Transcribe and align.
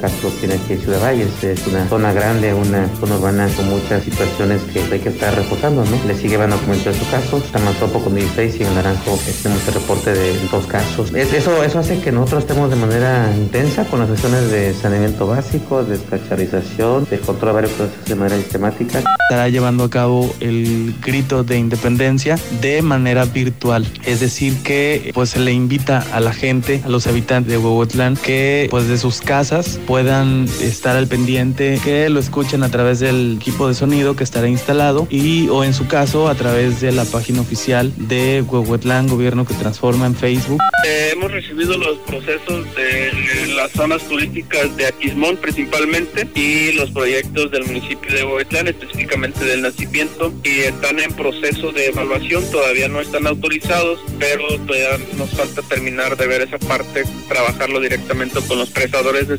Castro 0.00 0.30
tiene 0.40 0.54
aquí 0.54 0.74
en 0.74 0.80
Ciudad 0.80 1.00
Valles. 1.00 1.42
Es 1.42 1.66
una 1.66 1.88
zona 1.88 2.12
grande, 2.12 2.54
una 2.54 2.88
zona 3.00 3.16
urbana 3.16 3.48
con 3.56 3.68
muchas 3.68 4.04
situaciones 4.04 4.62
que 4.72 4.80
hay 4.80 5.00
que 5.00 5.08
estar 5.08 5.34
reportando, 5.34 5.84
¿no? 5.84 5.98
Le 6.06 6.16
sigue 6.16 6.36
van 6.36 6.50
documentos 6.50 6.94
de 6.94 7.04
su 7.04 7.10
caso. 7.10 7.42
Tamantopo 7.52 8.02
con 8.02 8.14
16 8.14 8.60
y 8.60 8.64
en 8.64 8.74
Naranjo 8.74 9.18
tenemos 9.42 9.66
el 9.68 9.74
reporte 9.74 10.12
de 10.14 10.38
dos 10.50 10.66
casos. 10.66 11.12
Eso, 11.14 11.62
eso 11.62 11.78
hace 11.78 12.00
que 12.00 12.12
nosotros 12.12 12.44
estemos 12.44 12.70
de 12.70 12.76
manera 12.76 13.32
intensa 13.36 13.84
con 13.84 14.00
las 14.00 14.08
sesiones 14.08 14.50
de 14.50 14.74
saneamiento 14.74 15.26
básico, 15.26 15.84
de 15.84 15.98
descacharización, 15.98 17.06
de 17.10 17.18
control 17.18 17.48
de 17.48 17.54
varios 17.54 17.72
procesos 17.72 18.04
de 18.04 18.14
manera 18.14 18.36
sistemática. 18.36 18.98
Estará 18.98 19.48
llevando 19.48 19.84
a 19.84 19.90
cabo 19.90 20.34
el 20.40 20.94
grito 21.02 21.44
de 21.44 21.58
independencia 21.58 22.38
de 22.60 22.82
manera 22.82 23.24
virtual. 23.24 23.86
Es 24.04 24.20
decir, 24.20 24.62
que 24.62 25.10
pues 25.14 25.30
se 25.30 25.40
le 25.40 25.52
invita 25.52 26.04
a 26.12 26.20
la 26.20 26.32
gente, 26.32 26.80
a 26.84 26.88
los 26.88 27.06
habitantes 27.06 27.50
de 27.50 27.58
Huehuetlán, 27.58 28.16
que 28.16 28.68
pues 28.70 28.88
de 28.88 28.98
sus 28.98 29.20
casas 29.20 29.78
puedan 29.88 30.44
estar 30.60 30.98
al 30.98 31.08
pendiente, 31.08 31.80
que 31.82 32.10
lo 32.10 32.20
escuchen 32.20 32.62
a 32.62 32.68
través 32.68 33.00
del 33.00 33.38
equipo 33.40 33.68
de 33.68 33.72
sonido 33.72 34.14
que 34.14 34.22
estará 34.22 34.46
instalado 34.46 35.08
y 35.08 35.48
o 35.48 35.64
en 35.64 35.72
su 35.72 35.88
caso 35.88 36.28
a 36.28 36.34
través 36.34 36.82
de 36.82 36.92
la 36.92 37.06
página 37.06 37.40
oficial 37.40 37.90
de 37.96 38.44
Huehuetlán 38.46 39.06
Gobierno 39.06 39.46
que 39.46 39.54
Transforma 39.54 40.04
en 40.04 40.14
Facebook. 40.14 40.60
Eh, 40.86 41.12
hemos 41.14 41.32
recibido 41.32 41.78
los 41.78 41.96
procesos 42.00 42.66
de 42.76 43.12
las 43.56 43.72
zonas 43.72 44.02
turísticas 44.02 44.76
de 44.76 44.86
Aquismón 44.88 45.38
principalmente 45.38 46.28
y 46.34 46.72
los 46.72 46.90
proyectos 46.90 47.50
del 47.50 47.64
municipio 47.64 48.12
de 48.12 48.24
Huehuetlán, 48.24 48.68
específicamente 48.68 49.42
del 49.42 49.62
nacimiento, 49.62 50.34
y 50.44 50.60
están 50.60 51.00
en 51.00 51.12
proceso 51.14 51.72
de 51.72 51.86
evaluación, 51.86 52.44
todavía 52.50 52.88
no 52.88 53.00
están 53.00 53.26
autorizados, 53.26 54.00
pero 54.18 54.46
todavía 54.66 54.98
nos 55.16 55.30
falta 55.30 55.62
terminar 55.62 56.16
de 56.18 56.26
ver 56.26 56.42
esa 56.42 56.58
parte, 56.58 57.04
trabajarlo 57.26 57.80
directamente 57.80 58.38
con 58.46 58.58
los 58.58 58.68
prestadores 58.68 59.28
de 59.28 59.38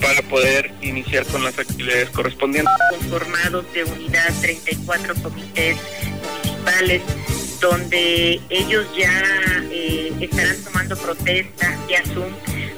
para 0.00 0.22
poder 0.22 0.70
iniciar 0.82 1.24
con 1.26 1.42
las 1.44 1.58
actividades 1.58 2.10
correspondientes. 2.10 2.72
Conformados 2.90 3.64
de 3.72 3.84
unidad 3.84 4.32
34 4.40 5.14
comités 5.22 5.76
municipales 6.44 7.02
donde 7.60 8.40
ellos 8.50 8.86
ya 8.96 9.22
eh, 9.70 10.12
estarán 10.20 10.56
tomando 10.64 10.96
protesta 10.96 11.78
de 11.86 11.96
Zoom 12.12 12.32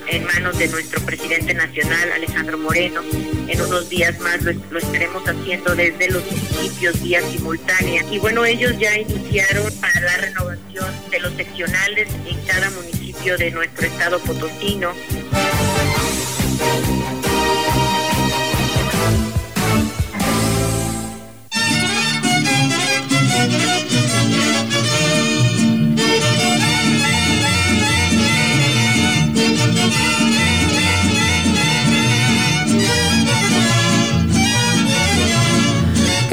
en 0.06 0.24
manos 0.26 0.58
de 0.58 0.68
nuestro 0.68 1.00
presidente 1.06 1.54
nacional, 1.54 2.12
Alejandro 2.12 2.58
Moreno. 2.58 3.00
En 3.48 3.60
unos 3.60 3.88
días 3.88 4.18
más 4.20 4.42
lo, 4.42 4.52
lo, 4.52 4.78
estaremos 4.78 5.26
haciendo 5.26 5.74
desde 5.74 6.10
los 6.10 6.22
municipios 6.26 7.02
vía 7.02 7.22
simultánea. 7.22 8.04
Y 8.10 8.18
bueno, 8.18 8.44
ellos 8.44 8.78
ya 8.78 8.96
iniciaron 8.98 9.72
para 9.80 10.00
la 10.00 10.16
renovación 10.18 10.94
de 11.10 11.20
los 11.20 11.32
seccionales 11.32 12.08
en 12.26 12.40
cada 12.46 12.70
municipio 12.70 13.38
de 13.38 13.50
nuestro 13.50 13.86
estado 13.86 14.18
potosino. 14.20 14.92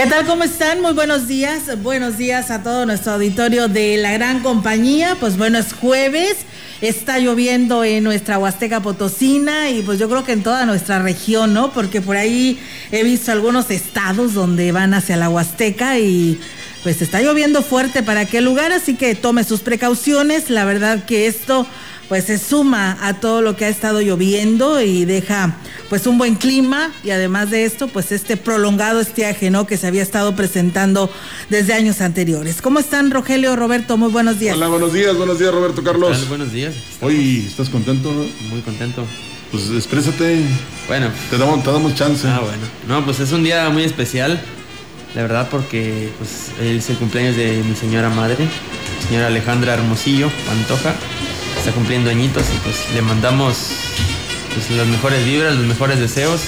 ¿Qué 0.01 0.07
tal? 0.07 0.25
¿Cómo 0.25 0.43
están? 0.43 0.81
Muy 0.81 0.93
buenos 0.93 1.27
días. 1.27 1.79
Buenos 1.83 2.17
días 2.17 2.49
a 2.49 2.63
todo 2.63 2.87
nuestro 2.87 3.13
auditorio 3.13 3.67
de 3.67 3.97
la 3.97 4.11
gran 4.13 4.39
compañía. 4.39 5.15
Pues 5.19 5.37
bueno, 5.37 5.59
es 5.59 5.73
jueves. 5.73 6.37
Está 6.81 7.19
lloviendo 7.19 7.83
en 7.83 8.03
nuestra 8.03 8.39
Huasteca 8.39 8.81
Potosina 8.81 9.69
y 9.69 9.83
pues 9.83 9.99
yo 9.99 10.09
creo 10.09 10.23
que 10.23 10.31
en 10.31 10.41
toda 10.41 10.65
nuestra 10.65 10.99
región, 10.99 11.53
¿no? 11.53 11.71
Porque 11.71 12.01
por 12.01 12.17
ahí 12.17 12.59
he 12.91 13.03
visto 13.03 13.31
algunos 13.31 13.69
estados 13.69 14.33
donde 14.33 14.71
van 14.71 14.95
hacia 14.95 15.15
la 15.15 15.29
Huasteca 15.29 15.99
y 15.99 16.39
pues 16.81 17.03
está 17.03 17.21
lloviendo 17.21 17.61
fuerte 17.61 18.01
para 18.01 18.21
aquel 18.21 18.45
lugar, 18.45 18.71
así 18.71 18.95
que 18.95 19.13
tome 19.13 19.43
sus 19.43 19.59
precauciones. 19.59 20.49
La 20.49 20.65
verdad 20.65 21.05
que 21.05 21.27
esto 21.27 21.67
pues 22.11 22.25
se 22.25 22.37
suma 22.37 22.97
a 22.99 23.21
todo 23.21 23.41
lo 23.41 23.55
que 23.55 23.63
ha 23.63 23.69
estado 23.69 24.01
lloviendo 24.01 24.81
y 24.81 25.05
deja 25.05 25.55
pues 25.89 26.05
un 26.07 26.17
buen 26.17 26.35
clima 26.35 26.91
y 27.05 27.11
además 27.11 27.51
de 27.51 27.63
esto 27.63 27.87
pues 27.87 28.11
este 28.11 28.35
prolongado 28.35 28.99
estiaje 28.99 29.49
no 29.49 29.65
que 29.65 29.77
se 29.77 29.87
había 29.87 30.03
estado 30.03 30.35
presentando 30.35 31.09
desde 31.49 31.73
años 31.73 32.01
anteriores. 32.01 32.61
¿Cómo 32.61 32.79
están 32.79 33.11
Rogelio, 33.11 33.55
Roberto? 33.55 33.95
Muy 33.95 34.11
buenos 34.11 34.39
días. 34.39 34.57
Hola, 34.57 34.67
buenos 34.67 34.91
días, 34.91 35.15
buenos 35.15 35.39
días 35.39 35.53
Roberto 35.53 35.85
Carlos. 35.85 36.27
Buenos 36.27 36.51
días. 36.51 36.73
Hoy 36.99 37.45
estás 37.47 37.69
contento. 37.69 38.11
Muy 38.49 38.59
contento. 38.59 39.05
Pues 39.49 39.69
exprésate. 39.71 40.43
Bueno. 40.89 41.11
Te 41.29 41.37
damos, 41.37 41.63
te 41.63 41.71
damos 41.71 41.95
chance. 41.95 42.27
Ah, 42.27 42.41
bueno. 42.41 42.63
No, 42.89 43.05
pues 43.05 43.21
es 43.21 43.31
un 43.31 43.45
día 43.45 43.69
muy 43.69 43.85
especial. 43.85 44.37
La 45.15 45.21
verdad 45.21 45.47
porque 45.49 46.09
pues 46.17 46.51
es 46.59 46.89
el 46.89 46.97
cumpleaños 46.97 47.37
de 47.37 47.63
mi 47.63 47.73
señora 47.73 48.09
madre, 48.09 48.49
señora 49.07 49.27
Alejandra 49.27 49.75
Hermosillo 49.75 50.29
Pantoja 50.45 50.93
está 51.57 51.71
cumpliendo 51.71 52.09
añitos 52.09 52.43
y 52.53 52.57
pues 52.59 52.93
le 52.93 53.01
mandamos 53.01 53.57
pues, 54.53 54.71
las 54.71 54.87
mejores 54.87 55.25
vibras, 55.25 55.55
los 55.55 55.65
mejores 55.65 55.99
deseos 55.99 56.41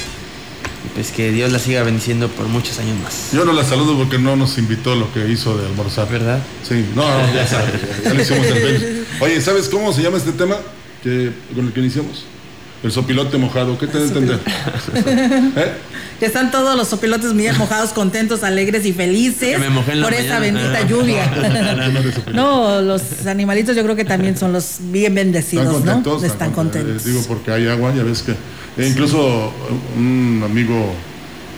y 0.85 0.89
pues 0.95 1.11
que 1.11 1.31
Dios 1.31 1.51
la 1.51 1.59
siga 1.59 1.83
bendiciendo 1.83 2.27
por 2.27 2.47
muchos 2.47 2.79
años 2.79 2.97
más. 3.01 3.31
Yo 3.31 3.45
no 3.45 3.53
la 3.53 3.63
saludo 3.63 3.97
porque 3.97 4.19
no 4.19 4.35
nos 4.35 4.57
invitó 4.57 4.95
lo 4.95 5.11
que 5.13 5.29
hizo 5.29 5.57
de 5.57 5.65
almorzar. 5.67 6.09
¿Verdad? 6.09 6.41
Sí, 6.67 6.85
no, 6.95 7.03
no 7.03 7.33
ya 7.33 7.47
sabes, 7.47 7.73
ya 8.03 8.13
le 8.13 8.23
hicimos 8.23 8.45
el 8.47 9.05
Oye, 9.21 9.41
¿sabes 9.41 9.69
cómo 9.69 9.93
se 9.93 10.01
llama 10.01 10.17
este 10.17 10.33
tema 10.33 10.57
que, 11.01 11.31
con 11.55 11.67
el 11.67 11.73
que 11.73 11.79
iniciamos? 11.79 12.25
El 12.83 12.91
sopilote 12.91 13.37
mojado, 13.37 13.77
¿qué 13.77 13.87
te 13.87 13.97
da 13.97 14.03
a 14.03 14.07
entender? 14.07 14.39
¿Eh? 15.55 15.73
Que 16.19 16.27
están 16.27 16.51
todos 16.51 16.77
los 16.77 16.87
sopilotes 16.87 17.33
bien 17.33 17.57
mojados, 17.57 17.91
contentos, 17.91 18.43
alegres 18.43 18.85
y 18.85 18.93
felices 18.93 19.59
por 20.01 20.13
esa 20.13 20.39
bendita 20.39 20.81
lluvia. 20.87 21.29
no, 22.33 22.81
los 22.81 23.25
animalitos 23.25 23.75
yo 23.75 23.83
creo 23.83 23.95
que 23.95 24.05
también 24.05 24.37
son 24.37 24.53
los 24.53 24.77
bien 24.79 25.15
bendecidos, 25.15 25.65
están 25.65 25.95
contentos, 25.95 26.21
¿no? 26.21 26.27
Están, 26.27 26.51
contentos. 26.51 27.03
digo, 27.03 27.21
porque 27.27 27.51
hay 27.51 27.67
agua, 27.67 27.93
ya 27.93 28.03
ves 28.03 28.21
que. 28.21 28.35
E 28.77 28.87
incluso 28.87 29.51
un 29.97 30.43
amigo 30.45 30.93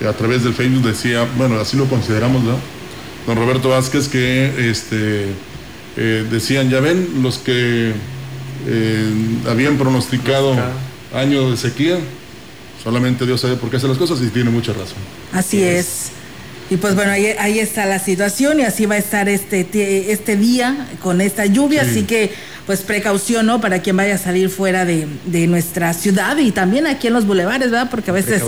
a 0.08 0.14
través 0.14 0.44
del 0.44 0.54
Facebook 0.54 0.84
decía, 0.84 1.28
bueno, 1.38 1.60
así 1.60 1.78
lo 1.78 1.86
consideramos, 1.86 2.42
¿no? 2.44 2.58
Don 3.28 3.36
Roberto 3.36 3.70
Vázquez, 3.70 4.08
que 4.08 4.70
este 4.70 5.28
eh, 5.98 6.26
decían, 6.32 6.70
ya 6.70 6.80
ven, 6.80 7.22
los 7.22 7.38
que 7.38 7.94
eh, 8.68 9.14
habían 9.48 9.78
pronosticado 9.78 10.56
año 11.16 11.52
de 11.52 11.58
sequía. 11.58 11.98
Solamente 12.84 13.26
Dios 13.26 13.42
sabe 13.42 13.56
por 13.56 13.70
qué 13.70 13.78
hace 13.78 13.88
las 13.88 13.98
cosas 13.98 14.20
y 14.22 14.28
tiene 14.28 14.52
mucha 14.52 14.74
razón. 14.74 14.98
Así 15.34 15.64
es. 15.64 16.12
Y 16.70 16.78
pues 16.78 16.96
bueno, 16.96 17.12
ahí, 17.12 17.60
está 17.60 17.86
la 17.86 18.00
situación 18.00 18.60
y 18.60 18.64
así 18.64 18.88
va 18.88 18.96
a 18.96 18.98
estar 18.98 19.30
este, 19.30 20.12
este 20.12 20.36
día 20.36 20.88
con 21.02 21.22
esta 21.22 21.46
lluvia, 21.46 21.84
así 21.84 22.04
que 22.04 22.32
pues 22.66 22.82
precaución, 22.82 23.46
¿no? 23.46 23.62
Para 23.62 23.84
quien 23.84 23.96
vaya 23.96 24.16
a 24.16 24.18
salir 24.18 24.50
fuera 24.50 24.84
de, 24.84 25.08
nuestra 25.48 25.94
ciudad 25.94 26.38
y 26.38 26.52
también 26.52 26.88
aquí 26.88 27.06
en 27.08 27.14
los 27.14 27.28
bulevares, 27.28 27.70
¿verdad? 27.70 27.90
Porque 27.92 28.10
a 28.10 28.14
veces 28.14 28.42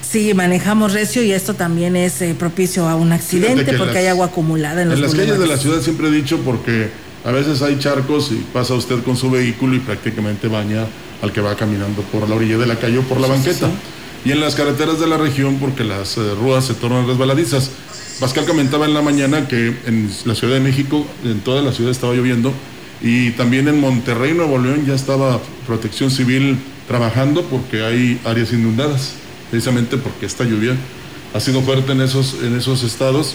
sí 0.00 0.32
manejamos 0.32 0.94
recio 0.94 1.22
y 1.22 1.32
esto 1.32 1.52
también 1.52 1.94
es 1.94 2.22
eh, 2.22 2.34
propicio 2.38 2.88
a 2.88 2.96
un 2.96 3.12
accidente 3.12 3.74
porque 3.74 3.98
hay 3.98 4.06
agua 4.06 4.26
acumulada 4.26 4.80
en 4.80 4.88
los 4.88 4.96
En 4.96 5.02
las 5.02 5.14
calles 5.14 5.38
de 5.38 5.46
la 5.46 5.58
ciudad 5.58 5.82
siempre 5.82 6.08
he 6.08 6.10
dicho 6.10 6.38
porque 6.38 6.88
a 7.24 7.32
veces 7.32 7.60
hay 7.60 7.78
charcos 7.78 8.30
y 8.32 8.36
pasa 8.52 8.72
usted 8.72 9.02
con 9.02 9.16
su 9.16 9.30
vehículo 9.30 9.76
y 9.76 9.80
prácticamente 9.80 10.48
baña 10.48 10.86
al 11.22 11.32
que 11.32 11.40
va 11.40 11.54
caminando 11.56 12.02
por 12.02 12.28
la 12.28 12.36
orilla 12.36 12.58
de 12.58 12.66
la 12.66 12.76
calle 12.76 12.98
o 12.98 13.02
por 13.02 13.20
la 13.20 13.28
banqueta. 13.28 13.68
y 14.24 14.32
en 14.32 14.40
las 14.40 14.54
carreteras 14.54 14.98
de 14.98 15.06
la 15.06 15.16
región 15.16 15.58
porque 15.58 15.84
las 15.84 16.16
eh, 16.16 16.34
ruedas 16.34 16.66
se 16.66 16.74
tornan 16.74 17.06
resbaladizas. 17.06 17.70
Pascal 18.20 18.46
comentaba 18.46 18.84
en 18.84 18.94
la 18.94 19.02
mañana 19.02 19.46
que 19.46 19.76
en 19.86 20.10
la 20.24 20.34
Ciudad 20.34 20.54
de 20.54 20.60
México, 20.60 21.06
en 21.24 21.40
toda 21.40 21.62
la 21.62 21.72
ciudad 21.72 21.92
estaba 21.92 22.14
lloviendo 22.14 22.52
y 23.00 23.30
también 23.32 23.68
en 23.68 23.80
Monterrey, 23.80 24.34
Nuevo 24.34 24.58
León, 24.58 24.84
ya 24.86 24.94
estaba 24.94 25.40
Protección 25.66 26.10
Civil 26.10 26.58
trabajando 26.88 27.42
porque 27.44 27.84
hay 27.84 28.20
áreas 28.24 28.52
inundadas, 28.52 29.12
precisamente 29.50 29.96
porque 29.98 30.26
esta 30.26 30.44
lluvia 30.44 30.74
ha 31.32 31.40
sido 31.40 31.62
fuerte 31.62 31.92
en 31.92 32.00
esos, 32.00 32.36
en 32.42 32.56
esos 32.56 32.82
estados 32.82 33.34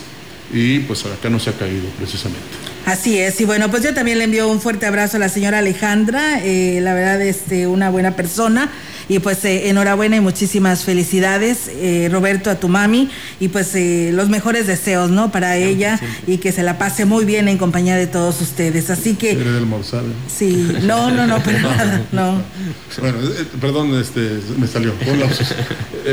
y 0.51 0.79
pues 0.79 1.05
acá 1.05 1.29
no 1.29 1.39
se 1.39 1.51
ha 1.51 1.53
caído 1.53 1.85
precisamente. 1.97 2.62
Así 2.85 3.17
es, 3.17 3.39
y 3.39 3.45
bueno, 3.45 3.71
pues 3.71 3.83
yo 3.83 3.93
también 3.93 4.17
le 4.17 4.25
envío 4.25 4.47
un 4.49 4.59
fuerte 4.59 4.85
abrazo 4.85 5.17
a 5.17 5.19
la 5.19 5.29
señora 5.29 5.59
Alejandra, 5.59 6.43
eh, 6.43 6.79
la 6.81 6.93
verdad, 6.93 7.21
este, 7.21 7.67
una 7.67 7.89
buena 7.89 8.15
persona. 8.15 8.69
Y 9.09 9.19
pues 9.19 9.43
eh, 9.45 9.69
enhorabuena 9.69 10.15
y 10.15 10.21
muchísimas 10.21 10.83
felicidades, 10.83 11.69
eh, 11.69 12.09
Roberto, 12.11 12.49
a 12.49 12.55
tu 12.55 12.69
mami. 12.69 13.09
Y 13.39 13.49
pues 13.49 13.75
eh, 13.75 14.11
los 14.13 14.29
mejores 14.29 14.67
deseos, 14.67 15.09
¿no? 15.09 15.31
Para 15.31 15.57
ella 15.57 15.99
y 16.25 16.37
que 16.37 16.51
se 16.51 16.63
la 16.63 16.77
pase 16.77 17.05
muy 17.05 17.25
bien 17.25 17.47
en 17.47 17.57
compañía 17.57 17.95
de 17.95 18.07
todos 18.07 18.41
ustedes. 18.41 18.89
Así 18.89 19.15
que. 19.15 19.35
del 19.35 19.65
Morsal. 19.65 20.05
Sí, 20.33 20.69
no, 20.83 21.11
no, 21.11 21.27
no, 21.27 21.41
pero 21.43 21.59
nada, 21.69 22.05
no. 22.11 22.41
Bueno, 22.99 23.17
perdón, 23.59 23.99
este, 23.99 24.39
me 24.57 24.67
salió. 24.67 24.93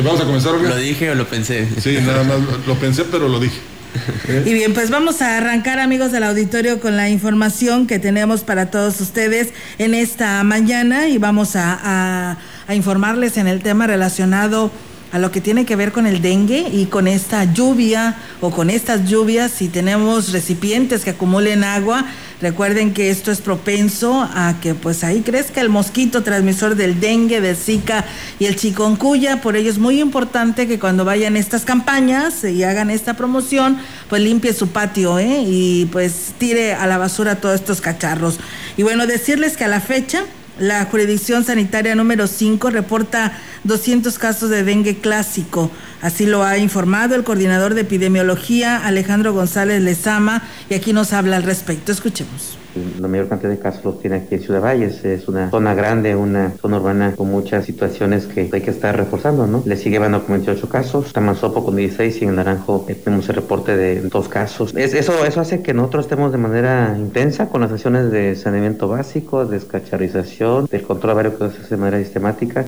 Vamos 0.04 0.20
a 0.20 0.24
comenzar. 0.24 0.54
¿Lo 0.54 0.76
dije 0.76 1.10
o 1.10 1.14
lo 1.14 1.28
pensé? 1.28 1.68
Sí, 1.80 1.98
nada 2.04 2.24
más 2.24 2.38
lo 2.66 2.74
pensé, 2.74 3.04
pero 3.04 3.28
lo 3.28 3.38
dije. 3.38 3.60
Y 4.46 4.54
bien, 4.54 4.74
pues 4.74 4.90
vamos 4.90 5.22
a 5.22 5.38
arrancar 5.38 5.78
amigos 5.78 6.12
del 6.12 6.24
auditorio 6.24 6.80
con 6.80 6.96
la 6.96 7.08
información 7.08 7.86
que 7.86 7.98
tenemos 7.98 8.42
para 8.42 8.70
todos 8.70 9.00
ustedes 9.00 9.52
en 9.78 9.94
esta 9.94 10.42
mañana 10.44 11.08
y 11.08 11.18
vamos 11.18 11.56
a, 11.56 12.38
a 12.66 12.74
informarles 12.74 13.36
en 13.36 13.46
el 13.48 13.62
tema 13.62 13.86
relacionado 13.86 14.70
a 15.12 15.18
lo 15.18 15.32
que 15.32 15.40
tiene 15.40 15.64
que 15.66 15.76
ver 15.76 15.92
con 15.92 16.06
el 16.06 16.22
dengue 16.22 16.68
y 16.72 16.86
con 16.86 17.08
esta 17.08 17.44
lluvia 17.44 18.16
o 18.40 18.50
con 18.50 18.70
estas 18.70 19.08
lluvias, 19.08 19.50
si 19.50 19.68
tenemos 19.68 20.32
recipientes 20.32 21.02
que 21.02 21.10
acumulen 21.10 21.64
agua, 21.64 22.04
recuerden 22.40 22.92
que 22.92 23.10
esto 23.10 23.30
es 23.30 23.40
propenso 23.40 24.22
a 24.22 24.56
que 24.60 24.74
pues 24.74 25.04
ahí 25.04 25.20
crezca 25.20 25.60
el 25.60 25.68
mosquito 25.68 26.22
transmisor 26.22 26.74
del 26.74 27.00
dengue, 27.00 27.40
del 27.40 27.56
zika 27.56 28.04
y 28.38 28.46
el 28.46 28.56
chikungunya, 28.56 29.40
por 29.40 29.56
ello 29.56 29.70
es 29.70 29.78
muy 29.78 30.00
importante 30.00 30.66
que 30.66 30.78
cuando 30.78 31.04
vayan 31.04 31.36
estas 31.36 31.64
campañas 31.64 32.44
y 32.44 32.62
hagan 32.64 32.90
esta 32.90 33.14
promoción, 33.14 33.78
pues 34.08 34.22
limpie 34.22 34.52
su 34.52 34.68
patio 34.68 35.18
¿eh? 35.18 35.44
y 35.46 35.86
pues 35.86 36.34
tire 36.38 36.74
a 36.74 36.86
la 36.86 36.98
basura 36.98 37.36
todos 37.36 37.56
estos 37.56 37.80
cacharros. 37.80 38.38
Y 38.76 38.82
bueno, 38.82 39.06
decirles 39.06 39.56
que 39.56 39.64
a 39.64 39.68
la 39.68 39.80
fecha 39.80 40.24
la 40.60 40.84
jurisdicción 40.84 41.42
sanitaria 41.42 41.94
número 41.94 42.26
5 42.26 42.68
reporta 42.70 43.32
200 43.64 44.18
casos 44.18 44.50
de 44.50 44.62
dengue 44.62 44.98
clásico. 44.98 45.70
Así 46.02 46.26
lo 46.26 46.44
ha 46.44 46.58
informado 46.58 47.14
el 47.14 47.24
coordinador 47.24 47.72
de 47.72 47.80
epidemiología, 47.80 48.76
Alejandro 48.76 49.32
González 49.32 49.82
Lezama, 49.82 50.42
y 50.68 50.74
aquí 50.74 50.92
nos 50.92 51.14
habla 51.14 51.36
al 51.36 51.44
respecto. 51.44 51.92
Escuchemos 51.92 52.59
la 53.00 53.08
mayor 53.08 53.28
cantidad 53.28 53.50
de 53.50 53.58
casos 53.58 53.84
los 53.84 54.00
tiene 54.00 54.16
aquí 54.16 54.36
en 54.36 54.42
Ciudad 54.42 54.60
Valles. 54.60 55.04
Es 55.04 55.28
una 55.28 55.50
zona 55.50 55.74
grande, 55.74 56.14
una 56.16 56.52
zona 56.60 56.78
urbana 56.78 57.14
con 57.16 57.30
muchas 57.30 57.64
situaciones 57.64 58.26
que 58.26 58.48
hay 58.52 58.60
que 58.60 58.70
estar 58.70 58.96
reforzando, 58.96 59.46
¿no? 59.46 59.62
Le 59.64 59.76
sigue 59.76 59.98
Bano 59.98 60.22
con 60.24 60.36
28 60.36 60.68
casos, 60.68 61.12
Tamanzopo 61.12 61.64
con 61.64 61.76
16 61.76 62.22
y 62.22 62.24
en 62.24 62.36
Naranjo 62.36 62.86
eh, 62.88 62.94
tenemos 62.94 63.28
el 63.28 63.36
reporte 63.36 63.76
de 63.76 64.00
dos 64.02 64.28
casos. 64.28 64.74
Es, 64.76 64.94
eso, 64.94 65.24
eso 65.24 65.40
hace 65.40 65.62
que 65.62 65.74
nosotros 65.74 66.06
estemos 66.06 66.32
de 66.32 66.38
manera 66.38 66.94
intensa 66.98 67.48
con 67.48 67.60
las 67.60 67.72
acciones 67.72 68.10
de 68.10 68.36
saneamiento 68.36 68.88
básico, 68.88 69.46
descacharización, 69.46 70.66
del 70.66 70.82
control 70.82 71.16
aéreo 71.16 71.38
que 71.38 71.50
se 71.50 71.62
hace 71.62 71.70
de 71.70 71.76
manera 71.76 71.98
sistemática. 71.98 72.66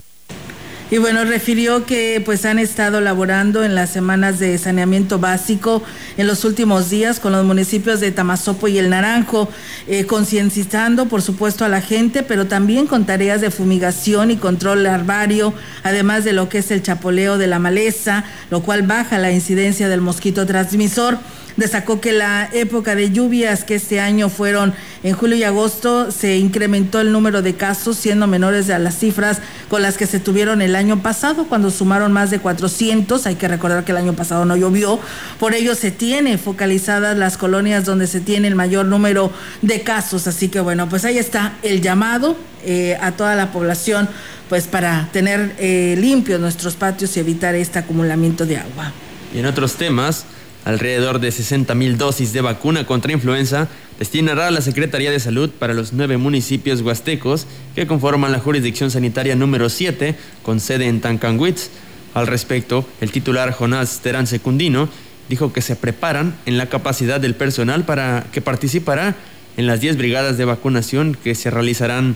Y 0.93 0.99
bueno, 0.99 1.25
refirió 1.25 1.87
que 1.87 2.21
pues 2.23 2.45
han 2.45 2.59
estado 2.59 3.01
laborando 3.01 3.63
en 3.63 3.73
las 3.73 3.89
semanas 3.89 4.37
de 4.37 4.55
saneamiento 4.59 5.17
básico 5.17 5.81
en 6.17 6.27
los 6.27 6.45
últimos 6.45 6.91
días 6.91 7.19
con 7.19 7.31
los 7.31 7.43
municipios 7.43 7.99
de 7.99 8.11
Tamazopo 8.11 8.67
y 8.67 8.77
El 8.77 8.91
Naranjo, 8.91 9.49
eh, 9.87 10.05
concienciando 10.05 11.07
por 11.07 11.23
supuesto 11.23 11.65
a 11.65 11.67
la 11.67 11.81
gente, 11.81 12.21
pero 12.21 12.45
también 12.45 12.85
con 12.85 13.07
tareas 13.07 13.41
de 13.41 13.49
fumigación 13.49 14.29
y 14.29 14.37
control 14.37 14.83
larvario, 14.83 15.55
además 15.81 16.25
de 16.25 16.33
lo 16.33 16.47
que 16.47 16.59
es 16.59 16.69
el 16.69 16.83
chapoleo 16.83 17.39
de 17.39 17.47
la 17.47 17.57
maleza, 17.57 18.23
lo 18.51 18.61
cual 18.61 18.83
baja 18.83 19.17
la 19.17 19.31
incidencia 19.31 19.89
del 19.89 20.01
mosquito 20.01 20.45
transmisor. 20.45 21.17
Destacó 21.57 22.01
que 22.01 22.11
la 22.11 22.49
época 22.51 22.95
de 22.95 23.11
lluvias 23.11 23.63
que 23.63 23.75
este 23.75 23.99
año 23.99 24.29
fueron 24.29 24.73
en 25.03 25.13
julio 25.13 25.37
y 25.37 25.43
agosto 25.43 26.11
se 26.11 26.37
incrementó 26.37 26.99
el 26.99 27.11
número 27.11 27.41
de 27.41 27.55
casos, 27.55 27.97
siendo 27.97 28.25
menores 28.25 28.69
a 28.69 28.79
las 28.79 28.97
cifras 28.97 29.39
con 29.69 29.81
las 29.81 29.97
que 29.97 30.07
se 30.07 30.19
tuvieron 30.19 30.61
el 30.61 30.75
año 30.75 31.01
pasado, 31.01 31.45
cuando 31.45 31.69
sumaron 31.69 32.11
más 32.11 32.31
de 32.31 32.39
400. 32.39 33.25
Hay 33.27 33.35
que 33.35 33.47
recordar 33.47 33.85
que 33.85 33.91
el 33.91 33.97
año 33.97 34.13
pasado 34.13 34.45
no 34.45 34.55
llovió. 34.55 34.99
Por 35.39 35.53
ello 35.53 35.75
se 35.75 35.91
tiene 35.91 36.37
focalizadas 36.37 37.17
las 37.17 37.37
colonias 37.37 37.85
donde 37.85 38.07
se 38.07 38.19
tiene 38.19 38.47
el 38.47 38.55
mayor 38.55 38.85
número 38.85 39.31
de 39.61 39.81
casos. 39.81 40.27
Así 40.27 40.49
que 40.49 40.59
bueno, 40.59 40.89
pues 40.89 41.05
ahí 41.05 41.17
está 41.17 41.53
el 41.61 41.81
llamado 41.81 42.35
eh, 42.65 42.97
a 43.01 43.11
toda 43.11 43.35
la 43.35 43.51
población 43.51 44.09
pues 44.49 44.67
para 44.67 45.09
tener 45.11 45.55
eh, 45.57 45.95
limpios 45.99 46.39
nuestros 46.39 46.75
patios 46.75 47.15
y 47.17 47.19
evitar 47.19 47.55
este 47.55 47.79
acumulamiento 47.79 48.45
de 48.45 48.57
agua. 48.57 48.91
Y 49.33 49.39
en 49.39 49.45
otros 49.47 49.75
temas, 49.75 50.25
Alrededor 50.65 51.19
de 51.19 51.31
60 51.31 51.75
mil 51.75 51.97
dosis 51.97 52.31
de 52.31 52.39
vacuna 52.39 52.85
contra 52.85 53.11
influenza 53.11 53.67
destinará 53.99 54.49
la 54.49 54.61
Secretaría 54.61 55.11
de 55.11 55.19
Salud 55.19 55.49
para 55.49 55.73
los 55.73 55.91
nueve 55.91 56.17
municipios 56.17 56.81
huastecos 56.81 57.47
que 57.75 57.85
conforman 57.85 58.31
la 58.31 58.39
jurisdicción 58.39 58.89
sanitaria 58.89 59.35
número 59.35 59.69
7 59.69 60.15
con 60.41 60.61
sede 60.61 60.87
en 60.87 61.01
Tancanwitz. 61.01 61.69
Al 62.13 62.27
respecto, 62.27 62.87
el 63.01 63.11
titular 63.11 63.51
Jonás 63.51 63.99
Terán 64.01 64.25
Secundino 64.25 64.87
dijo 65.27 65.51
que 65.51 65.61
se 65.61 65.75
preparan 65.75 66.35
en 66.45 66.57
la 66.57 66.67
capacidad 66.67 67.19
del 67.19 67.35
personal 67.35 67.83
para 67.83 68.27
que 68.31 68.41
participará 68.41 69.15
en 69.57 69.67
las 69.67 69.81
10 69.81 69.97
brigadas 69.97 70.37
de 70.37 70.45
vacunación 70.45 71.17
que 71.21 71.35
se 71.35 71.49
realizarán 71.49 72.15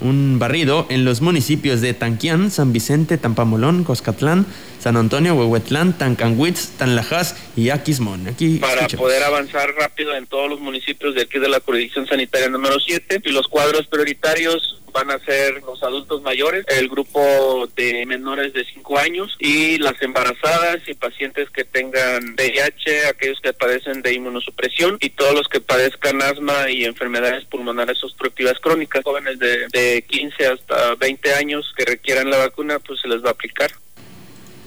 un 0.00 0.38
barrido 0.38 0.86
en 0.88 1.04
los 1.04 1.20
municipios 1.20 1.80
de 1.80 1.94
Tanquián, 1.94 2.50
San 2.50 2.72
Vicente, 2.72 3.18
Tampamolón, 3.18 3.84
Coscatlán, 3.84 4.46
San 4.78 4.96
Antonio, 4.96 5.34
Huehuetlán, 5.34 5.96
Tancanwitz, 5.98 6.70
Tanlajas 6.78 7.36
y 7.56 7.70
Aquismón. 7.70 8.28
Aquí 8.28 8.58
Para 8.58 8.86
poder 8.88 9.22
avanzar 9.22 9.74
rápido 9.78 10.14
en 10.14 10.26
todos 10.26 10.48
los 10.48 10.60
municipios 10.60 11.14
de 11.14 11.22
aquí 11.22 11.38
de 11.38 11.48
la 11.48 11.60
jurisdicción 11.60 12.06
sanitaria 12.06 12.48
número 12.48 12.78
7 12.78 13.22
y 13.24 13.32
los 13.32 13.48
cuadros 13.48 13.86
prioritarios 13.86 14.82
van 14.96 15.10
a 15.10 15.18
ser 15.18 15.62
los 15.62 15.82
adultos 15.82 16.22
mayores, 16.22 16.64
el 16.68 16.88
grupo 16.88 17.68
de 17.76 18.06
menores 18.06 18.54
de 18.54 18.64
5 18.64 18.98
años 18.98 19.36
y 19.38 19.76
las 19.76 20.00
embarazadas 20.00 20.78
y 20.86 20.94
pacientes 20.94 21.50
que 21.50 21.64
tengan 21.64 22.34
VIH, 22.34 23.08
aquellos 23.08 23.38
que 23.42 23.52
padecen 23.52 24.00
de 24.00 24.14
inmunosupresión 24.14 24.96
y 25.02 25.10
todos 25.10 25.34
los 25.34 25.48
que 25.48 25.60
padezcan 25.60 26.22
asma 26.22 26.70
y 26.70 26.86
enfermedades 26.86 27.44
pulmonares 27.44 28.02
obstructivas 28.02 28.58
crónicas. 28.58 29.04
Jóvenes 29.04 29.38
de, 29.38 29.66
de 29.70 30.02
15 30.08 30.46
hasta 30.46 30.94
20 30.94 31.34
años 31.34 31.74
que 31.76 31.84
requieran 31.84 32.30
la 32.30 32.38
vacuna, 32.38 32.78
pues 32.78 32.98
se 33.02 33.08
les 33.08 33.22
va 33.22 33.28
a 33.28 33.32
aplicar. 33.32 33.70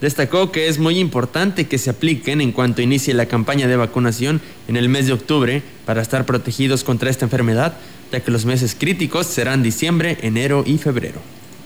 Destacó 0.00 0.52
que 0.52 0.68
es 0.68 0.78
muy 0.78 0.98
importante 0.98 1.66
que 1.66 1.76
se 1.76 1.90
apliquen 1.90 2.40
en 2.40 2.52
cuanto 2.52 2.82
inicie 2.82 3.12
la 3.14 3.26
campaña 3.26 3.66
de 3.66 3.76
vacunación 3.76 4.40
en 4.68 4.76
el 4.76 4.88
mes 4.88 5.08
de 5.08 5.12
octubre 5.12 5.62
para 5.84 6.00
estar 6.00 6.24
protegidos 6.24 6.84
contra 6.84 7.10
esta 7.10 7.26
enfermedad, 7.26 7.76
ya 8.10 8.20
que 8.20 8.30
los 8.30 8.44
meses 8.44 8.76
críticos 8.78 9.26
serán 9.26 9.62
diciembre, 9.62 10.18
enero 10.22 10.64
y 10.66 10.78
febrero. 10.78 11.20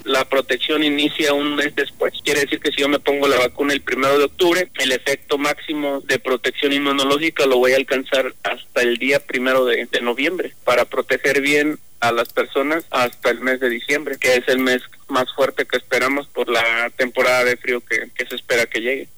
La 0.04 0.26
protección 0.26 0.82
inicia 0.82 1.32
un 1.32 1.56
mes 1.56 1.74
después. 1.74 2.12
Quiere 2.22 2.40
decir 2.40 2.60
que 2.60 2.70
si 2.70 2.82
yo 2.82 2.88
me 2.88 2.98
pongo 2.98 3.26
la 3.26 3.38
vacuna 3.38 3.72
el 3.72 3.80
primero 3.80 4.18
de 4.18 4.24
octubre, 4.24 4.68
el 4.78 4.92
efecto 4.92 5.38
máximo 5.38 6.02
de 6.02 6.18
protección 6.18 6.74
inmunológica 6.74 7.46
lo 7.46 7.56
voy 7.56 7.72
a 7.72 7.76
alcanzar 7.76 8.34
hasta 8.42 8.82
el 8.82 8.98
día 8.98 9.20
primero 9.20 9.64
de, 9.64 9.88
de 9.90 10.00
noviembre 10.02 10.52
para 10.64 10.84
proteger 10.84 11.40
bien 11.40 11.78
a 12.00 12.12
las 12.12 12.30
personas 12.34 12.84
hasta 12.90 13.30
el 13.30 13.40
mes 13.40 13.60
de 13.60 13.70
diciembre, 13.70 14.18
que 14.20 14.36
es 14.36 14.46
el 14.48 14.58
mes 14.58 14.82
más 15.08 15.32
fuerte 15.34 15.64
que 15.64 15.78
esperamos 15.78 16.26
por 16.26 16.50
la 16.50 16.90
temporada 16.96 17.44
de 17.44 17.56
frío 17.56 17.80
que, 17.80 18.10
que 18.14 18.26
se 18.26 18.34
espera 18.34 18.66
que 18.66 18.80
llegue. 18.80 19.08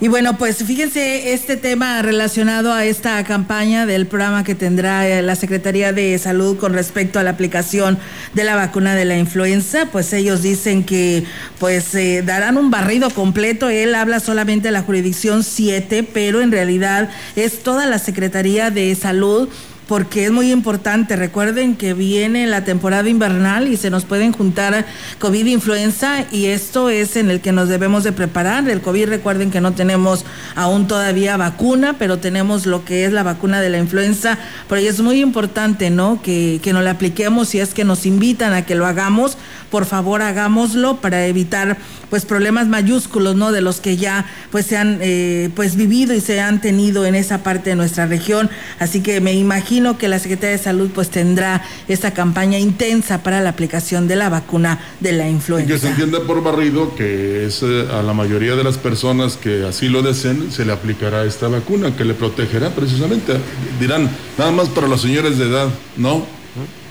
Y 0.00 0.08
bueno, 0.08 0.36
pues 0.36 0.56
fíjense 0.64 1.32
este 1.32 1.56
tema 1.56 2.02
relacionado 2.02 2.72
a 2.72 2.84
esta 2.84 3.22
campaña 3.24 3.86
del 3.86 4.06
programa 4.06 4.42
que 4.42 4.54
tendrá 4.54 5.08
eh, 5.08 5.22
la 5.22 5.36
Secretaría 5.36 5.92
de 5.92 6.18
Salud 6.18 6.58
con 6.58 6.74
respecto 6.74 7.18
a 7.18 7.22
la 7.22 7.30
aplicación 7.30 7.98
de 8.34 8.44
la 8.44 8.56
vacuna 8.56 8.96
de 8.96 9.04
la 9.04 9.16
influenza, 9.16 9.86
pues 9.92 10.12
ellos 10.12 10.42
dicen 10.42 10.84
que 10.84 11.24
pues 11.58 11.94
eh, 11.94 12.22
darán 12.26 12.58
un 12.58 12.70
barrido 12.70 13.08
completo. 13.10 13.70
Él 13.70 13.94
habla 13.94 14.20
solamente 14.20 14.68
de 14.68 14.72
la 14.72 14.82
jurisdicción 14.82 15.44
7, 15.44 16.02
pero 16.12 16.42
en 16.42 16.50
realidad 16.50 17.08
es 17.36 17.62
toda 17.62 17.86
la 17.86 17.98
Secretaría 17.98 18.70
de 18.70 18.94
Salud 18.96 19.48
porque 19.86 20.24
es 20.24 20.30
muy 20.30 20.50
importante. 20.50 21.16
Recuerden 21.16 21.76
que 21.76 21.94
viene 21.94 22.46
la 22.46 22.64
temporada 22.64 23.08
invernal 23.08 23.68
y 23.68 23.76
se 23.76 23.90
nos 23.90 24.04
pueden 24.04 24.32
juntar 24.32 24.86
COVID 25.18 25.46
influenza 25.46 26.24
y 26.30 26.46
esto 26.46 26.90
es 26.90 27.16
en 27.16 27.30
el 27.30 27.40
que 27.40 27.52
nos 27.52 27.68
debemos 27.68 28.04
de 28.04 28.12
preparar. 28.12 28.68
El 28.68 28.80
COVID, 28.80 29.08
recuerden 29.08 29.50
que 29.50 29.60
no 29.60 29.72
tenemos 29.72 30.24
aún 30.54 30.86
todavía 30.86 31.36
vacuna, 31.36 31.96
pero 31.98 32.18
tenemos 32.18 32.66
lo 32.66 32.84
que 32.84 33.04
es 33.04 33.12
la 33.12 33.22
vacuna 33.22 33.60
de 33.60 33.70
la 33.70 33.78
influenza. 33.78 34.38
Pero 34.68 34.80
es 34.80 35.00
muy 35.00 35.20
importante, 35.20 35.90
¿no? 35.90 36.20
Que, 36.22 36.60
que 36.62 36.72
nos 36.72 36.82
la 36.84 36.92
apliquemos 36.92 37.48
si 37.48 37.60
es 37.60 37.74
que 37.74 37.84
nos 37.84 38.06
invitan 38.06 38.52
a 38.52 38.64
que 38.64 38.74
lo 38.74 38.86
hagamos, 38.86 39.36
por 39.74 39.86
favor 39.86 40.22
hagámoslo 40.22 41.00
para 41.00 41.26
evitar 41.26 41.76
pues 42.08 42.24
problemas 42.24 42.68
mayúsculos, 42.68 43.34
¿no? 43.34 43.50
De 43.50 43.60
los 43.60 43.80
que 43.80 43.96
ya 43.96 44.24
pues 44.52 44.66
se 44.66 44.76
han 44.76 45.00
eh, 45.02 45.50
pues 45.56 45.74
vivido 45.74 46.14
y 46.14 46.20
se 46.20 46.40
han 46.40 46.60
tenido 46.60 47.04
en 47.04 47.16
esa 47.16 47.42
parte 47.42 47.70
de 47.70 47.74
nuestra 47.74 48.06
región. 48.06 48.48
Así 48.78 49.00
que 49.00 49.20
me 49.20 49.32
imagino 49.32 49.98
que 49.98 50.06
la 50.06 50.20
Secretaría 50.20 50.56
de 50.56 50.62
Salud 50.62 50.92
pues 50.94 51.08
tendrá 51.10 51.60
esta 51.88 52.12
campaña 52.12 52.56
intensa 52.56 53.24
para 53.24 53.40
la 53.40 53.50
aplicación 53.50 54.06
de 54.06 54.14
la 54.14 54.28
vacuna 54.28 54.78
de 55.00 55.10
la 55.10 55.28
influenza. 55.28 55.68
Y 55.68 55.74
que 55.74 55.80
se 55.80 55.88
entienda 55.88 56.20
por 56.20 56.40
barrido 56.40 56.94
que 56.94 57.46
es 57.46 57.64
eh, 57.64 57.88
a 57.92 58.04
la 58.04 58.12
mayoría 58.12 58.54
de 58.54 58.62
las 58.62 58.78
personas 58.78 59.36
que 59.36 59.64
así 59.66 59.88
lo 59.88 60.02
deseen 60.02 60.52
se 60.52 60.64
le 60.64 60.72
aplicará 60.72 61.24
esta 61.24 61.48
vacuna 61.48 61.96
que 61.96 62.04
le 62.04 62.14
protegerá 62.14 62.70
precisamente. 62.70 63.32
Dirán, 63.80 64.08
nada 64.38 64.52
más 64.52 64.68
para 64.68 64.86
los 64.86 65.02
señores 65.02 65.36
de 65.36 65.48
edad, 65.48 65.68
no. 65.96 66.33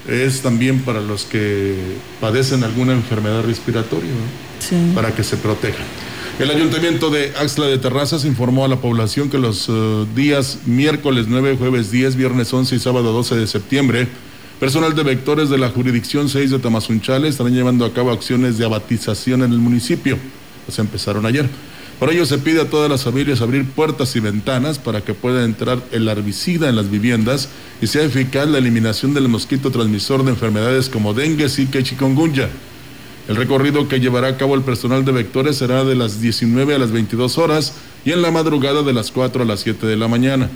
Es 0.07 0.41
también 0.41 0.81
para 0.81 1.01
los 1.01 1.23
que 1.23 1.75
padecen 2.19 2.63
alguna 2.63 2.93
enfermedad 2.93 3.43
respiratoria, 3.43 4.11
para 4.93 5.15
que 5.15 5.23
se 5.23 5.37
protejan. 5.37 5.85
El 6.39 6.49
Ayuntamiento 6.49 7.11
de 7.11 7.31
Axla 7.37 7.67
de 7.67 7.77
Terrazas 7.77 8.25
informó 8.25 8.65
a 8.65 8.67
la 8.67 8.77
población 8.77 9.29
que 9.29 9.37
los 9.37 9.67
eh, 9.69 10.05
días 10.15 10.59
miércoles 10.65 11.27
9, 11.29 11.57
jueves 11.59 11.91
10, 11.91 12.15
viernes 12.15 12.51
11 12.51 12.75
y 12.75 12.79
sábado 12.79 13.13
12 13.13 13.35
de 13.35 13.45
septiembre, 13.45 14.07
personal 14.59 14.95
de 14.95 15.03
vectores 15.03 15.49
de 15.49 15.59
la 15.59 15.69
jurisdicción 15.69 16.29
6 16.29 16.49
de 16.49 16.59
Tamazunchale 16.59 17.27
estarán 17.27 17.53
llevando 17.53 17.85
a 17.85 17.93
cabo 17.93 18.11
acciones 18.11 18.57
de 18.57 18.65
abatización 18.65 19.43
en 19.43 19.51
el 19.51 19.59
municipio. 19.59 20.17
Pues 20.65 20.79
empezaron 20.79 21.25
ayer. 21.27 21.47
Por 21.99 22.11
ello 22.11 22.25
se 22.25 22.37
pide 22.37 22.61
a 22.61 22.69
todas 22.69 22.89
las 22.89 23.03
familias 23.03 23.41
abrir 23.41 23.65
puertas 23.65 24.15
y 24.15 24.19
ventanas 24.19 24.79
para 24.79 25.01
que 25.01 25.13
pueda 25.13 25.45
entrar 25.45 25.81
el 25.91 26.07
herbicida 26.07 26.67
en 26.67 26.75
las 26.75 26.89
viviendas 26.89 27.49
y 27.81 27.87
sea 27.87 28.03
eficaz 28.03 28.47
la 28.47 28.57
eliminación 28.57 29.13
del 29.13 29.29
mosquito 29.29 29.71
transmisor 29.71 30.23
de 30.25 30.31
enfermedades 30.31 30.89
como 30.89 31.13
dengue, 31.13 31.47
zika 31.49 31.79
y 31.79 31.83
chikungunya. 31.83 32.49
El 33.29 33.37
recorrido 33.37 33.87
que 33.87 34.01
llevará 34.01 34.27
a 34.27 34.37
cabo 34.37 34.55
el 34.55 34.63
personal 34.63 35.05
de 35.05 35.13
vectores 35.13 35.57
será 35.57 35.85
de 35.85 35.95
las 35.95 36.19
19 36.19 36.75
a 36.75 36.79
las 36.79 36.91
22 36.91 37.37
horas 37.37 37.73
y 38.03 38.11
en 38.11 38.21
la 38.21 38.31
madrugada 38.31 38.83
de 38.83 38.91
las 38.91 39.11
4 39.11 39.43
a 39.43 39.45
las 39.45 39.61
7 39.61 39.87
de 39.87 39.95
la 39.95 40.09
mañana. 40.09 40.49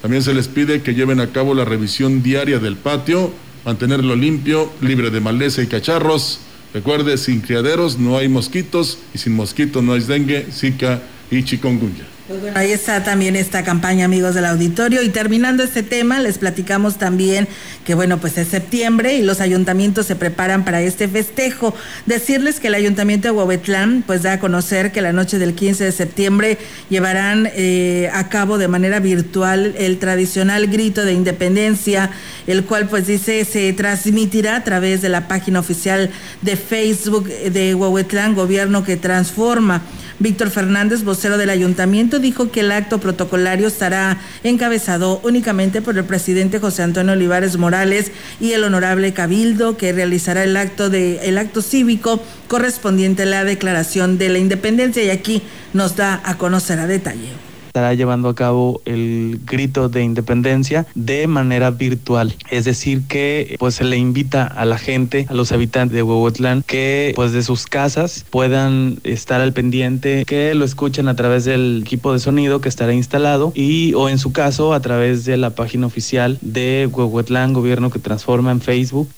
También 0.00 0.22
se 0.22 0.34
les 0.34 0.46
pide 0.46 0.82
que 0.82 0.94
lleven 0.94 1.18
a 1.18 1.32
cabo 1.32 1.54
la 1.54 1.64
revisión 1.64 2.22
diaria 2.22 2.60
del 2.60 2.76
patio, 2.76 3.32
mantenerlo 3.64 4.14
limpio, 4.14 4.70
libre 4.80 5.10
de 5.10 5.20
maleza 5.20 5.62
y 5.62 5.66
cacharros. 5.66 6.38
Recuerde, 6.74 7.16
sin 7.18 7.40
criaderos 7.40 7.98
no 8.00 8.18
hay 8.18 8.28
mosquitos 8.28 8.98
y 9.14 9.18
sin 9.18 9.32
mosquitos 9.34 9.80
no 9.82 9.92
hay 9.92 10.00
dengue, 10.00 10.48
zika 10.50 11.02
y 11.30 11.44
chikungunya. 11.44 12.13
Pues 12.26 12.56
ahí 12.56 12.72
está 12.72 13.04
también 13.04 13.36
esta 13.36 13.64
campaña, 13.64 14.06
amigos 14.06 14.34
del 14.34 14.46
auditorio. 14.46 15.02
Y 15.02 15.10
terminando 15.10 15.62
este 15.62 15.82
tema, 15.82 16.20
les 16.20 16.38
platicamos 16.38 16.96
también 16.96 17.46
que, 17.84 17.94
bueno, 17.94 18.16
pues 18.16 18.38
es 18.38 18.48
septiembre 18.48 19.18
y 19.18 19.22
los 19.22 19.42
ayuntamientos 19.42 20.06
se 20.06 20.16
preparan 20.16 20.64
para 20.64 20.80
este 20.80 21.06
festejo. 21.06 21.74
Decirles 22.06 22.60
que 22.60 22.68
el 22.68 22.76
ayuntamiento 22.76 23.28
de 23.28 23.32
Huehuetlán, 23.32 24.04
pues 24.06 24.22
da 24.22 24.32
a 24.32 24.40
conocer 24.40 24.90
que 24.90 25.02
la 25.02 25.12
noche 25.12 25.38
del 25.38 25.54
15 25.54 25.84
de 25.84 25.92
septiembre 25.92 26.56
llevarán 26.88 27.50
eh, 27.52 28.08
a 28.14 28.30
cabo 28.30 28.56
de 28.56 28.68
manera 28.68 29.00
virtual 29.00 29.74
el 29.76 29.98
tradicional 29.98 30.68
grito 30.68 31.04
de 31.04 31.12
independencia, 31.12 32.10
el 32.46 32.64
cual, 32.64 32.88
pues 32.88 33.06
dice, 33.06 33.44
se 33.44 33.70
transmitirá 33.74 34.56
a 34.56 34.64
través 34.64 35.02
de 35.02 35.10
la 35.10 35.28
página 35.28 35.60
oficial 35.60 36.10
de 36.40 36.56
Facebook 36.56 37.28
de 37.28 37.74
Huehuetlán, 37.74 38.34
Gobierno 38.34 38.82
que 38.82 38.96
Transforma. 38.96 39.82
Víctor 40.18 40.50
Fernández, 40.50 41.02
vocero 41.02 41.38
del 41.38 41.50
ayuntamiento, 41.50 42.13
dijo 42.18 42.50
que 42.50 42.60
el 42.60 42.72
acto 42.72 42.98
protocolario 42.98 43.68
estará 43.68 44.20
encabezado 44.42 45.20
únicamente 45.22 45.82
por 45.82 45.96
el 45.96 46.04
presidente 46.04 46.58
José 46.58 46.82
Antonio 46.82 47.12
Olivares 47.12 47.56
Morales 47.56 48.12
y 48.40 48.52
el 48.52 48.64
honorable 48.64 49.12
Cabildo, 49.12 49.76
que 49.76 49.92
realizará 49.92 50.44
el 50.44 50.56
acto 50.56 50.90
de 50.90 51.28
el 51.28 51.38
acto 51.38 51.62
cívico 51.62 52.20
correspondiente 52.48 53.22
a 53.22 53.26
la 53.26 53.44
declaración 53.44 54.18
de 54.18 54.28
la 54.28 54.38
independencia. 54.38 55.02
Y 55.02 55.10
aquí 55.10 55.42
nos 55.72 55.96
da 55.96 56.20
a 56.24 56.36
conocer 56.36 56.78
a 56.78 56.86
detalle 56.86 57.53
estará 57.74 57.92
llevando 57.92 58.28
a 58.28 58.36
cabo 58.36 58.80
el 58.84 59.40
grito 59.44 59.88
de 59.88 60.04
independencia 60.04 60.86
de 60.94 61.26
manera 61.26 61.72
virtual. 61.72 62.32
Es 62.48 62.64
decir, 62.64 63.02
que 63.08 63.56
pues 63.58 63.74
se 63.74 63.82
le 63.82 63.96
invita 63.96 64.46
a 64.46 64.64
la 64.64 64.78
gente, 64.78 65.26
a 65.28 65.34
los 65.34 65.50
habitantes 65.50 65.96
de 65.96 66.04
Huehuetlán, 66.04 66.62
que 66.62 67.12
pues 67.16 67.32
de 67.32 67.42
sus 67.42 67.66
casas 67.66 68.26
puedan 68.30 68.98
estar 69.02 69.40
al 69.40 69.52
pendiente, 69.52 70.24
que 70.24 70.54
lo 70.54 70.64
escuchen 70.64 71.08
a 71.08 71.16
través 71.16 71.46
del 71.46 71.82
equipo 71.84 72.12
de 72.12 72.20
sonido 72.20 72.60
que 72.60 72.68
estará 72.68 72.94
instalado 72.94 73.50
y 73.56 73.92
o 73.94 74.08
en 74.08 74.18
su 74.18 74.30
caso 74.30 74.72
a 74.72 74.78
través 74.78 75.24
de 75.24 75.36
la 75.36 75.50
página 75.50 75.88
oficial 75.88 76.38
de 76.42 76.88
Huehuetlán 76.92 77.54
Gobierno 77.54 77.90
que 77.90 77.98
Transforma 77.98 78.52
en 78.52 78.60
Facebook. 78.60 79.08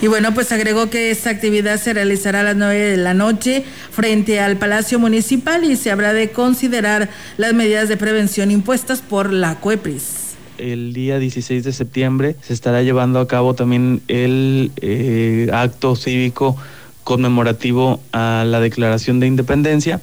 Y 0.00 0.06
bueno, 0.06 0.32
pues 0.32 0.52
agregó 0.52 0.90
que 0.90 1.10
esta 1.10 1.30
actividad 1.30 1.80
se 1.80 1.92
realizará 1.92 2.40
a 2.40 2.44
las 2.44 2.56
9 2.56 2.90
de 2.90 2.96
la 2.96 3.14
noche 3.14 3.64
frente 3.90 4.38
al 4.38 4.56
Palacio 4.56 5.00
Municipal 5.00 5.64
y 5.64 5.74
se 5.74 5.90
habrá 5.90 6.12
de 6.12 6.30
considerar 6.30 7.08
las 7.36 7.52
medidas 7.52 7.88
de 7.88 7.96
prevención 7.96 8.50
impuestas 8.52 9.00
por 9.00 9.32
la 9.32 9.56
CUEPRIS 9.56 10.28
el 10.58 10.92
día 10.92 11.18
16 11.18 11.64
de 11.64 11.72
septiembre 11.72 12.36
se 12.42 12.52
estará 12.52 12.82
llevando 12.82 13.20
a 13.20 13.28
cabo 13.28 13.54
también 13.54 14.02
el 14.08 14.72
eh, 14.80 15.48
acto 15.52 15.96
cívico 15.96 16.56
conmemorativo 17.04 18.00
a 18.12 18.44
la 18.46 18.60
Declaración 18.60 19.18
de 19.18 19.26
Independencia, 19.26 20.02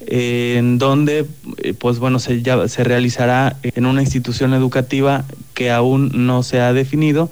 en 0.00 0.78
donde, 0.78 1.26
eh, 1.58 1.74
pues 1.74 1.98
bueno, 1.98 2.20
se, 2.20 2.40
ya, 2.42 2.68
se 2.68 2.84
realizará 2.84 3.56
en 3.62 3.84
una 3.86 4.02
institución 4.02 4.54
educativa 4.54 5.24
que 5.54 5.72
aún 5.72 6.12
no 6.14 6.44
se 6.44 6.60
ha 6.60 6.72
definido 6.72 7.30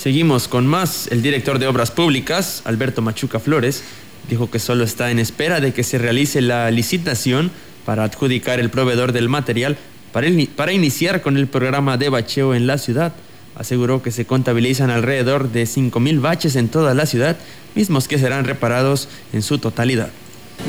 Seguimos 0.00 0.48
con 0.48 0.66
más. 0.66 1.08
El 1.08 1.20
director 1.20 1.58
de 1.58 1.66
Obras 1.66 1.90
Públicas, 1.90 2.62
Alberto 2.64 3.02
Machuca 3.02 3.38
Flores, 3.38 3.82
dijo 4.30 4.50
que 4.50 4.58
solo 4.58 4.82
está 4.82 5.10
en 5.10 5.18
espera 5.18 5.60
de 5.60 5.74
que 5.74 5.84
se 5.84 5.98
realice 5.98 6.40
la 6.40 6.70
licitación 6.70 7.50
para 7.84 8.04
adjudicar 8.04 8.60
el 8.60 8.70
proveedor 8.70 9.12
del 9.12 9.28
material 9.28 9.76
para, 10.10 10.26
para 10.56 10.72
iniciar 10.72 11.20
con 11.20 11.36
el 11.36 11.48
programa 11.48 11.98
de 11.98 12.08
bacheo 12.08 12.54
en 12.54 12.66
la 12.66 12.78
ciudad. 12.78 13.12
Aseguró 13.54 14.02
que 14.02 14.10
se 14.10 14.24
contabilizan 14.24 14.88
alrededor 14.88 15.52
de 15.52 15.64
5.000 15.64 16.22
baches 16.22 16.56
en 16.56 16.70
toda 16.70 16.94
la 16.94 17.04
ciudad, 17.04 17.36
mismos 17.74 18.08
que 18.08 18.18
serán 18.18 18.46
reparados 18.46 19.06
en 19.34 19.42
su 19.42 19.58
totalidad. 19.58 20.08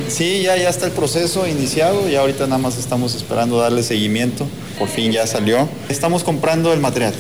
Sí, 0.08 0.42
ya, 0.44 0.58
ya 0.58 0.70
está 0.70 0.86
el 0.86 0.92
proceso 0.92 1.48
iniciado 1.48 2.10
y 2.10 2.16
ahorita 2.16 2.46
nada 2.48 2.58
más 2.58 2.78
estamos 2.78 3.16
esperando 3.16 3.58
darle 3.58 3.84
seguimiento. 3.84 4.48
Por 4.78 4.88
fin 4.88 5.12
ya 5.12 5.28
salió. 5.28 5.70
Estamos 5.90 6.24
comprando 6.24 6.74
el 6.74 6.80
material. 6.80 7.14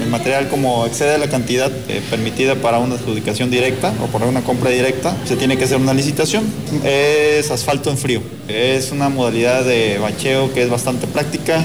El 0.00 0.08
material 0.08 0.48
como 0.48 0.86
excede 0.86 1.18
la 1.18 1.28
cantidad 1.28 1.72
eh, 1.88 2.02
permitida 2.10 2.54
para 2.56 2.78
una 2.78 2.96
adjudicación 2.96 3.50
directa 3.50 3.92
o 4.02 4.06
para 4.08 4.26
una 4.26 4.42
compra 4.42 4.70
directa, 4.70 5.16
se 5.24 5.36
tiene 5.36 5.56
que 5.56 5.64
hacer 5.64 5.78
una 5.78 5.94
licitación. 5.94 6.44
Es 6.84 7.50
asfalto 7.50 7.90
en 7.90 7.98
frío. 7.98 8.22
Es 8.48 8.92
una 8.92 9.08
modalidad 9.08 9.64
de 9.64 9.98
bacheo 9.98 10.52
que 10.52 10.62
es 10.62 10.70
bastante 10.70 11.06
práctica. 11.06 11.64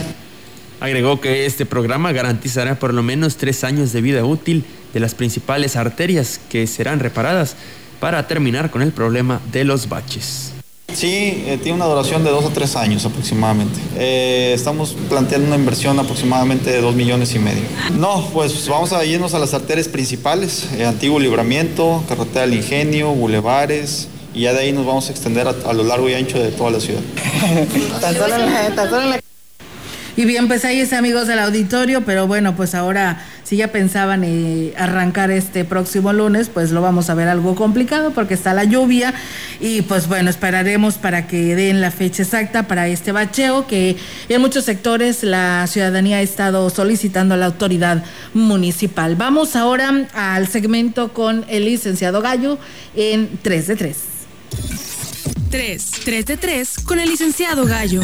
Agregó 0.80 1.22
que 1.22 1.46
este 1.46 1.66
programa 1.66 2.12
garantizará 2.12 2.80
por 2.80 2.94
lo 2.94 3.04
menos 3.04 3.36
tres 3.36 3.64
años 3.64 3.92
de 3.92 4.02
vida 4.02 4.24
útil 4.26 4.64
de 4.94 5.00
las 5.00 5.14
principales 5.14 5.76
arterias 5.76 6.40
que 6.50 6.66
serán 6.68 7.00
reparadas 7.00 7.56
para 8.00 8.28
terminar 8.28 8.72
con 8.72 8.82
el 8.82 8.92
problema 8.92 9.42
de 9.52 9.64
los 9.64 9.88
baches. 9.88 10.51
Sí, 10.94 11.44
eh, 11.48 11.60
tiene 11.62 11.78
una 11.78 11.86
duración 11.86 12.24
de 12.24 12.30
dos 12.30 12.46
o 12.46 12.50
tres 12.50 12.76
años 12.76 13.06
aproximadamente. 13.06 13.80
Eh, 13.98 14.52
estamos 14.54 14.96
planteando 15.10 15.48
una 15.48 15.56
inversión 15.56 16.00
aproximadamente 16.00 16.72
de 16.72 16.82
dos 16.82 16.96
millones 16.96 17.34
y 17.36 17.40
medio. 17.40 17.64
No, 17.98 18.28
pues 18.34 18.68
vamos 18.68 18.94
a 18.94 19.04
irnos 19.06 19.34
a 19.34 19.40
las 19.40 19.54
arterias 19.54 19.88
principales, 19.88 20.68
eh, 20.78 20.86
Antiguo 20.86 21.20
Libramiento, 21.20 22.04
Carretera 22.08 22.42
del 22.42 22.56
Ingenio, 22.56 23.14
Bulevares, 23.14 24.08
y 24.34 24.42
ya 24.42 24.54
de 24.54 24.60
ahí 24.60 24.72
nos 24.72 24.86
vamos 24.86 25.10
a 25.10 25.12
extender 25.12 25.48
a, 25.48 25.74
lo 25.74 25.84
largo 25.84 26.10
y 26.10 26.14
ancho 26.14 26.40
de 26.40 26.52
toda 26.52 26.72
la 26.72 26.80
ciudad. 26.80 27.02
Y 30.18 30.26
bien, 30.26 30.48
pues 30.48 30.66
ahí 30.66 30.80
es 30.80 30.94
amigos 30.94 31.28
del 31.28 31.40
auditorio, 31.40 32.02
pero 32.02 32.28
bueno, 32.28 32.56
pues 32.56 32.76
ahora 32.76 33.24
si 33.44 33.58
ya 33.58 33.70
pensaban 33.70 34.24
eh, 34.24 34.74
arrancar 34.78 35.30
este 35.30 35.66
próximo 35.66 36.14
lunes, 36.14 36.48
pues 36.48 36.72
lo 36.72 36.82
vamos 36.82 37.10
a 37.10 37.16
ver 37.16 37.28
algo 37.28 37.54
complicado 37.56 38.12
porque 38.12 38.34
está 38.34 38.54
la 38.54 38.64
lluvia 38.64 39.14
y 39.60 39.82
pues 39.82 40.08
bueno, 40.08 40.30
esperaremos 40.30 40.96
para 40.96 41.28
que 41.28 41.54
den 41.56 41.82
la 41.82 41.92
fecha 41.92 42.24
exacta 42.24 42.68
para 42.68 42.88
este 42.88 43.12
bacheo 43.12 43.68
que 43.68 43.98
en 44.30 44.40
muchos 44.40 44.64
sectores 44.64 45.24
la 45.24 45.68
ciudadanía 45.68 46.18
ha 46.18 46.22
estado 46.22 46.70
solicitando 46.70 47.36
a 47.36 47.38
la 47.38 47.48
autoridad 47.48 48.06
municipal. 48.34 49.18
Vamos 49.18 49.58
ahora 49.58 50.08
al 50.14 50.48
segmento 50.48 51.12
con 51.12 51.44
el 51.50 51.66
licenciado 51.66 52.22
Gallo 52.22 52.58
en 52.96 53.38
3 53.42 53.68
de 53.68 53.76
3. 53.76 53.98
3, 55.50 55.92
3 56.06 56.26
de 56.26 56.38
3 56.38 56.76
con 56.86 57.00
el 57.00 57.10
licenciado 57.10 57.66
Gallo. 57.66 58.02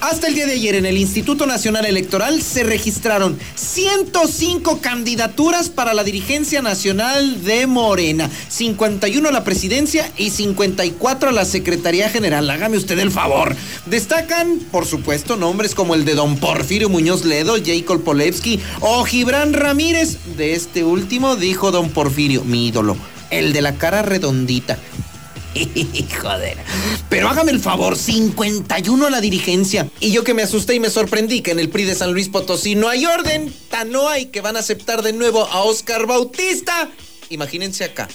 Hasta 0.00 0.28
el 0.28 0.34
día 0.34 0.46
de 0.46 0.52
ayer 0.52 0.76
en 0.76 0.86
el 0.86 0.96
Instituto 0.96 1.44
Nacional 1.44 1.84
Electoral 1.84 2.40
se 2.40 2.62
registraron 2.62 3.36
105 3.56 4.80
candidaturas 4.80 5.70
para 5.70 5.92
la 5.92 6.04
dirigencia 6.04 6.62
nacional 6.62 7.42
de 7.42 7.66
Morena, 7.66 8.30
51 8.48 9.28
a 9.28 9.32
la 9.32 9.42
presidencia 9.42 10.10
y 10.16 10.30
54 10.30 11.30
a 11.30 11.32
la 11.32 11.44
Secretaría 11.44 12.08
General. 12.10 12.48
Hágame 12.48 12.76
usted 12.76 12.96
el 13.00 13.10
favor. 13.10 13.56
Destacan, 13.86 14.60
por 14.70 14.86
supuesto, 14.86 15.36
nombres 15.36 15.74
como 15.74 15.96
el 15.96 16.04
de 16.04 16.14
don 16.14 16.36
Porfirio 16.36 16.88
Muñoz 16.88 17.24
Ledo, 17.24 17.56
Jacob 17.56 18.04
Polevsky 18.04 18.60
o 18.80 19.04
Gibran 19.04 19.52
Ramírez. 19.52 20.18
De 20.36 20.54
este 20.54 20.84
último 20.84 21.34
dijo 21.34 21.72
don 21.72 21.90
Porfirio, 21.90 22.44
mi 22.44 22.68
ídolo, 22.68 22.96
el 23.30 23.52
de 23.52 23.62
la 23.62 23.74
cara 23.74 24.02
redondita. 24.02 24.78
Joder. 26.20 26.56
Pero 27.08 27.28
hágame 27.28 27.52
el 27.52 27.60
favor, 27.60 27.96
51 27.96 29.06
a 29.06 29.10
la 29.10 29.20
dirigencia. 29.20 29.88
Y 30.00 30.12
yo 30.12 30.24
que 30.24 30.34
me 30.34 30.42
asusté 30.42 30.74
y 30.74 30.80
me 30.80 30.90
sorprendí 30.90 31.40
que 31.40 31.52
en 31.52 31.58
el 31.58 31.68
PRI 31.68 31.84
de 31.84 31.94
San 31.94 32.12
Luis 32.12 32.28
Potosí 32.28 32.74
no 32.74 32.88
hay 32.88 33.06
orden, 33.06 33.52
tan 33.70 33.90
no 33.90 34.08
hay 34.08 34.26
que 34.26 34.40
van 34.40 34.56
a 34.56 34.60
aceptar 34.60 35.02
de 35.02 35.12
nuevo 35.12 35.44
a 35.44 35.62
Oscar 35.62 36.06
Bautista. 36.06 36.90
Imagínense 37.30 37.84
acá. 37.84 38.08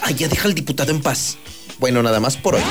Ay, 0.00 0.14
ya 0.14 0.28
deja 0.28 0.48
al 0.48 0.54
diputado 0.54 0.90
en 0.90 1.00
paz. 1.00 1.36
Bueno, 1.78 2.02
nada 2.02 2.20
más 2.20 2.36
por 2.36 2.54
hoy. 2.54 2.62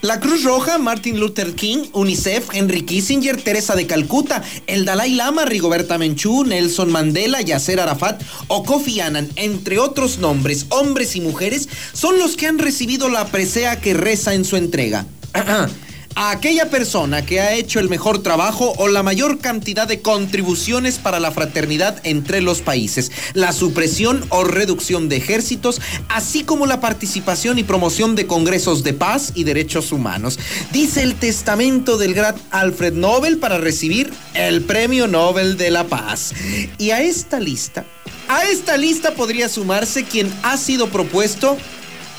La 0.00 0.20
Cruz 0.20 0.44
Roja, 0.44 0.78
Martin 0.78 1.18
Luther 1.18 1.54
King, 1.56 1.86
UNICEF, 1.92 2.50
Henry 2.52 2.82
Kissinger, 2.82 3.42
Teresa 3.42 3.74
de 3.74 3.88
Calcuta, 3.88 4.44
el 4.68 4.84
Dalai 4.84 5.14
Lama, 5.14 5.44
Rigoberta 5.44 5.98
Menchú, 5.98 6.44
Nelson 6.44 6.92
Mandela, 6.92 7.40
Yasser 7.40 7.80
Arafat 7.80 8.22
o 8.46 8.62
Kofi 8.62 9.00
Annan, 9.00 9.28
entre 9.34 9.80
otros 9.80 10.18
nombres, 10.18 10.66
hombres 10.68 11.16
y 11.16 11.20
mujeres, 11.20 11.68
son 11.92 12.20
los 12.20 12.36
que 12.36 12.46
han 12.46 12.60
recibido 12.60 13.08
la 13.08 13.26
presea 13.26 13.80
que 13.80 13.92
reza 13.92 14.34
en 14.34 14.44
su 14.44 14.56
entrega. 14.56 15.04
a 16.18 16.32
aquella 16.32 16.68
persona 16.68 17.24
que 17.24 17.40
ha 17.40 17.54
hecho 17.54 17.78
el 17.78 17.88
mejor 17.88 18.24
trabajo 18.24 18.74
o 18.78 18.88
la 18.88 19.04
mayor 19.04 19.38
cantidad 19.38 19.86
de 19.86 20.02
contribuciones 20.02 20.98
para 20.98 21.20
la 21.20 21.30
fraternidad 21.30 22.00
entre 22.02 22.40
los 22.40 22.60
países, 22.60 23.12
la 23.34 23.52
supresión 23.52 24.24
o 24.30 24.42
reducción 24.42 25.08
de 25.08 25.14
ejércitos, 25.14 25.80
así 26.08 26.42
como 26.42 26.66
la 26.66 26.80
participación 26.80 27.60
y 27.60 27.62
promoción 27.62 28.16
de 28.16 28.26
congresos 28.26 28.82
de 28.82 28.94
paz 28.94 29.30
y 29.36 29.44
derechos 29.44 29.92
humanos. 29.92 30.40
Dice 30.72 31.04
el 31.04 31.14
testamento 31.14 31.98
del 31.98 32.14
gran 32.14 32.34
Alfred 32.50 32.94
Nobel 32.94 33.38
para 33.38 33.58
recibir 33.58 34.12
el 34.34 34.62
Premio 34.62 35.06
Nobel 35.06 35.56
de 35.56 35.70
la 35.70 35.84
Paz. 35.84 36.32
Y 36.78 36.90
a 36.90 37.00
esta 37.00 37.38
lista, 37.38 37.84
a 38.26 38.42
esta 38.42 38.76
lista 38.76 39.14
podría 39.14 39.48
sumarse 39.48 40.02
quien 40.02 40.34
ha 40.42 40.56
sido 40.56 40.88
propuesto 40.88 41.56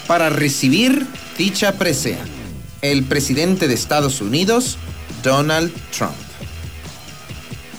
para 0.08 0.29
recibir 0.29 1.06
dicha 1.38 1.74
presea 1.74 2.38
el 2.81 3.03
presidente 3.03 3.67
de 3.67 3.74
Estados 3.74 4.21
Unidos, 4.21 4.77
Donald 5.24 5.74
Trump. 5.91 6.13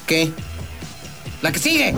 ¿Qué? 0.07 0.33
La 1.43 1.53
que 1.53 1.59
sigue. 1.59 1.95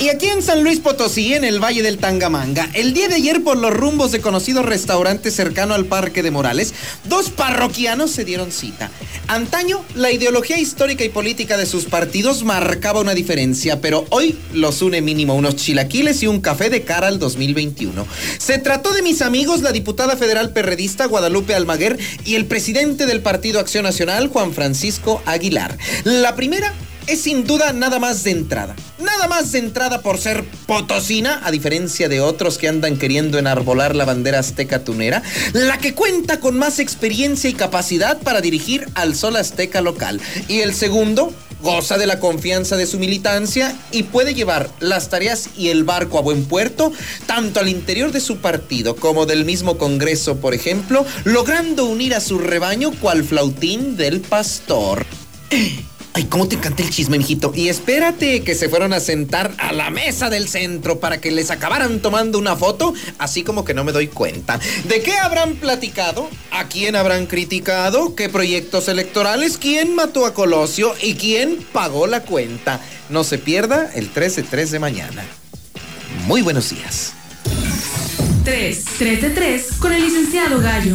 Y 0.00 0.08
aquí 0.08 0.26
en 0.26 0.42
San 0.42 0.64
Luis 0.64 0.80
Potosí, 0.80 1.34
en 1.34 1.44
el 1.44 1.62
Valle 1.62 1.82
del 1.82 1.98
Tangamanga, 1.98 2.68
el 2.74 2.94
día 2.94 3.06
de 3.06 3.14
ayer 3.14 3.44
por 3.44 3.56
los 3.56 3.72
rumbos 3.72 4.10
de 4.10 4.20
conocido 4.20 4.62
restaurante 4.62 5.30
cercano 5.30 5.72
al 5.72 5.84
Parque 5.84 6.22
de 6.24 6.32
Morales, 6.32 6.74
dos 7.04 7.30
parroquianos 7.30 8.10
se 8.10 8.24
dieron 8.24 8.50
cita. 8.50 8.90
Antaño, 9.28 9.84
la 9.94 10.10
ideología 10.10 10.58
histórica 10.58 11.04
y 11.04 11.10
política 11.10 11.56
de 11.56 11.64
sus 11.66 11.84
partidos 11.84 12.42
marcaba 12.42 13.00
una 13.00 13.14
diferencia, 13.14 13.80
pero 13.80 14.04
hoy 14.10 14.36
los 14.52 14.82
une 14.82 15.00
mínimo 15.00 15.36
unos 15.36 15.56
chilaquiles 15.56 16.24
y 16.24 16.26
un 16.26 16.40
café 16.40 16.70
de 16.70 16.82
cara 16.82 17.06
al 17.06 17.20
2021. 17.20 18.04
Se 18.38 18.58
trató 18.58 18.92
de 18.92 19.02
mis 19.02 19.22
amigos, 19.22 19.62
la 19.62 19.70
diputada 19.70 20.16
federal 20.16 20.52
perredista 20.52 21.06
Guadalupe 21.06 21.54
Almaguer 21.54 21.98
y 22.24 22.34
el 22.34 22.46
presidente 22.46 23.06
del 23.06 23.20
Partido 23.20 23.60
Acción 23.60 23.84
Nacional, 23.84 24.26
Juan 24.26 24.52
Francisco 24.54 25.22
Aguilar. 25.24 25.78
La 26.02 26.34
primera 26.34 26.74
es 27.06 27.22
sin 27.22 27.44
duda 27.44 27.72
nada 27.72 27.98
más 27.98 28.24
de 28.24 28.30
entrada. 28.30 28.74
Nada 28.98 29.28
más 29.28 29.52
de 29.52 29.58
entrada 29.58 30.02
por 30.02 30.18
ser 30.18 30.44
potosina, 30.66 31.40
a 31.44 31.50
diferencia 31.50 32.08
de 32.08 32.20
otros 32.20 32.58
que 32.58 32.68
andan 32.68 32.96
queriendo 32.96 33.38
enarbolar 33.38 33.94
la 33.94 34.04
bandera 34.04 34.38
azteca 34.38 34.84
tunera, 34.84 35.22
la 35.52 35.78
que 35.78 35.94
cuenta 35.94 36.40
con 36.40 36.58
más 36.58 36.78
experiencia 36.78 37.50
y 37.50 37.54
capacidad 37.54 38.18
para 38.18 38.40
dirigir 38.40 38.88
al 38.94 39.14
sol 39.14 39.36
azteca 39.36 39.80
local. 39.80 40.20
Y 40.48 40.60
el 40.60 40.74
segundo, 40.74 41.32
goza 41.60 41.96
de 41.98 42.06
la 42.06 42.20
confianza 42.20 42.76
de 42.76 42.86
su 42.86 42.98
militancia 42.98 43.74
y 43.90 44.04
puede 44.04 44.34
llevar 44.34 44.70
las 44.80 45.08
tareas 45.08 45.48
y 45.56 45.68
el 45.68 45.84
barco 45.84 46.18
a 46.18 46.22
buen 46.22 46.44
puerto, 46.44 46.92
tanto 47.26 47.60
al 47.60 47.68
interior 47.68 48.12
de 48.12 48.20
su 48.20 48.36
partido 48.36 48.94
como 48.96 49.26
del 49.26 49.44
mismo 49.44 49.78
Congreso, 49.78 50.36
por 50.36 50.54
ejemplo, 50.54 51.04
logrando 51.24 51.86
unir 51.86 52.14
a 52.14 52.20
su 52.20 52.38
rebaño 52.38 52.92
cual 52.92 53.24
flautín 53.24 53.96
del 53.96 54.20
pastor. 54.20 55.06
Ay, 56.16 56.26
cómo 56.26 56.46
te 56.46 56.54
encanta 56.54 56.80
el 56.84 56.90
chisme, 56.90 57.18
mijito. 57.18 57.52
Y 57.56 57.68
espérate 57.68 58.42
que 58.42 58.54
se 58.54 58.68
fueron 58.68 58.92
a 58.92 59.00
sentar 59.00 59.52
a 59.58 59.72
la 59.72 59.90
mesa 59.90 60.30
del 60.30 60.46
centro 60.46 61.00
para 61.00 61.20
que 61.20 61.32
les 61.32 61.50
acabaran 61.50 61.98
tomando 61.98 62.38
una 62.38 62.54
foto, 62.54 62.94
así 63.18 63.42
como 63.42 63.64
que 63.64 63.74
no 63.74 63.82
me 63.82 63.90
doy 63.90 64.06
cuenta. 64.06 64.60
¿De 64.84 65.02
qué 65.02 65.14
habrán 65.16 65.56
platicado? 65.56 66.30
¿A 66.52 66.68
quién 66.68 66.94
habrán 66.94 67.26
criticado? 67.26 68.14
¿Qué 68.14 68.28
proyectos 68.28 68.86
electorales? 68.86 69.58
¿Quién 69.58 69.96
mató 69.96 70.24
a 70.24 70.34
Colosio? 70.34 70.94
¿Y 71.02 71.14
quién 71.14 71.66
pagó 71.72 72.06
la 72.06 72.20
cuenta? 72.22 72.80
No 73.08 73.24
se 73.24 73.38
pierda 73.38 73.90
el 73.92 74.14
13-3 74.14 74.68
de 74.68 74.78
mañana. 74.78 75.24
Muy 76.28 76.42
buenos 76.42 76.70
días. 76.70 77.12
3, 78.44 78.84
3 78.98 79.20
de 79.20 79.30
3 79.30 79.66
con 79.80 79.92
el 79.92 80.04
licenciado 80.04 80.60
Gallo. 80.60 80.94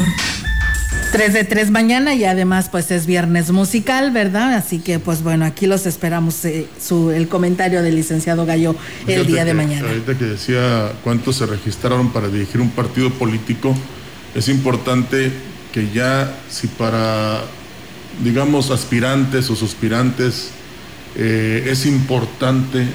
3 1.11 1.33
de 1.33 1.43
3 1.43 1.71
mañana 1.71 2.13
y 2.13 2.23
además 2.23 2.69
pues 2.69 2.91
es 2.91 3.07
viernes 3.07 3.51
musical, 3.51 4.11
¿verdad? 4.11 4.53
Así 4.53 4.79
que 4.79 4.99
pues 4.99 5.23
bueno, 5.23 5.43
aquí 5.43 5.65
los 5.65 5.87
esperamos 5.87 6.45
eh, 6.45 6.67
su, 6.79 7.09
el 7.09 7.27
comentario 7.27 7.81
del 7.81 7.95
licenciado 7.95 8.45
Gallo 8.45 8.75
el 9.07 9.25
día 9.25 9.43
de 9.43 9.55
mañana. 9.55 9.87
Ahorita 9.87 10.15
que 10.17 10.25
decía 10.25 10.91
cuántos 11.03 11.37
se 11.37 11.47
registraron 11.47 12.11
para 12.11 12.27
dirigir 12.27 12.61
un 12.61 12.69
partido 12.69 13.09
político, 13.09 13.75
es 14.35 14.49
importante 14.49 15.31
que 15.73 15.89
ya 15.89 16.35
si 16.47 16.67
para, 16.67 17.41
digamos, 18.23 18.69
aspirantes 18.69 19.49
o 19.49 19.55
suspirantes 19.55 20.51
eh, 21.15 21.67
es 21.71 21.87
importante, 21.87 22.85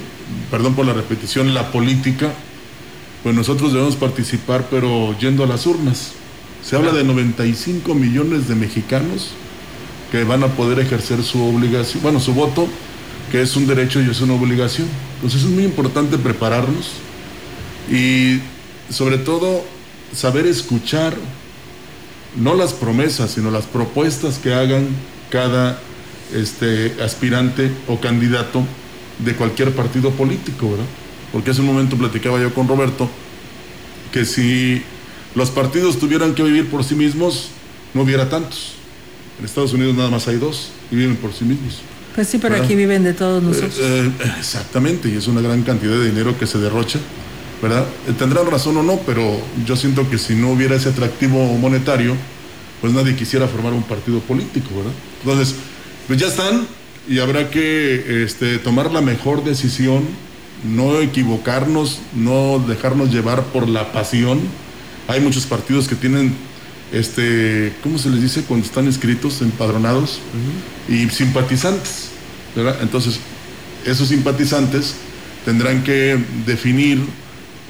perdón 0.52 0.76
por 0.76 0.86
la 0.86 0.92
repetición, 0.92 1.52
la 1.52 1.72
política, 1.72 2.32
pues 3.24 3.34
nosotros 3.34 3.72
debemos 3.72 3.96
participar 3.96 4.66
pero 4.70 5.18
yendo 5.18 5.42
a 5.42 5.46
las 5.48 5.66
urnas 5.66 6.12
se 6.64 6.76
habla 6.76 6.92
de 6.92 7.04
95 7.04 7.94
millones 7.94 8.48
de 8.48 8.54
mexicanos 8.54 9.30
que 10.10 10.24
van 10.24 10.42
a 10.42 10.48
poder 10.48 10.78
ejercer 10.78 11.22
su 11.22 11.42
obligación, 11.44 12.02
bueno, 12.02 12.20
su 12.20 12.32
voto, 12.32 12.66
que 13.30 13.42
es 13.42 13.54
un 13.56 13.66
derecho 13.66 14.00
y 14.00 14.08
es 14.08 14.20
una 14.20 14.34
obligación. 14.34 14.88
Entonces 15.16 15.42
es 15.42 15.48
muy 15.48 15.64
importante 15.64 16.16
prepararnos 16.16 16.92
y 17.90 18.40
sobre 18.90 19.18
todo 19.18 19.64
saber 20.14 20.46
escuchar 20.46 21.14
no 22.36 22.54
las 22.54 22.72
promesas, 22.72 23.32
sino 23.32 23.50
las 23.50 23.66
propuestas 23.66 24.38
que 24.38 24.54
hagan 24.54 24.88
cada 25.30 25.78
este, 26.32 26.94
aspirante 27.02 27.70
o 27.88 28.00
candidato 28.00 28.64
de 29.18 29.34
cualquier 29.34 29.72
partido 29.72 30.10
político, 30.12 30.70
¿verdad? 30.70 30.86
Porque 31.30 31.50
hace 31.50 31.60
un 31.60 31.66
momento 31.66 31.96
platicaba 31.96 32.40
yo 32.40 32.54
con 32.54 32.68
Roberto 32.68 33.08
que 34.12 34.24
si 34.24 34.82
los 35.34 35.50
partidos 35.50 35.98
tuvieran 35.98 36.34
que 36.34 36.42
vivir 36.42 36.70
por 36.70 36.84
sí 36.84 36.94
mismos, 36.94 37.48
no 37.92 38.02
hubiera 38.02 38.28
tantos. 38.28 38.74
En 39.38 39.44
Estados 39.44 39.72
Unidos 39.72 39.96
nada 39.96 40.10
más 40.10 40.28
hay 40.28 40.36
dos 40.36 40.70
y 40.90 40.96
viven 40.96 41.16
por 41.16 41.32
sí 41.32 41.44
mismos. 41.44 41.80
Pues 42.14 42.28
sí, 42.28 42.38
pero 42.38 42.54
aquí 42.54 42.76
viven 42.76 43.02
de 43.02 43.12
todos 43.12 43.42
eh, 43.42 43.46
nosotros. 43.46 43.78
Eh, 43.80 44.12
exactamente, 44.38 45.08
y 45.08 45.16
es 45.16 45.26
una 45.26 45.40
gran 45.40 45.62
cantidad 45.62 45.92
de 45.92 46.06
dinero 46.06 46.38
que 46.38 46.46
se 46.46 46.58
derrocha, 46.58 47.00
¿verdad? 47.60 47.84
Eh, 48.06 48.12
tendrán 48.16 48.46
razón 48.46 48.76
o 48.76 48.82
no, 48.84 49.00
pero 49.04 49.40
yo 49.66 49.74
siento 49.74 50.08
que 50.08 50.18
si 50.18 50.36
no 50.36 50.52
hubiera 50.52 50.76
ese 50.76 50.90
atractivo 50.90 51.44
monetario, 51.58 52.14
pues 52.80 52.92
nadie 52.92 53.16
quisiera 53.16 53.48
formar 53.48 53.72
un 53.72 53.82
partido 53.82 54.20
político, 54.20 54.68
¿verdad? 54.76 54.92
Entonces, 55.24 55.56
pues 56.06 56.20
ya 56.20 56.28
están 56.28 56.68
y 57.08 57.18
habrá 57.18 57.50
que 57.50 58.22
este, 58.24 58.58
tomar 58.58 58.92
la 58.92 59.00
mejor 59.00 59.42
decisión, 59.42 60.04
no 60.64 61.00
equivocarnos, 61.00 61.98
no 62.14 62.64
dejarnos 62.66 63.12
llevar 63.12 63.42
por 63.44 63.68
la 63.68 63.92
pasión 63.92 64.40
hay 65.08 65.20
muchos 65.20 65.46
partidos 65.46 65.88
que 65.88 65.94
tienen, 65.94 66.34
este, 66.92 67.72
¿cómo 67.82 67.98
se 67.98 68.10
les 68.10 68.22
dice 68.22 68.42
cuando 68.42 68.66
están 68.66 68.88
escritos, 68.88 69.42
empadronados? 69.42 70.20
Y 70.88 71.08
simpatizantes, 71.10 72.08
¿verdad? 72.54 72.78
Entonces, 72.82 73.18
esos 73.84 74.08
simpatizantes 74.08 74.94
tendrán 75.44 75.82
que 75.82 76.18
definir 76.46 76.98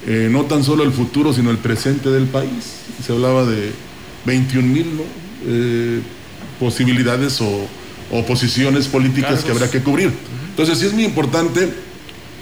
eh, 0.07 0.29
no 0.31 0.45
tan 0.45 0.63
solo 0.63 0.85
el 0.85 0.93
futuro, 0.93 1.33
sino 1.33 1.51
el 1.51 1.59
presente 1.59 2.11
del 2.11 2.27
país. 2.27 2.77
Se 3.05 3.13
hablaba 3.13 3.45
de 3.45 3.73
21 4.27 4.69
mil 4.69 4.87
eh, 5.47 6.01
posibilidades 6.61 7.41
o, 7.41 7.69
posiciones 8.29 8.87
políticas 8.87 9.43
que 9.43 9.51
habrá 9.51 9.69
que 9.69 9.81
cubrir. 9.81 10.13
Entonces 10.51 10.79
sí 10.79 10.87
es 10.87 10.93
muy 10.93 11.05
importante 11.05 11.69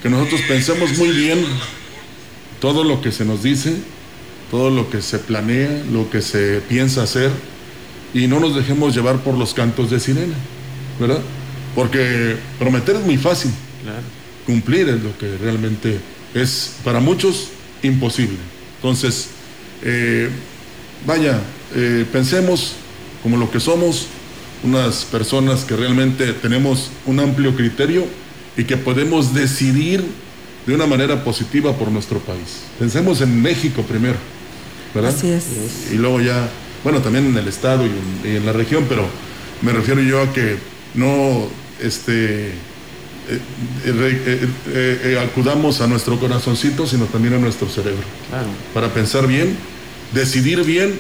que 0.03 0.11
nosotros 0.11 0.43
pensemos 0.47 0.99
muy 0.99 1.09
bien 1.13 1.43
todo 2.61 2.85
lo 2.85 3.01
que 3.01 3.11
se 3.11 3.25
nos 3.25 3.43
dice, 3.43 3.77
todo 4.53 4.69
lo 4.69 4.91
que 4.91 5.01
se 5.01 5.19
planea, 5.19 5.83
lo 5.91 6.11
que 6.11 6.21
se 6.21 6.61
piensa 6.69 7.03
hacer, 7.03 7.31
y 8.13 8.27
no 8.27 8.39
nos 8.39 8.55
dejemos 8.55 8.95
llevar 8.95 9.17
por 9.21 9.35
los 9.35 9.55
cantos 9.55 9.91
de 9.91 9.99
sirena, 9.99 10.35
¿verdad? 11.01 11.21
Porque 11.75 12.37
prometer 12.59 12.97
es 12.97 13.03
muy 13.03 13.17
fácil, 13.17 13.51
cumplir 14.45 14.91
es 14.91 15.03
lo 15.03 15.17
que 15.17 15.39
realmente 15.39 15.99
es 16.35 16.75
para 16.85 17.01
muchos 17.01 17.49
imposible. 17.83 18.37
Entonces, 18.77 19.29
eh, 19.83 20.29
vaya, 21.07 21.41
eh, 21.75 22.05
pensemos 22.13 22.75
como 23.23 23.39
lo 23.39 23.51
que 23.51 23.59
somos, 23.59 24.07
unas 24.63 25.07
personas 25.07 25.65
que 25.65 25.77
realmente 25.77 26.35
tenemos 26.35 26.91
un 27.07 27.21
amplio 27.21 27.57
criterio 27.57 28.05
y 28.55 28.65
que 28.65 28.77
podemos 28.77 29.33
decidir 29.33 30.05
de 30.67 30.75
una 30.75 30.87
manera 30.87 31.25
positiva 31.25 31.73
por 31.73 31.91
nuestro 31.91 32.19
país. 32.19 32.65
Pensemos 32.79 33.23
en 33.23 33.41
México 33.41 33.83
primero, 33.83 34.19
¿verdad? 34.95 35.15
Así 35.15 35.29
es. 35.31 35.45
Y 35.93 35.97
luego 35.97 36.21
ya, 36.21 36.49
bueno, 36.85 37.01
también 37.01 37.27
en 37.27 37.37
el 37.37 37.49
Estado 37.49 37.85
y 37.87 38.29
en, 38.29 38.47
la 38.47 38.53
región, 38.53 38.87
pero 38.89 39.07
me 39.63 39.73
refiero 39.73 40.01
yo 40.03 40.23
a 40.23 40.33
que 40.33 40.57
no 40.95 41.49
este, 41.81 42.49
eh, 42.49 43.41
eh, 43.85 44.49
eh, 44.69 45.19
acudamos 45.23 45.81
a 45.81 45.87
nuestro 45.87 46.19
corazoncito, 46.19 46.87
sino 46.87 47.07
también 47.07 47.35
a 47.35 47.39
nuestro 47.39 47.69
cerebro. 47.69 48.05
Para 48.75 48.93
pensar 48.93 49.27
bien, 49.27 49.57
decidir 50.13 50.65
bien 50.65 50.99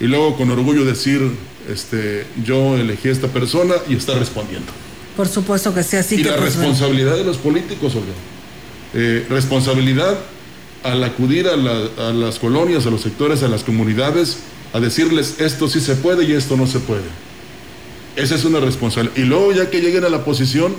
y 0.00 0.06
luego 0.06 0.36
con 0.36 0.50
orgullo 0.50 0.84
decir, 0.84 1.20
este, 1.68 2.26
yo 2.44 2.76
elegí 2.76 3.08
a 3.08 3.12
esta 3.12 3.28
persona 3.28 3.74
y 3.88 3.94
está 3.94 4.14
respondiendo. 4.18 4.72
Por 5.16 5.28
supuesto 5.28 5.74
que 5.74 5.82
sea 5.82 6.00
así. 6.00 6.16
Y 6.16 6.22
que 6.22 6.30
la 6.30 6.36
pues, 6.36 6.56
responsabilidad 6.56 7.16
de 7.16 7.24
los 7.24 7.36
políticos, 7.36 7.94
Olga. 7.94 8.12
Eh, 8.94 9.26
responsabilidad 9.28 10.18
al 10.82 11.02
acudir 11.04 11.48
a, 11.48 11.54
a, 11.54 12.12
las 12.12 12.38
colonias, 12.38 12.86
a 12.86 12.90
los 12.90 13.02
sectores, 13.02 13.42
a 13.42 13.48
las 13.48 13.64
comunidades, 13.64 14.38
a 14.72 14.80
decirles 14.80 15.36
esto 15.38 15.68
sí 15.68 15.80
se 15.80 15.94
puede 15.96 16.24
y 16.24 16.32
esto 16.32 16.56
no 16.56 16.66
se 16.66 16.80
puede. 16.80 17.02
Esa 18.16 18.34
es 18.34 18.44
una 18.44 18.60
responsabilidad. 18.60 19.16
Y 19.16 19.26
luego 19.26 19.52
ya 19.52 19.70
que 19.70 19.80
lleguen 19.80 20.04
a 20.04 20.08
la 20.08 20.24
posición, 20.24 20.74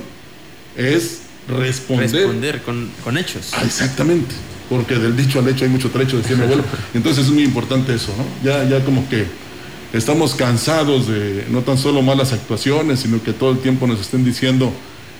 es 0.76 1.20
responder. 1.48 2.10
Responder 2.10 2.62
con, 2.62 2.90
con 3.02 3.18
hechos. 3.18 3.50
Ah, 3.52 3.62
exactamente. 3.64 4.34
Porque 4.68 4.94
del 4.94 5.16
dicho 5.16 5.40
al 5.40 5.48
hecho 5.48 5.64
hay 5.64 5.70
mucho 5.70 5.90
trecho, 5.90 6.16
decía 6.16 6.36
mi 6.36 6.44
abuelo. 6.44 6.64
Entonces 6.94 7.26
es 7.26 7.32
muy 7.32 7.42
importante 7.42 7.94
eso, 7.94 8.12
¿no? 8.16 8.24
Ya, 8.48 8.68
ya 8.68 8.84
como 8.84 9.08
que 9.08 9.26
estamos 9.92 10.34
cansados 10.34 11.08
de 11.08 11.46
no 11.50 11.60
tan 11.62 11.78
solo 11.78 12.02
malas 12.02 12.32
actuaciones, 12.32 13.00
sino 13.00 13.22
que 13.22 13.32
todo 13.32 13.52
el 13.52 13.58
tiempo 13.58 13.86
nos 13.86 14.00
estén 14.00 14.24
diciendo 14.24 14.72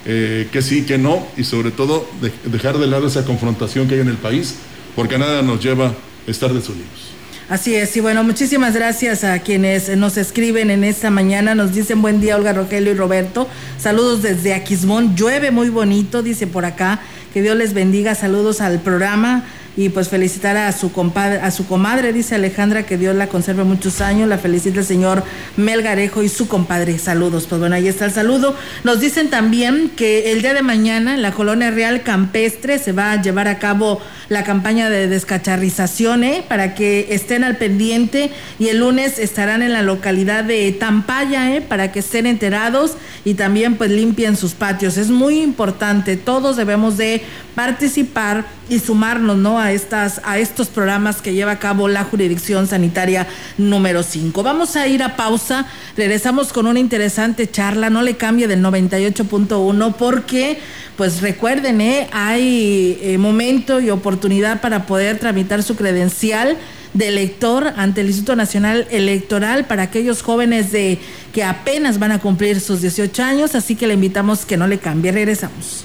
eh, 0.06 0.48
que 0.52 0.62
sí, 0.62 0.84
que 0.84 0.98
no, 0.98 1.26
y 1.36 1.44
sobre 1.44 1.70
todo 1.70 2.06
dejar 2.44 2.78
de 2.78 2.86
lado 2.86 3.06
esa 3.06 3.24
confrontación 3.24 3.88
que 3.88 3.94
hay 3.94 4.00
en 4.00 4.08
el 4.08 4.16
país, 4.16 4.56
porque 4.94 5.18
nada 5.18 5.42
nos 5.42 5.62
lleva 5.62 5.88
a 5.88 6.30
estar 6.30 6.52
desunidos. 6.52 7.14
Así 7.48 7.74
es, 7.74 7.94
y 7.96 8.00
bueno, 8.00 8.24
muchísimas 8.24 8.74
gracias 8.74 9.22
a 9.22 9.38
quienes 9.40 9.94
nos 9.96 10.16
escriben 10.16 10.70
en 10.70 10.82
esta 10.82 11.10
mañana. 11.10 11.54
Nos 11.54 11.74
dicen 11.74 12.00
buen 12.00 12.20
día, 12.20 12.36
Olga 12.36 12.54
Rogelio 12.54 12.92
y 12.92 12.94
Roberto. 12.94 13.46
Saludos 13.78 14.22
desde 14.22 14.54
Aquismón. 14.54 15.14
Llueve 15.14 15.50
muy 15.50 15.68
bonito, 15.68 16.22
dice 16.22 16.46
por 16.46 16.64
acá. 16.64 17.00
Que 17.34 17.42
Dios 17.42 17.56
les 17.56 17.74
bendiga. 17.74 18.14
Saludos 18.14 18.62
al 18.62 18.80
programa 18.80 19.44
y 19.76 19.88
pues 19.88 20.08
felicitar 20.08 20.56
a 20.56 20.70
su 20.72 20.92
compadre, 20.92 21.40
a 21.40 21.50
su 21.50 21.66
comadre, 21.66 22.12
dice 22.12 22.36
Alejandra, 22.36 22.84
que 22.84 22.96
Dios 22.96 23.14
la 23.16 23.26
conserve 23.26 23.64
muchos 23.64 24.00
años, 24.00 24.28
la 24.28 24.38
felicita 24.38 24.80
el 24.80 24.86
señor 24.86 25.24
Melgarejo 25.56 26.22
y 26.22 26.28
su 26.28 26.46
compadre. 26.46 26.98
Saludos, 26.98 27.46
pues 27.48 27.60
bueno, 27.60 27.74
ahí 27.74 27.88
está 27.88 28.04
el 28.04 28.12
saludo. 28.12 28.54
Nos 28.84 29.00
dicen 29.00 29.30
también 29.30 29.90
que 29.96 30.32
el 30.32 30.42
día 30.42 30.54
de 30.54 30.62
mañana 30.62 31.14
en 31.14 31.22
la 31.22 31.32
colonia 31.32 31.70
real 31.70 32.02
campestre 32.02 32.78
se 32.78 32.92
va 32.92 33.12
a 33.12 33.22
llevar 33.22 33.48
a 33.48 33.58
cabo 33.58 34.00
la 34.28 34.44
campaña 34.44 34.88
de 34.90 35.08
descacharrización, 35.08 36.24
¿eh? 36.24 36.44
para 36.48 36.74
que 36.74 37.08
estén 37.10 37.44
al 37.44 37.56
pendiente 37.56 38.30
y 38.58 38.68
el 38.68 38.78
lunes 38.78 39.18
estarán 39.18 39.62
en 39.62 39.72
la 39.72 39.82
localidad 39.82 40.44
de 40.44 40.70
Tampaya, 40.72 41.54
¿eh? 41.54 41.60
para 41.60 41.92
que 41.92 41.98
estén 41.98 42.26
enterados 42.26 42.92
y 43.24 43.34
también 43.34 43.76
pues 43.76 43.90
limpien 43.90 44.36
sus 44.36 44.52
patios. 44.52 44.96
Es 44.96 45.10
muy 45.10 45.40
importante, 45.40 46.16
todos 46.16 46.56
debemos 46.56 46.96
de 46.96 47.22
participar 47.54 48.46
y 48.68 48.78
sumarnos 48.78 49.36
¿no? 49.36 49.58
A, 49.64 49.72
estas, 49.72 50.20
a 50.24 50.38
estos 50.38 50.68
programas 50.68 51.20
que 51.20 51.34
lleva 51.34 51.52
a 51.52 51.58
cabo 51.58 51.88
la 51.88 52.04
jurisdicción 52.04 52.66
sanitaria 52.66 53.26
número 53.58 54.02
5. 54.02 54.42
Vamos 54.42 54.76
a 54.76 54.86
ir 54.86 55.02
a 55.02 55.16
pausa, 55.16 55.66
regresamos 55.96 56.52
con 56.52 56.66
una 56.66 56.78
interesante 56.78 57.50
charla, 57.50 57.90
no 57.90 58.02
le 58.02 58.16
cambie 58.16 58.46
del 58.46 58.62
98.1 58.62 59.94
porque 59.96 60.58
pues 60.96 61.20
recuerden, 61.20 61.80
¿eh? 61.80 62.08
hay 62.12 62.98
eh, 63.02 63.18
momento 63.18 63.80
y 63.80 63.90
oportunidad 63.90 64.60
para 64.60 64.86
poder 64.86 65.18
tramitar 65.18 65.62
su 65.62 65.74
credencial 65.74 66.56
de 66.92 67.08
elector 67.08 67.72
ante 67.76 68.00
el 68.00 68.06
Instituto 68.06 68.36
Nacional 68.36 68.86
Electoral 68.90 69.66
para 69.66 69.82
aquellos 69.82 70.22
jóvenes 70.22 70.70
de 70.70 70.98
que 71.32 71.42
apenas 71.42 71.98
van 71.98 72.12
a 72.12 72.20
cumplir 72.20 72.60
sus 72.60 72.80
18 72.80 73.22
años, 73.22 73.54
así 73.56 73.74
que 73.74 73.88
le 73.88 73.94
invitamos 73.94 74.46
que 74.46 74.56
no 74.56 74.68
le 74.68 74.78
cambie. 74.78 75.10
Regresamos. 75.10 75.84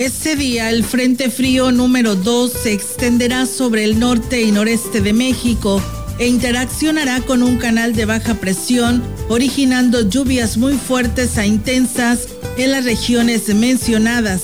Este 0.00 0.34
día 0.34 0.70
el 0.70 0.82
Frente 0.82 1.28
Frío 1.28 1.72
número 1.72 2.14
2 2.14 2.50
se 2.62 2.72
extenderá 2.72 3.44
sobre 3.44 3.84
el 3.84 4.00
norte 4.00 4.40
y 4.40 4.50
noreste 4.50 5.02
de 5.02 5.12
México 5.12 5.82
e 6.18 6.26
interaccionará 6.26 7.20
con 7.20 7.42
un 7.42 7.58
canal 7.58 7.94
de 7.94 8.06
baja 8.06 8.32
presión, 8.32 9.02
originando 9.28 10.08
lluvias 10.08 10.56
muy 10.56 10.72
fuertes 10.78 11.36
a 11.36 11.44
intensas 11.44 12.28
en 12.56 12.72
las 12.72 12.86
regiones 12.86 13.54
mencionadas. 13.54 14.40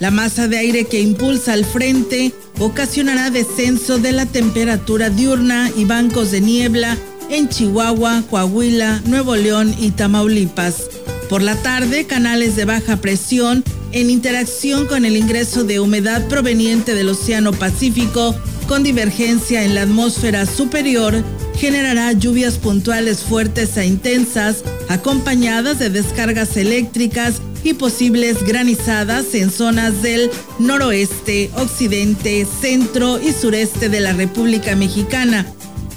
La 0.00 0.10
masa 0.10 0.48
de 0.48 0.58
aire 0.58 0.86
que 0.86 1.00
impulsa 1.00 1.52
al 1.52 1.64
frente 1.64 2.32
ocasionará 2.58 3.30
descenso 3.30 3.98
de 3.98 4.10
la 4.10 4.26
temperatura 4.26 5.08
diurna 5.08 5.70
y 5.76 5.84
bancos 5.84 6.32
de 6.32 6.40
niebla 6.40 6.98
en 7.30 7.48
Chihuahua, 7.48 8.24
Coahuila, 8.28 9.02
Nuevo 9.06 9.36
León 9.36 9.72
y 9.78 9.92
Tamaulipas. 9.92 10.95
Por 11.28 11.42
la 11.42 11.56
tarde, 11.56 12.06
canales 12.06 12.54
de 12.54 12.64
baja 12.64 12.98
presión 12.98 13.64
en 13.92 14.10
interacción 14.10 14.86
con 14.86 15.04
el 15.04 15.16
ingreso 15.16 15.64
de 15.64 15.80
humedad 15.80 16.28
proveniente 16.28 16.94
del 16.94 17.08
Océano 17.08 17.52
Pacífico 17.52 18.34
con 18.68 18.82
divergencia 18.82 19.64
en 19.64 19.74
la 19.74 19.82
atmósfera 19.82 20.44
superior 20.44 21.24
generará 21.56 22.12
lluvias 22.12 22.58
puntuales 22.58 23.20
fuertes 23.20 23.76
e 23.76 23.86
intensas, 23.86 24.62
acompañadas 24.88 25.78
de 25.78 25.90
descargas 25.90 26.56
eléctricas 26.56 27.40
y 27.64 27.74
posibles 27.74 28.44
granizadas 28.44 29.34
en 29.34 29.50
zonas 29.50 30.02
del 30.02 30.30
noroeste, 30.58 31.50
occidente, 31.56 32.46
centro 32.60 33.20
y 33.20 33.32
sureste 33.32 33.88
de 33.88 34.00
la 34.00 34.12
República 34.12 34.76
Mexicana. 34.76 35.46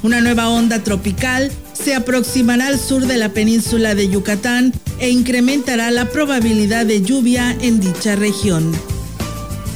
Una 0.02 0.20
nueva 0.20 0.48
onda 0.48 0.82
tropical 0.82 1.52
se 1.82 1.94
aproximará 1.94 2.66
al 2.66 2.78
sur 2.78 3.06
de 3.06 3.16
la 3.16 3.30
península 3.30 3.94
de 3.94 4.08
Yucatán 4.08 4.72
e 4.98 5.10
incrementará 5.10 5.90
la 5.90 6.08
probabilidad 6.10 6.86
de 6.86 7.02
lluvia 7.02 7.56
en 7.60 7.80
dicha 7.80 8.16
región. 8.16 8.70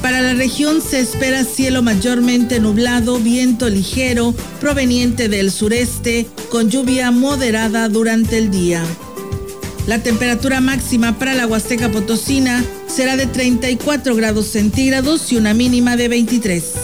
Para 0.02 0.20
la 0.20 0.34
región 0.34 0.82
se 0.82 1.00
espera 1.00 1.44
cielo 1.44 1.82
mayormente 1.82 2.60
nublado, 2.60 3.18
viento 3.18 3.70
ligero 3.70 4.34
proveniente 4.60 5.28
del 5.28 5.50
sureste, 5.50 6.26
con 6.50 6.70
lluvia 6.70 7.10
moderada 7.10 7.88
durante 7.88 8.36
el 8.36 8.50
día. 8.50 8.84
La 9.86 10.02
temperatura 10.02 10.60
máxima 10.60 11.18
para 11.18 11.34
la 11.34 11.46
Huasteca 11.46 11.90
Potosina 11.90 12.62
será 12.86 13.16
de 13.16 13.26
34 13.26 14.14
grados 14.14 14.46
centígrados 14.46 15.32
y 15.32 15.36
una 15.36 15.54
mínima 15.54 15.96
de 15.96 16.08
23. 16.08 16.83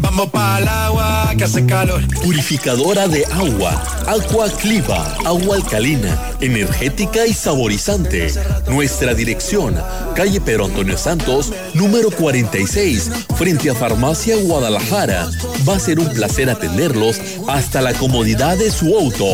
Vamos 0.00 0.30
para 0.30 0.58
el 0.60 0.68
agua 0.68 1.34
que 1.36 1.44
hace 1.44 1.66
calor. 1.66 2.02
Purificadora 2.22 3.06
de 3.06 3.26
agua, 3.26 3.70
Aqua 4.06 4.48
Cliva, 4.48 5.14
agua 5.26 5.56
alcalina, 5.56 6.32
energética 6.40 7.26
y 7.26 7.34
saborizante. 7.34 8.32
Nuestra 8.66 9.12
dirección, 9.12 9.76
calle 10.14 10.40
Pedro 10.40 10.64
Antonio 10.64 10.96
Santos, 10.96 11.52
número 11.74 12.10
46, 12.10 13.10
frente 13.36 13.68
a 13.68 13.74
Farmacia 13.74 14.36
Guadalajara. 14.36 15.28
Va 15.68 15.76
a 15.76 15.80
ser 15.80 15.98
un 15.98 16.08
placer 16.14 16.48
atenderlos 16.48 17.20
hasta 17.46 17.82
la 17.82 17.92
comodidad 17.92 18.56
de 18.56 18.70
su 18.70 18.96
auto. 18.96 19.26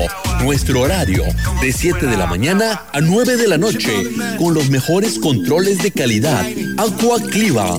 Nuestro 0.42 0.80
horario 0.80 1.22
de 1.60 1.72
7 1.72 2.06
de 2.06 2.16
la 2.16 2.26
mañana 2.26 2.86
a 2.92 3.00
9 3.00 3.36
de 3.36 3.46
la 3.46 3.58
noche 3.58 3.92
con 4.36 4.52
los 4.52 4.68
mejores 4.68 5.20
controles 5.20 5.80
de 5.80 5.92
calidad. 5.92 6.44
Aqua 6.76 7.20
Cliva. 7.20 7.78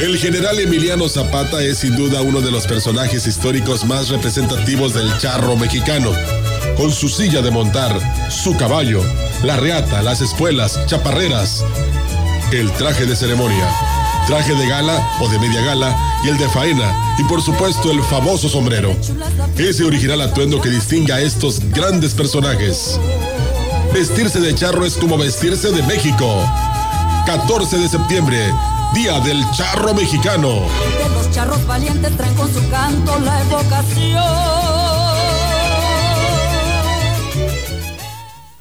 El 0.00 0.16
general 0.16 0.60
Emiliano 0.60 1.08
Zapata 1.08 1.60
es 1.60 1.78
sin 1.78 1.96
duda 1.96 2.22
uno 2.22 2.40
de 2.40 2.52
los 2.52 2.68
personajes 2.68 3.26
históricos 3.26 3.84
más 3.84 4.08
representativos 4.10 4.94
del 4.94 5.18
charro 5.18 5.56
mexicano. 5.56 6.12
Con 6.76 6.92
su 6.92 7.08
silla 7.08 7.42
de 7.42 7.50
montar, 7.50 7.98
su 8.30 8.56
caballo, 8.56 9.02
la 9.42 9.56
reata, 9.56 10.00
las 10.02 10.20
espuelas, 10.20 10.86
chaparreras, 10.86 11.64
el 12.52 12.70
traje 12.74 13.06
de 13.06 13.16
ceremonia, 13.16 13.68
traje 14.28 14.54
de 14.54 14.68
gala 14.68 15.04
o 15.20 15.28
de 15.28 15.40
media 15.40 15.62
gala 15.62 15.98
y 16.24 16.28
el 16.28 16.38
de 16.38 16.48
faena 16.48 17.16
y 17.18 17.24
por 17.24 17.42
supuesto 17.42 17.90
el 17.90 18.00
famoso 18.04 18.48
sombrero. 18.48 18.94
Ese 19.56 19.82
original 19.82 20.20
atuendo 20.20 20.60
que 20.60 20.70
distingue 20.70 21.12
a 21.12 21.20
estos 21.20 21.58
grandes 21.70 22.14
personajes. 22.14 23.00
Vestirse 23.92 24.38
de 24.38 24.54
charro 24.54 24.86
es 24.86 24.94
como 24.94 25.18
vestirse 25.18 25.72
de 25.72 25.82
México. 25.82 26.44
14 27.28 27.76
de 27.76 27.88
septiembre, 27.90 28.38
Día 28.94 29.20
del 29.20 29.44
Charro 29.50 29.92
Mexicano. 29.92 30.62
De 30.98 31.10
los 31.10 31.30
charros 31.30 31.62
valientes 31.66 32.16
traen 32.16 32.34
con 32.34 32.50
su 32.50 32.66
canto 32.70 33.18
la 33.18 33.42
evocación. 33.42 34.87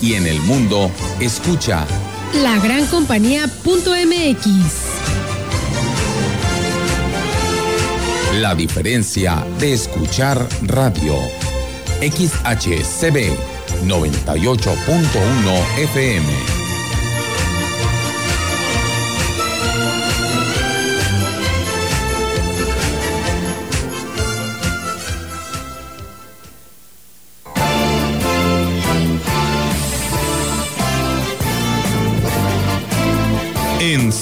Y 0.00 0.14
en 0.14 0.26
el 0.26 0.40
mundo, 0.42 0.90
escucha 1.20 1.86
La 2.42 2.58
gran 2.58 2.86
compañía.mx. 2.86 4.46
la 8.40 8.54
diferencia 8.54 9.46
de 9.58 9.72
escuchar 9.72 10.46
radio. 10.62 11.14
XHCB 12.02 13.34
98.1 13.86 15.78
FM. 15.78 16.65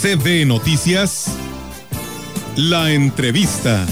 CB 0.04 0.44
Noticias, 0.44 1.34
la 2.56 2.92
entrevista. 2.92 3.86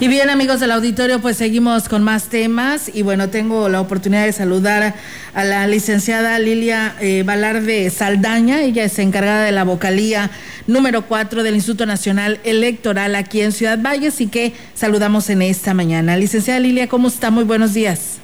Y 0.00 0.08
bien 0.08 0.30
amigos 0.30 0.58
del 0.60 0.70
auditorio, 0.70 1.20
pues 1.20 1.36
seguimos 1.36 1.90
con 1.90 2.02
más 2.02 2.30
temas 2.30 2.90
y 2.92 3.02
bueno, 3.02 3.28
tengo 3.28 3.68
la 3.68 3.82
oportunidad 3.82 4.24
de 4.24 4.32
saludar 4.32 4.94
a 5.34 5.44
la 5.44 5.66
licenciada 5.66 6.38
Lilia 6.38 6.96
eh, 6.98 7.24
Balarde 7.26 7.90
Saldaña, 7.90 8.62
ella 8.62 8.84
es 8.84 8.98
encargada 8.98 9.44
de 9.44 9.52
la 9.52 9.64
vocalía 9.64 10.30
número 10.72 11.02
4 11.02 11.42
del 11.42 11.54
Instituto 11.54 11.86
Nacional 11.86 12.40
Electoral 12.44 13.14
aquí 13.14 13.40
en 13.40 13.52
Ciudad 13.52 13.78
Valles 13.80 14.20
y 14.20 14.26
que 14.26 14.52
saludamos 14.74 15.30
en 15.30 15.42
esta 15.42 15.74
mañana. 15.74 16.16
Licenciada 16.16 16.60
Lilia, 16.60 16.88
¿cómo 16.88 17.08
está? 17.08 17.30
Muy 17.30 17.44
buenos 17.44 17.74
días. 17.74 18.18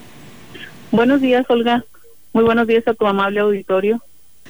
Buenos 0.91 1.21
días, 1.21 1.45
Olga. 1.49 1.85
Muy 2.33 2.45
buenos 2.45 2.67
días 2.67 2.87
a 2.89 2.95
tu 2.95 3.07
amable 3.07 3.41
auditorio. 3.41 4.03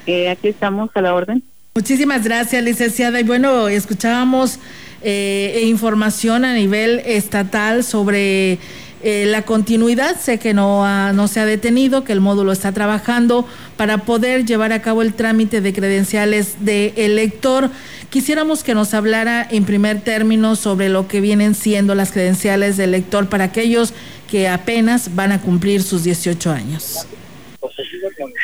Eh, 0.07 0.31
aquí 0.31 0.49
estamos 0.49 0.91
a 0.95 1.01
la 1.01 1.15
orden. 1.15 1.43
Muchísimas 1.75 2.25
gracias, 2.25 2.63
licenciada. 2.63 3.21
Y 3.21 3.25
bueno, 3.25 3.69
escuchábamos 3.69 4.59
eh, 5.03 5.63
información 5.65 6.45
a 6.45 6.55
nivel 6.55 7.01
estatal 7.05 7.85
sobre 7.85 8.59
eh, 9.03 9.25
la 9.27 9.43
continuidad. 9.43 10.17
Sé 10.19 10.39
que 10.39 10.55
no, 10.55 10.85
ha- 10.85 11.13
no 11.13 11.29
se 11.29 11.41
ha 11.41 11.47
detenido, 11.47 12.05
que 12.05 12.13
el 12.13 12.21
módulo 12.21 12.53
está 12.53 12.73
trabajando 12.73 13.47
para 13.77 13.99
poder 13.99 14.45
llevar 14.45 14.73
a 14.73 14.83
cabo 14.83 15.03
el 15.03 15.15
trámite 15.15 15.61
de 15.61 15.73
credenciales 15.73 16.65
de 16.65 16.93
elector. 16.97 17.71
Quisiéramos 18.11 18.65
que 18.65 18.75
nos 18.75 18.95
hablara 18.95 19.47
en 19.51 19.65
primer 19.65 20.01
término 20.01 20.57
sobre 20.57 20.89
lo 20.89 21.07
que 21.09 21.21
vienen 21.21 21.55
siendo 21.55 21.95
las 21.95 22.11
credenciales 22.13 22.77
de 22.77 22.85
elector 22.85 23.29
para 23.29 23.45
aquellos 23.45 23.93
que 24.31 24.49
apenas 24.49 25.15
van 25.15 25.33
a 25.33 25.41
cumplir 25.41 25.83
sus 25.83 26.05
18 26.05 26.51
años. 26.51 27.07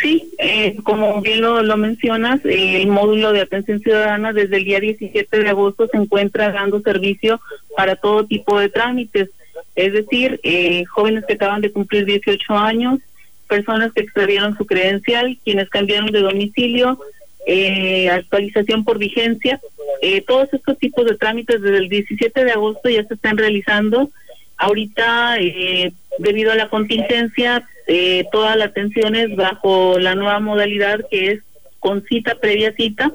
Sí, 0.03 0.31
eh, 0.39 0.77
como 0.83 1.21
bien 1.23 1.41
lo, 1.41 1.63
lo 1.63 1.77
mencionas, 1.77 2.41
eh, 2.45 2.83
el 2.83 2.89
módulo 2.89 3.33
de 3.33 3.41
atención 3.41 3.81
ciudadana 3.81 4.33
desde 4.33 4.57
el 4.59 4.65
día 4.65 4.81
17 4.81 5.39
de 5.39 5.49
agosto 5.49 5.89
se 5.91 5.97
encuentra 5.97 6.53
dando 6.53 6.81
servicio 6.81 7.41
para 7.77 7.97
todo 7.97 8.25
tipo 8.27 8.59
de 8.59 8.69
trámites, 8.69 9.31
es 9.75 9.93
decir, 9.93 10.41
eh, 10.43 10.85
jóvenes 10.87 11.25
que 11.27 11.35
acaban 11.35 11.61
de 11.61 11.73
cumplir 11.73 12.05
18 12.05 12.55
años, 12.55 13.01
personas 13.49 13.93
que 13.93 14.03
extraviaron 14.03 14.57
su 14.57 14.67
credencial, 14.67 15.39
quienes 15.45 15.69
cambiaron 15.69 16.11
de 16.11 16.21
domicilio, 16.21 16.99
eh, 17.47 18.09
actualización 18.11 18.85
por 18.85 18.99
vigencia, 18.99 19.61
eh, 20.01 20.23
todos 20.23 20.53
estos 20.53 20.79
tipos 20.79 21.05
de 21.05 21.17
trámites 21.17 21.61
desde 21.61 21.79
el 21.79 21.89
17 21.89 22.45
de 22.45 22.53
agosto 22.53 22.89
ya 22.89 23.05
se 23.05 23.15
están 23.15 23.37
realizando. 23.37 24.11
Ahorita, 24.57 25.37
eh, 25.39 25.93
debido 26.19 26.53
a 26.53 26.57
la 26.57 26.69
contingencia, 26.69 27.67
eh, 27.87 28.25
toda 28.33 28.57
la 28.57 28.67
atención 28.67 29.15
es 29.15 29.35
bajo 29.37 29.99
la 29.99 30.15
nueva 30.15 30.41
modalidad 30.41 31.01
que 31.11 31.33
es 31.33 31.41
con 31.81 32.03
cita, 32.05 32.37
previa 32.37 32.73
cita. 32.73 33.13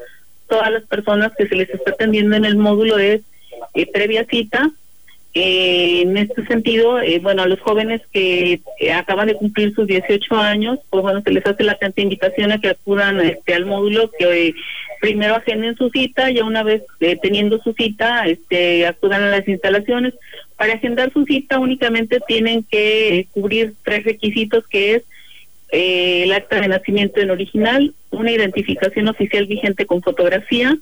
Todas 0.48 0.72
las 0.72 0.84
personas 0.84 1.32
que 1.38 1.48
se 1.48 1.56
les 1.56 1.70
está 1.70 1.92
atendiendo 1.92 2.36
en 2.36 2.46
el 2.46 2.58
módulo 2.58 2.98
es 2.98 3.22
eh, 3.74 3.88
previa 3.92 4.26
cita. 4.26 4.70
Eh, 5.36 6.02
en 6.02 6.18
este 6.18 6.44
sentido, 6.48 7.00
eh, 7.00 7.20
bueno, 7.20 7.44
a 7.44 7.48
los 7.48 7.60
jóvenes 7.60 8.02
que 8.12 8.62
eh, 8.80 8.92
acaban 8.92 9.28
de 9.28 9.36
cumplir 9.36 9.76
sus 9.76 9.86
18 9.86 10.36
años, 10.36 10.80
pues 10.90 11.04
bueno, 11.04 11.22
se 11.22 11.32
les 11.32 11.46
hace 11.46 11.64
la 11.64 11.74
atenta 11.74 12.02
invitación 12.02 12.52
a 12.52 12.60
que 12.60 12.70
acudan 12.70 13.20
este, 13.22 13.54
al 13.54 13.68
módulo, 13.68 14.10
que 14.18 14.48
eh, 14.48 14.56
primero 15.00 15.36
agenden 15.36 15.76
su 15.76 15.90
cita, 15.92 16.32
ya 16.32 16.44
una 16.44 16.64
vez 16.64 16.82
eh, 17.00 17.16
teniendo 17.22 17.62
su 17.62 17.74
cita, 17.74 18.26
este, 18.26 18.88
acudan 18.88 19.22
a 19.22 19.30
las 19.30 19.48
instalaciones. 19.48 20.16
Para 20.58 20.74
agendar 20.74 21.14
su 21.14 21.24
cita 21.26 21.60
únicamente 21.60 22.20
tienen 22.28 22.64
que 22.64 23.28
cubrir 23.32 23.76
tres 23.84 24.06
requisitos, 24.06 24.68
que 24.68 24.96
es 24.96 25.04
el 25.72 26.34
acta 26.34 26.60
de 26.60 26.68
nacimiento 26.68 27.22
en 27.22 27.30
original, 27.30 27.94
una 28.10 28.32
identificación 28.32 29.08
oficial 29.08 29.46
vigente 29.46 29.86
con 29.86 30.02
fotografía 30.02 30.76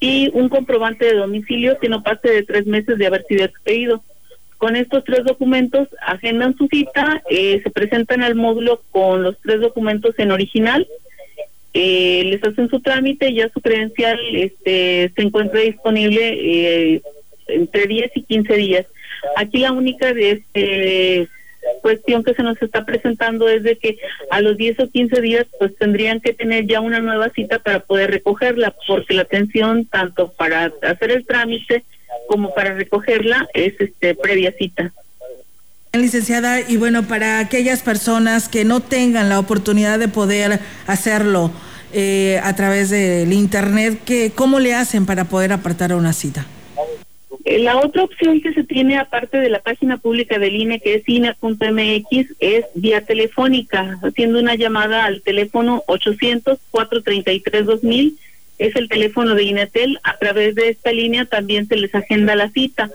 y 0.00 0.30
un 0.32 0.48
comprobante 0.48 1.04
de 1.04 1.14
domicilio 1.14 1.78
que 1.78 1.90
no 1.90 2.02
pase 2.02 2.28
de 2.28 2.42
tres 2.42 2.66
meses 2.66 2.98
de 2.98 3.06
haber 3.06 3.24
sido 3.26 3.44
expedido. 3.44 4.02
Con 4.56 4.76
estos 4.76 5.04
tres 5.04 5.24
documentos 5.24 5.88
agendan 6.06 6.56
su 6.56 6.66
cita, 6.66 7.22
eh, 7.30 7.60
se 7.62 7.70
presentan 7.70 8.22
al 8.22 8.34
módulo 8.34 8.82
con 8.90 9.22
los 9.22 9.38
tres 9.40 9.60
documentos 9.60 10.18
en 10.18 10.32
original, 10.32 10.86
eh, 11.72 12.24
les 12.24 12.42
hacen 12.42 12.68
su 12.68 12.80
trámite 12.80 13.32
ya 13.32 13.48
su 13.50 13.60
credencial 13.60 14.18
este, 14.34 15.12
se 15.14 15.22
encuentra 15.22 15.60
disponible 15.60 16.94
eh, 16.96 17.02
entre 17.46 17.86
10 17.86 18.10
y 18.16 18.22
15 18.22 18.56
días. 18.56 18.86
Aquí 19.36 19.58
la 19.58 19.72
única 19.72 20.10
este, 20.10 21.28
cuestión 21.82 22.22
que 22.22 22.34
se 22.34 22.42
nos 22.42 22.60
está 22.62 22.84
presentando 22.84 23.48
es 23.48 23.62
de 23.62 23.76
que 23.76 23.98
a 24.30 24.40
los 24.40 24.56
10 24.56 24.80
o 24.80 24.90
15 24.90 25.20
días 25.20 25.46
pues 25.58 25.76
tendrían 25.76 26.20
que 26.20 26.32
tener 26.32 26.66
ya 26.66 26.80
una 26.80 27.00
nueva 27.00 27.30
cita 27.30 27.58
para 27.58 27.80
poder 27.80 28.10
recogerla, 28.10 28.74
porque 28.86 29.14
la 29.14 29.22
atención 29.22 29.86
tanto 29.86 30.32
para 30.32 30.72
hacer 30.82 31.10
el 31.10 31.26
trámite 31.26 31.84
como 32.28 32.54
para 32.54 32.74
recogerla 32.74 33.48
es 33.54 33.74
este 33.80 34.14
previa 34.14 34.52
cita. 34.52 34.92
Licenciada, 35.92 36.60
y 36.60 36.76
bueno, 36.76 37.02
para 37.02 37.40
aquellas 37.40 37.82
personas 37.82 38.48
que 38.48 38.64
no 38.64 38.80
tengan 38.80 39.28
la 39.28 39.40
oportunidad 39.40 39.98
de 39.98 40.06
poder 40.06 40.60
hacerlo 40.86 41.50
eh, 41.92 42.40
a 42.44 42.54
través 42.54 42.90
del 42.90 43.32
Internet, 43.32 43.98
¿qué, 44.04 44.30
¿cómo 44.32 44.60
le 44.60 44.74
hacen 44.74 45.04
para 45.04 45.24
poder 45.24 45.52
apartar 45.52 45.92
una 45.94 46.12
cita? 46.12 46.46
Eh, 47.44 47.58
la 47.58 47.78
otra 47.78 48.04
opción 48.04 48.40
que 48.40 48.52
se 48.52 48.62
tiene 48.64 48.98
aparte 48.98 49.38
de 49.38 49.48
la 49.48 49.60
página 49.60 49.96
pública 49.96 50.38
del 50.38 50.56
INE, 50.56 50.80
que 50.80 50.94
es 50.94 51.08
INE.mx, 51.08 52.26
es 52.38 52.66
vía 52.74 53.00
telefónica, 53.02 53.98
haciendo 54.02 54.38
una 54.38 54.56
llamada 54.56 55.04
al 55.04 55.22
teléfono 55.22 55.82
800-433-2000, 55.86 58.14
es 58.58 58.76
el 58.76 58.88
teléfono 58.88 59.34
de 59.34 59.44
INETEL. 59.44 59.98
A 60.02 60.18
través 60.18 60.54
de 60.54 60.68
esta 60.68 60.92
línea 60.92 61.24
también 61.24 61.66
se 61.66 61.76
les 61.76 61.94
agenda 61.94 62.36
la 62.36 62.50
cita. 62.50 62.90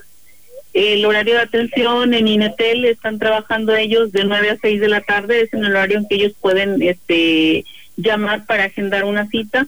El 0.76 1.06
horario 1.06 1.36
de 1.36 1.40
atención 1.40 2.14
en 2.14 2.28
Inetel 2.28 2.84
están 2.84 3.18
trabajando 3.18 3.74
ellos 3.74 4.12
de 4.12 4.26
9 4.26 4.50
a 4.50 4.58
6 4.58 4.82
de 4.82 4.90
la 4.90 5.00
tarde, 5.00 5.42
es 5.42 5.54
en 5.54 5.64
el 5.64 5.72
horario 5.72 6.00
en 6.00 6.06
que 6.06 6.16
ellos 6.16 6.34
pueden 6.40 6.82
este, 6.82 7.64
llamar 7.96 8.46
para 8.46 8.66
agendar 8.66 9.06
una 9.06 9.26
cita. 9.28 9.68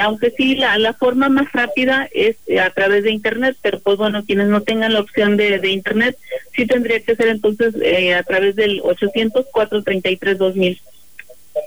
Aunque 0.00 0.30
sí, 0.30 0.54
la, 0.54 0.78
la 0.78 0.94
forma 0.94 1.28
más 1.28 1.52
rápida 1.52 2.08
es 2.12 2.36
a 2.60 2.70
través 2.70 3.04
de 3.04 3.10
Internet, 3.10 3.56
pero 3.60 3.78
pues 3.80 3.98
bueno, 3.98 4.24
quienes 4.24 4.48
no 4.48 4.62
tengan 4.62 4.94
la 4.94 5.00
opción 5.00 5.36
de, 5.36 5.58
de 5.58 5.68
Internet, 5.68 6.16
sí 6.56 6.66
tendría 6.66 7.00
que 7.00 7.14
ser 7.14 7.28
entonces 7.28 7.74
eh, 7.82 8.14
a 8.14 8.22
través 8.22 8.56
del 8.56 8.80
800-433-2000. 8.82 10.80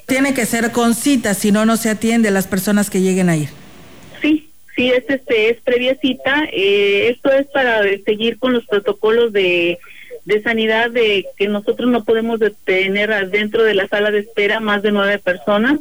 Tiene 0.08 0.34
que 0.34 0.46
ser 0.46 0.72
con 0.72 0.96
cita, 0.96 1.36
si 1.36 1.52
no, 1.52 1.66
no 1.66 1.78
se 1.78 1.90
atiende 1.90 2.30
a 2.30 2.32
las 2.32 2.48
personas 2.48 2.90
que 2.90 3.02
lleguen 3.02 3.30
a 3.30 3.38
ir. 3.38 3.50
Sí, 4.22 4.50
Sí, 4.76 4.92
es, 4.92 5.06
este, 5.08 5.50
es 5.50 5.62
previa 5.62 5.96
cita. 5.96 6.44
Eh, 6.52 7.10
esto 7.10 7.32
es 7.32 7.48
para 7.48 7.82
seguir 8.04 8.38
con 8.38 8.54
los 8.54 8.66
protocolos 8.66 9.32
de, 9.32 9.80
de 10.26 10.42
sanidad 10.42 10.92
de 10.92 11.26
que 11.38 11.48
nosotros 11.48 11.90
no 11.90 12.04
podemos 12.04 12.40
tener 12.66 13.30
dentro 13.30 13.64
de 13.64 13.74
la 13.74 13.88
sala 13.88 14.12
de 14.12 14.20
espera 14.20 14.60
más 14.60 14.84
de 14.84 14.92
nueve 14.92 15.18
personas. 15.20 15.80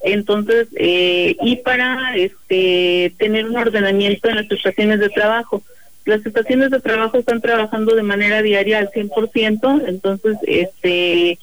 Entonces, 0.00 0.68
eh, 0.76 1.36
y 1.42 1.56
para 1.56 2.16
este, 2.16 3.12
tener 3.18 3.46
un 3.46 3.56
ordenamiento 3.56 4.28
en 4.28 4.36
las 4.36 4.50
estaciones 4.50 5.00
de 5.00 5.08
trabajo. 5.08 5.62
Las 6.04 6.24
estaciones 6.24 6.70
de 6.70 6.80
trabajo 6.80 7.18
están 7.18 7.40
trabajando 7.40 7.94
de 7.94 8.02
manera 8.02 8.40
diaria 8.42 8.78
al 8.78 8.90
100%, 8.90 9.88
entonces, 9.88 10.36
este 10.46 11.38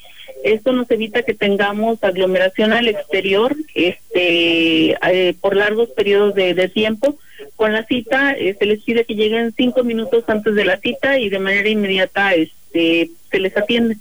esto 0.45 0.73
nos 0.73 0.89
evita 0.91 1.23
que 1.23 1.33
tengamos 1.33 2.03
aglomeración 2.03 2.71
al 2.71 2.87
exterior 2.87 3.55
este, 3.73 4.91
eh, 4.91 5.35
por 5.41 5.55
largos 5.55 5.89
periodos 5.89 6.35
de, 6.35 6.69
tiempo. 6.69 7.17
Con 7.55 7.73
la 7.73 7.83
cita 7.85 8.33
eh, 8.33 8.55
se 8.57 8.65
les 8.67 8.83
pide 8.83 9.05
que 9.05 9.15
lleguen 9.15 9.53
cinco 9.57 9.83
minutos 9.83 10.23
antes 10.27 10.53
de 10.53 10.65
la 10.65 10.77
cita 10.77 11.17
y 11.17 11.29
de 11.29 11.39
manera 11.39 11.67
inmediata 11.67 12.35
este, 12.35 13.09
se 13.31 13.39
les 13.39 13.57
atiende. 13.57 13.97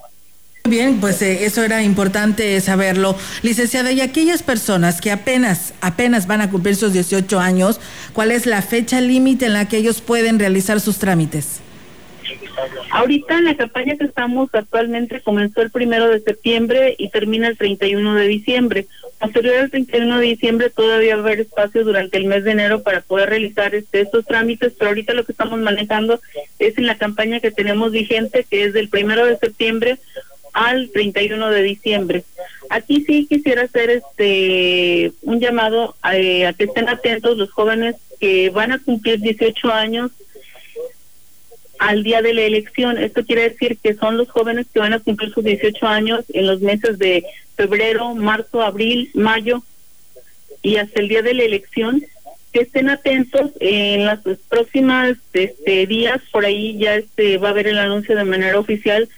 Bien, 0.67 0.99
pues 0.99 1.21
eh, 1.21 1.45
eso 1.45 1.63
era 1.63 1.83
importante 1.83 2.59
saberlo. 2.63 3.19
Licenciada, 3.43 3.93
y 3.93 4.01
aquellas 4.01 4.43
personas 4.43 5.03
que 5.03 5.11
apenas, 5.11 5.75
apenas 5.83 6.27
van 6.27 6.41
a 6.41 6.49
cumplir 6.49 6.75
sus 6.75 6.95
18 6.95 7.39
años, 7.39 7.79
¿cuál 8.15 8.31
es 8.31 8.47
la 8.47 8.63
fecha 8.63 9.03
límite 9.03 9.45
en 9.45 9.53
la 9.53 9.69
que 9.69 9.77
ellos 9.77 10.01
pueden 10.01 10.39
realizar 10.39 10.81
sus 10.81 10.99
trámites? 10.99 11.61
Ahorita 12.93 13.43
la 13.43 13.57
campaña 13.57 13.97
que 13.97 14.07
estamos 14.07 14.49
actualmente 14.55 15.21
comenzó 15.21 15.61
el 15.61 15.71
primero 15.71 16.09
de 16.09 16.21
septiembre 16.21 16.95
y 16.97 17.11
termina 17.11 17.49
el 17.49 17.59
31 17.59 18.15
de 18.15 18.27
diciembre. 18.27 18.87
Posterior 19.19 19.57
al 19.57 19.71
31 19.71 20.19
de 20.19 20.27
diciembre 20.27 20.71
todavía 20.71 21.17
va 21.17 21.23
a 21.23 21.25
haber 21.27 21.41
espacio 21.41 21.85
durante 21.85 22.17
el 22.17 22.25
mes 22.25 22.43
de 22.45 22.53
enero 22.53 22.83
para 22.83 23.03
poder 23.03 23.29
realizar 23.29 23.75
este, 23.75 24.01
estos 24.01 24.25
trámites, 24.25 24.73
pero 24.79 24.89
ahorita 24.89 25.13
lo 25.13 25.27
que 25.27 25.33
estamos 25.33 25.61
manejando 25.61 26.21
es 26.59 26.79
en 26.79 26.87
la 26.87 26.97
campaña 26.97 27.41
que 27.41 27.51
tenemos 27.51 27.93
vigente, 27.93 28.47
que 28.49 28.65
es 28.65 28.73
del 28.73 28.89
primero 28.89 29.27
de 29.27 29.37
septiembre 29.37 29.99
al 30.55 30.91
31 30.91 31.51
de 31.51 31.63
diciembre. 31.63 32.25
Aquí 32.71 33.05
sí 33.05 33.27
quisiera 33.27 33.63
hacer 33.63 33.91
este 33.91 35.13
un 35.23 35.41
llamado 35.41 35.97
a, 36.01 36.11
a 36.11 36.53
que 36.55 36.65
estén 36.65 36.89
atentos 36.89 37.37
los 37.37 37.51
jóvenes 37.51 37.97
que 38.21 38.49
van 38.51 38.73
a 38.73 38.79
cumplir 38.79 39.21
18 39.21 39.71
años 39.71 40.13
al 41.79 42.03
día 42.03 42.23
de 42.23 42.35
la 42.35 42.43
elección. 42.43 42.97
Esto 42.99 43.25
quiere 43.25 43.51
decir 43.51 43.79
que 43.83 43.95
son 43.95 44.17
los 44.17 44.31
jóvenes 44.31 44.67
que 44.73 44.81
van 44.81 44.95
a 44.95 45.01
cumplir 45.01 45.33
sus 45.33 45.45
18 45.45 45.87
años 45.87 46.25
en 46.33 46.47
los 46.47 46.61
meses 46.61 46.99
de 46.99 47.25
febrero, 47.57 48.15
marzo, 48.15 48.63
abril, 48.63 49.11
mayo 49.15 49.63
y 50.63 50.77
hasta 50.77 51.01
el 51.01 51.09
día 51.09 51.23
de 51.23 51.35
la 51.35 51.43
elección. 51.43 52.03
Que 52.53 52.61
estén 52.61 52.89
atentos 52.89 53.51
en 53.59 54.07
las 54.07 54.21
próximas 54.49 55.17
este, 55.33 55.87
días, 55.89 56.23
por 56.31 56.45
ahí 56.45 56.79
ya 56.79 56.95
este, 56.95 57.37
va 57.39 57.49
a 57.49 57.51
haber 57.51 57.67
el 57.67 57.79
anuncio 57.79 58.15
de 58.15 58.23
manera 58.23 58.61
oficial 58.61 59.09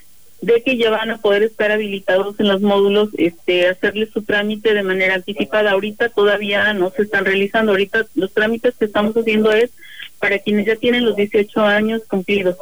de 0.42 0.62
que 0.62 0.76
ya 0.76 0.90
van 0.90 1.10
a 1.10 1.18
poder 1.18 1.42
estar 1.42 1.72
habilitados 1.72 2.38
en 2.38 2.48
los 2.48 2.60
módulos, 2.60 3.08
este, 3.16 3.68
hacerles 3.68 4.10
su 4.10 4.22
trámite 4.22 4.74
de 4.74 4.82
manera 4.82 5.14
anticipada. 5.14 5.72
Ahorita 5.72 6.10
todavía 6.10 6.72
no 6.74 6.90
se 6.90 7.02
están 7.02 7.24
realizando, 7.24 7.72
ahorita 7.72 8.06
los 8.14 8.32
trámites 8.32 8.74
que 8.76 8.84
estamos 8.84 9.16
haciendo 9.16 9.52
es 9.52 9.70
para 10.18 10.38
quienes 10.38 10.66
ya 10.66 10.76
tienen 10.76 11.04
los 11.04 11.16
18 11.16 11.60
años 11.62 12.02
cumplidos. 12.08 12.56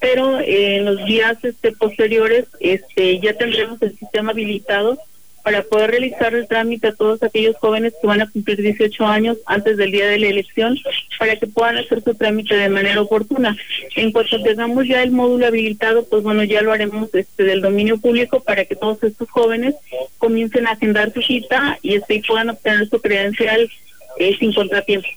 Pero 0.00 0.38
eh, 0.40 0.76
en 0.76 0.84
los 0.84 1.04
días 1.04 1.36
este, 1.44 1.72
posteriores 1.72 2.46
este, 2.60 3.20
ya 3.20 3.34
tendremos 3.34 3.80
el 3.82 3.96
sistema 3.96 4.32
habilitado 4.32 4.98
para 5.48 5.62
poder 5.62 5.92
realizar 5.92 6.34
el 6.34 6.46
trámite 6.46 6.88
a 6.88 6.92
todos 6.92 7.22
aquellos 7.22 7.56
jóvenes 7.56 7.94
que 7.98 8.06
van 8.06 8.20
a 8.20 8.30
cumplir 8.30 8.60
18 8.60 9.06
años 9.06 9.38
antes 9.46 9.78
del 9.78 9.92
día 9.92 10.06
de 10.06 10.18
la 10.18 10.26
elección 10.26 10.76
para 11.18 11.36
que 11.36 11.46
puedan 11.46 11.78
hacer 11.78 12.02
su 12.02 12.14
trámite 12.14 12.54
de 12.54 12.68
manera 12.68 13.00
oportuna. 13.00 13.56
En 13.96 14.12
cuanto 14.12 14.42
tengamos 14.42 14.86
ya 14.86 15.02
el 15.02 15.10
módulo 15.10 15.46
habilitado, 15.46 16.04
pues 16.04 16.22
bueno, 16.22 16.44
ya 16.44 16.60
lo 16.60 16.70
haremos 16.70 17.14
este 17.14 17.44
del 17.44 17.62
dominio 17.62 17.96
público 17.96 18.40
para 18.40 18.66
que 18.66 18.76
todos 18.76 19.02
estos 19.02 19.30
jóvenes 19.30 19.74
comiencen 20.18 20.66
a 20.66 20.72
agendar 20.72 21.14
su 21.14 21.22
cita 21.22 21.78
y 21.80 21.94
este 21.94 22.20
puedan 22.28 22.50
obtener 22.50 22.86
su 22.86 23.00
credencial 23.00 23.70
eh, 24.18 24.36
sin 24.38 24.52
contratiempo. 24.52 25.08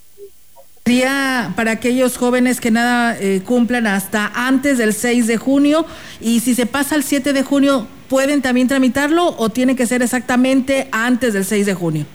Sería 0.91 1.54
para 1.56 1.71
aquellos 1.71 2.17
jóvenes 2.17 2.60
que 2.60 2.69
nada 2.69 3.17
eh, 3.17 3.39
cumplan 3.45 3.88
hasta 3.88 4.30
antes 4.36 4.77
del 4.77 4.91
6 4.91 5.25
de 5.25 5.38
junio 5.38 5.86
y 6.19 6.41
si 6.41 6.54
se 6.54 6.65
pasa 6.65 6.95
al 6.95 7.04
7 7.04 7.32
de 7.32 7.43
junio, 7.43 7.88
¿pueden 8.10 8.41
también 8.41 8.67
tramitarlo 8.67 9.34
o 9.38 9.47
tiene 9.47 9.77
que 9.77 9.86
ser 9.86 10.01
exactamente 10.01 10.89
antes 10.91 11.34
del 11.34 11.45
6 11.45 11.65
de 11.65 11.73
junio? 11.75 12.06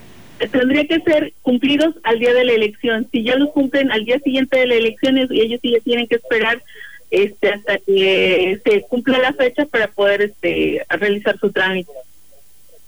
Tendría 0.52 0.84
que 0.84 1.00
ser 1.00 1.32
cumplidos 1.40 1.94
al 2.02 2.18
día 2.18 2.34
de 2.34 2.44
la 2.44 2.52
elección. 2.52 3.08
Si 3.10 3.22
ya 3.22 3.36
los 3.36 3.48
cumplen 3.52 3.90
al 3.90 4.04
día 4.04 4.18
siguiente 4.18 4.58
de 4.58 4.66
la 4.66 4.74
elección, 4.74 5.16
ellos 5.16 5.58
sí 5.62 5.74
tienen 5.82 6.06
que 6.06 6.16
esperar 6.16 6.62
este, 7.10 7.48
hasta 7.48 7.78
que 7.78 8.60
se 8.62 8.82
cumpla 8.82 9.16
la 9.16 9.32
fecha 9.32 9.64
para 9.64 9.88
poder 9.88 10.20
este, 10.20 10.84
realizar 10.90 11.38
su 11.38 11.50
trámite. 11.50 11.92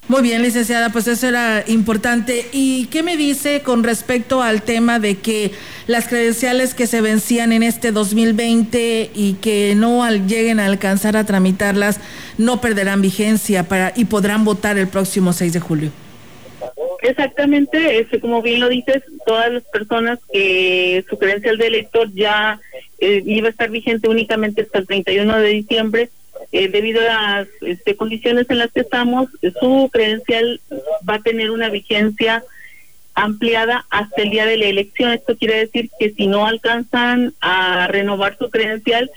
Muy 0.08 0.22
bien, 0.22 0.40
licenciada, 0.40 0.88
pues 0.90 1.06
eso 1.06 1.28
era 1.28 1.62
importante. 1.66 2.46
¿Y 2.50 2.86
qué 2.86 3.02
me 3.02 3.18
dice 3.18 3.60
con 3.60 3.84
respecto 3.84 4.42
al 4.42 4.62
tema 4.62 4.98
de 4.98 5.18
que 5.18 5.50
las 5.86 6.08
credenciales 6.08 6.72
que 6.72 6.86
se 6.86 7.02
vencían 7.02 7.52
en 7.52 7.62
este 7.62 7.92
2020 7.92 9.10
y 9.14 9.34
que 9.34 9.74
no 9.76 10.10
lleguen 10.10 10.60
a 10.60 10.66
alcanzar 10.66 11.18
a 11.18 11.24
tramitarlas 11.24 12.00
no 12.38 12.62
perderán 12.62 13.02
vigencia 13.02 13.64
para 13.64 13.92
y 13.94 14.06
podrán 14.06 14.46
votar 14.46 14.78
el 14.78 14.88
próximo 14.88 15.34
6 15.34 15.52
de 15.52 15.60
julio? 15.60 15.90
Exactamente, 17.02 18.00
este, 18.00 18.18
como 18.18 18.40
bien 18.40 18.60
lo 18.60 18.68
dices, 18.70 19.02
todas 19.26 19.52
las 19.52 19.62
personas 19.64 20.18
que 20.32 21.04
su 21.08 21.18
credencial 21.18 21.58
de 21.58 21.66
elector 21.66 22.10
ya 22.14 22.60
eh, 22.98 23.22
iba 23.26 23.48
a 23.48 23.50
estar 23.50 23.70
vigente 23.70 24.08
únicamente 24.08 24.62
hasta 24.62 24.78
el 24.78 24.86
31 24.86 25.38
de 25.38 25.48
diciembre, 25.48 26.08
eh, 26.52 26.68
debido 26.68 27.00
a 27.02 27.04
las 27.04 27.48
este, 27.60 27.96
condiciones 27.96 28.46
en 28.48 28.58
las 28.58 28.72
que 28.72 28.80
estamos, 28.80 29.28
su 29.60 29.90
credencial 29.92 30.60
va 31.08 31.14
a 31.14 31.22
tener 31.22 31.50
una 31.50 31.68
vigencia 31.68 32.42
ampliada 33.14 33.84
hasta 33.90 34.22
el 34.22 34.30
día 34.30 34.46
de 34.46 34.56
la 34.56 34.66
elección. 34.66 35.12
Esto 35.12 35.36
quiere 35.36 35.58
decir 35.58 35.90
que 35.98 36.12
si 36.12 36.26
no 36.26 36.46
alcanzan 36.46 37.34
a 37.40 37.86
renovar 37.88 38.38
su 38.38 38.48
credencial, 38.48 39.10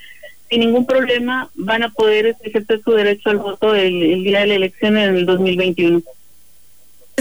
sin 0.50 0.60
ningún 0.62 0.86
problema 0.86 1.50
van 1.56 1.84
a 1.84 1.90
poder 1.90 2.36
ejercer 2.42 2.82
su 2.84 2.92
derecho 2.92 3.30
al 3.30 3.38
voto 3.38 3.74
el 3.74 4.24
día 4.24 4.42
de 4.42 4.48
la 4.48 4.56
elección 4.56 4.98
en 4.98 5.16
el 5.16 5.26
2021. 5.26 6.02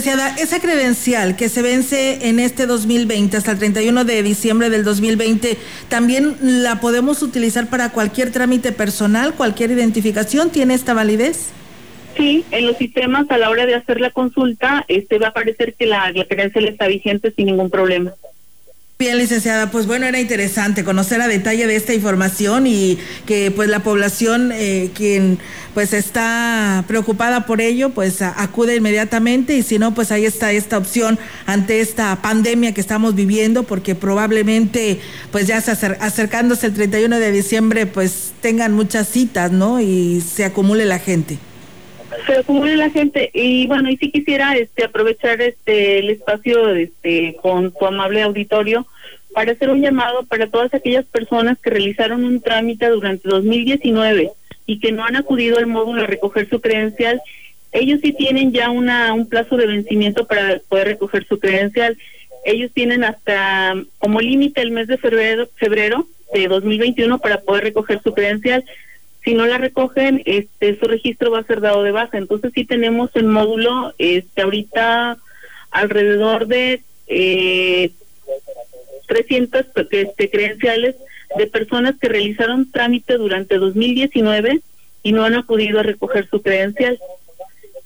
Esa 0.07 0.61
credencial 0.61 1.37
que 1.37 1.51
se 1.51 1.61
vence 1.61 2.27
en 2.29 2.41
este 2.41 2.65
2020 2.65 3.37
hasta 3.37 3.53
el 3.53 3.59
31 3.59 4.05
de 4.07 4.23
diciembre 4.23 4.71
del 4.71 4.83
2020, 4.83 5.59
¿también 5.91 6.37
la 6.41 6.81
podemos 6.81 7.23
utilizar 7.23 7.69
para 7.69 7.91
cualquier 7.91 8.33
trámite 8.33 8.73
personal, 8.73 9.35
cualquier 9.35 9.73
identificación? 9.73 10.49
¿Tiene 10.49 10.73
esta 10.73 10.95
validez? 10.95 11.51
Sí, 12.17 12.47
en 12.51 12.67
los 12.67 12.79
sistemas 12.79 13.31
a 13.31 13.37
la 13.37 13.51
hora 13.51 13.67
de 13.67 13.75
hacer 13.75 14.01
la 14.01 14.11
consulta, 14.11 14.87
este 14.89 15.19
va 15.19 15.27
a 15.27 15.31
aparecer 15.31 15.75
que 15.75 15.85
la, 15.85 16.11
la 16.13 16.25
credencial 16.25 16.67
está 16.67 16.87
vigente 16.87 17.33
sin 17.37 17.47
ningún 17.47 17.69
problema. 17.69 18.13
Bien, 19.01 19.17
licenciada, 19.17 19.71
pues 19.71 19.87
bueno, 19.87 20.05
era 20.05 20.21
interesante 20.21 20.85
conocer 20.85 21.23
a 21.23 21.27
detalle 21.27 21.67
de 21.67 21.75
esta 21.75 21.95
información 21.95 22.67
y 22.67 22.99
que 23.25 23.51
pues 23.51 23.71
la 23.71 23.79
población 23.81 24.53
eh, 24.53 24.91
quien 24.95 25.39
pues 25.73 25.95
está 25.95 26.85
preocupada 26.87 27.47
por 27.47 27.63
ello, 27.63 27.89
pues 27.91 28.21
acude 28.21 28.77
inmediatamente 28.77 29.57
y 29.57 29.63
si 29.63 29.79
no, 29.79 29.95
pues 29.95 30.13
ahí 30.13 30.27
está 30.27 30.53
esta 30.53 30.77
opción 30.77 31.19
ante 31.47 31.81
esta 31.81 32.15
pandemia 32.21 32.75
que 32.75 32.83
estamos 32.83 33.15
viviendo, 33.15 33.63
porque 33.63 33.95
probablemente 33.95 35.01
pues 35.33 35.47
ya 35.47 35.63
se 35.63 35.73
acer- 35.73 35.97
acercándose 36.01 36.67
el 36.67 36.75
31 36.75 37.19
de 37.19 37.33
diciembre, 37.33 37.87
pues 37.87 38.35
tengan 38.43 38.75
muchas 38.75 39.09
citas, 39.09 39.51
¿no? 39.51 39.81
Y 39.81 40.21
se 40.21 40.45
acumule 40.45 40.85
la 40.85 40.99
gente. 40.99 41.39
se 42.27 42.37
acumule 42.37 42.77
la 42.77 42.91
gente 42.91 43.31
y 43.33 43.67
bueno 43.67 43.89
y 43.89 43.97
si 43.97 44.11
quisiera 44.11 44.55
este 44.57 44.85
aprovechar 44.85 45.41
este 45.41 46.01
el 46.01 46.11
espacio 46.11 46.69
este 46.75 47.37
con 47.41 47.73
tu 47.73 47.87
amable 47.87 48.21
auditorio 48.23 48.87
para 49.33 49.53
hacer 49.53 49.71
un 49.71 49.81
llamado 49.81 50.25
para 50.25 50.49
todas 50.49 50.73
aquellas 50.75 51.05
personas 51.05 51.59
que 51.59 51.71
realizaron 51.71 52.25
un 52.25 52.41
trámite 52.41 52.89
durante 52.89 53.29
2019 53.29 54.33
y 54.67 54.81
que 54.81 54.93
no 54.93 55.05
han 55.05 55.17
acudido 55.17 55.59
al 55.59 55.67
módulo 55.67 56.03
a 56.03 56.07
recoger 56.07 56.49
su 56.49 56.61
credencial 56.61 57.21
ellos 57.73 58.01
sí 58.03 58.13
tienen 58.13 58.53
ya 58.53 58.71
una 58.71 59.13
un 59.13 59.29
plazo 59.29 59.57
de 59.57 59.67
vencimiento 59.67 60.27
para 60.27 60.61
poder 60.69 60.89
recoger 60.89 61.27
su 61.27 61.39
credencial 61.39 61.97
ellos 62.45 62.71
tienen 62.73 63.05
hasta 63.05 63.75
como 63.99 64.21
límite 64.21 64.61
el 64.61 64.73
mes 64.73 64.89
de 64.89 64.99
febrero 64.99 65.49
febrero 65.57 66.07
de 66.33 66.49
2021 66.49 67.19
para 67.19 67.41
poder 67.41 67.65
recoger 67.65 68.01
su 68.03 68.13
credencial 68.13 68.65
si 69.25 69.35
no 69.35 69.47
la 69.47 69.59
recogen, 69.59 70.23
este, 70.25 70.79
su 70.79 70.87
registro 70.87 71.31
va 71.31 71.41
a 71.41 71.45
ser 71.45 71.61
dado 71.61 71.83
de 71.83 71.93
baja. 71.93 72.17
Entonces 72.17 72.53
sí 72.55 72.65
tenemos 72.65 73.11
el 73.15 73.25
módulo, 73.25 73.93
este, 73.99 74.43
ahorita 74.43 75.19
alrededor 75.71 76.47
de 76.47 76.83
eh, 77.07 77.91
300 79.11 79.67
este, 79.91 80.31
credenciales 80.31 80.95
de 81.37 81.47
personas 81.49 81.97
que 82.01 82.09
realizaron 82.09 82.71
trámite 82.71 83.15
durante 83.15 83.57
2019 83.57 84.61
y 85.03 85.13
no 85.13 85.25
han 85.25 85.35
acudido 85.35 85.81
a 85.81 85.83
recoger 85.83 86.29
su 86.31 86.41
credencial. 86.41 86.99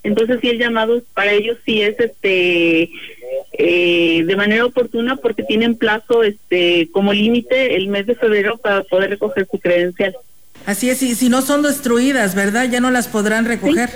Entonces 0.02 0.38
sí 0.42 0.50
el 0.50 0.58
llamado 0.58 1.02
para 1.14 1.32
ellos 1.32 1.56
sí 1.64 1.80
es 1.80 1.98
este 1.98 2.90
eh, 3.54 4.22
de 4.24 4.36
manera 4.36 4.66
oportuna 4.66 5.16
porque 5.16 5.42
tienen 5.42 5.76
plazo 5.76 6.22
este 6.22 6.90
como 6.92 7.14
límite 7.14 7.76
el 7.76 7.88
mes 7.88 8.06
de 8.06 8.14
febrero 8.14 8.58
para 8.58 8.82
poder 8.82 9.10
recoger 9.10 9.48
su 9.50 9.58
credencial. 9.58 10.14
Así 10.66 10.90
es, 10.90 11.02
y 11.02 11.14
si 11.14 11.30
no 11.30 11.40
son 11.40 11.62
destruidas, 11.62 12.34
¿verdad? 12.34 12.68
Ya 12.70 12.80
no 12.80 12.90
las 12.90 13.08
podrán 13.08 13.46
recoger. 13.46 13.90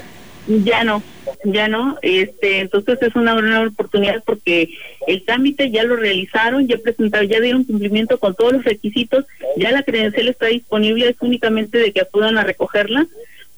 Ya 0.48 0.82
no, 0.82 1.02
ya 1.44 1.68
no. 1.68 1.98
Este, 2.00 2.60
entonces 2.60 2.98
es 3.02 3.14
una 3.14 3.34
gran 3.34 3.66
oportunidad 3.66 4.22
porque 4.24 4.70
el 5.06 5.22
trámite 5.24 5.70
ya 5.70 5.84
lo 5.84 5.96
realizaron, 5.96 6.66
ya 6.66 6.78
presentaron, 6.78 7.28
ya 7.28 7.40
dieron 7.40 7.64
cumplimiento 7.64 8.18
con 8.18 8.34
todos 8.34 8.54
los 8.54 8.64
requisitos, 8.64 9.26
ya 9.56 9.70
la 9.72 9.82
credencial 9.82 10.28
está 10.28 10.46
disponible, 10.46 11.08
es 11.08 11.16
únicamente 11.20 11.78
de 11.78 11.92
que 11.92 12.00
acudan 12.00 12.38
a 12.38 12.44
recogerla 12.44 13.06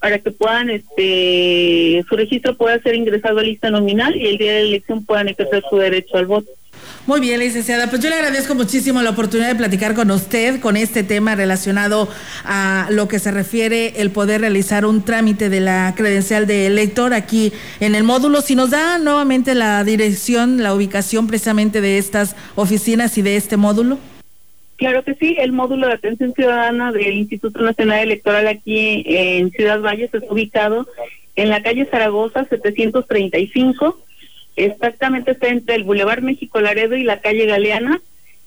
para 0.00 0.18
que 0.18 0.32
puedan, 0.32 0.70
este, 0.70 2.02
su 2.08 2.16
registro 2.16 2.56
pueda 2.56 2.80
ser 2.80 2.96
ingresado 2.96 3.38
a 3.38 3.42
lista 3.42 3.70
nominal 3.70 4.16
y 4.16 4.26
el 4.26 4.38
día 4.38 4.54
de 4.54 4.62
la 4.62 4.68
elección 4.68 5.04
puedan 5.04 5.28
ejercer 5.28 5.62
su 5.68 5.76
derecho 5.76 6.16
al 6.16 6.26
voto. 6.26 6.50
Muy 7.10 7.20
bien, 7.20 7.40
licenciada. 7.40 7.90
Pues 7.90 8.00
yo 8.00 8.08
le 8.08 8.14
agradezco 8.14 8.54
muchísimo 8.54 9.02
la 9.02 9.10
oportunidad 9.10 9.48
de 9.48 9.56
platicar 9.56 9.96
con 9.96 10.12
usted 10.12 10.60
con 10.60 10.76
este 10.76 11.02
tema 11.02 11.34
relacionado 11.34 12.08
a 12.44 12.86
lo 12.92 13.08
que 13.08 13.18
se 13.18 13.32
refiere 13.32 13.94
el 13.96 14.12
poder 14.12 14.42
realizar 14.42 14.86
un 14.86 15.04
trámite 15.04 15.48
de 15.48 15.58
la 15.58 15.92
credencial 15.96 16.46
de 16.46 16.66
elector 16.66 17.12
aquí 17.12 17.52
en 17.80 17.96
el 17.96 18.04
módulo. 18.04 18.42
Si 18.42 18.54
nos 18.54 18.70
da 18.70 18.98
nuevamente 18.98 19.56
la 19.56 19.82
dirección, 19.82 20.62
la 20.62 20.72
ubicación 20.72 21.26
precisamente 21.26 21.80
de 21.80 21.98
estas 21.98 22.36
oficinas 22.54 23.18
y 23.18 23.22
de 23.22 23.34
este 23.34 23.56
módulo. 23.56 23.98
Claro 24.76 25.02
que 25.02 25.16
sí, 25.16 25.34
el 25.40 25.50
módulo 25.50 25.88
de 25.88 25.94
atención 25.94 26.32
ciudadana 26.32 26.92
del 26.92 27.14
Instituto 27.14 27.60
Nacional 27.60 28.04
Electoral 28.04 28.46
aquí 28.46 29.02
en 29.04 29.50
Ciudad 29.50 29.80
Valles 29.80 30.14
está 30.14 30.32
ubicado 30.32 30.86
en 31.34 31.48
la 31.48 31.60
calle 31.60 31.88
Zaragoza 31.90 32.44
735, 32.44 33.98
exactamente 34.56 35.32
está 35.32 35.48
entre 35.48 35.74
el 35.74 35.84
Boulevard 35.84 36.22
México 36.22 36.60
Laredo 36.60 36.96
y 36.96 37.02
la 37.02 37.20
calle 37.20 37.46
Galeana. 37.46 38.00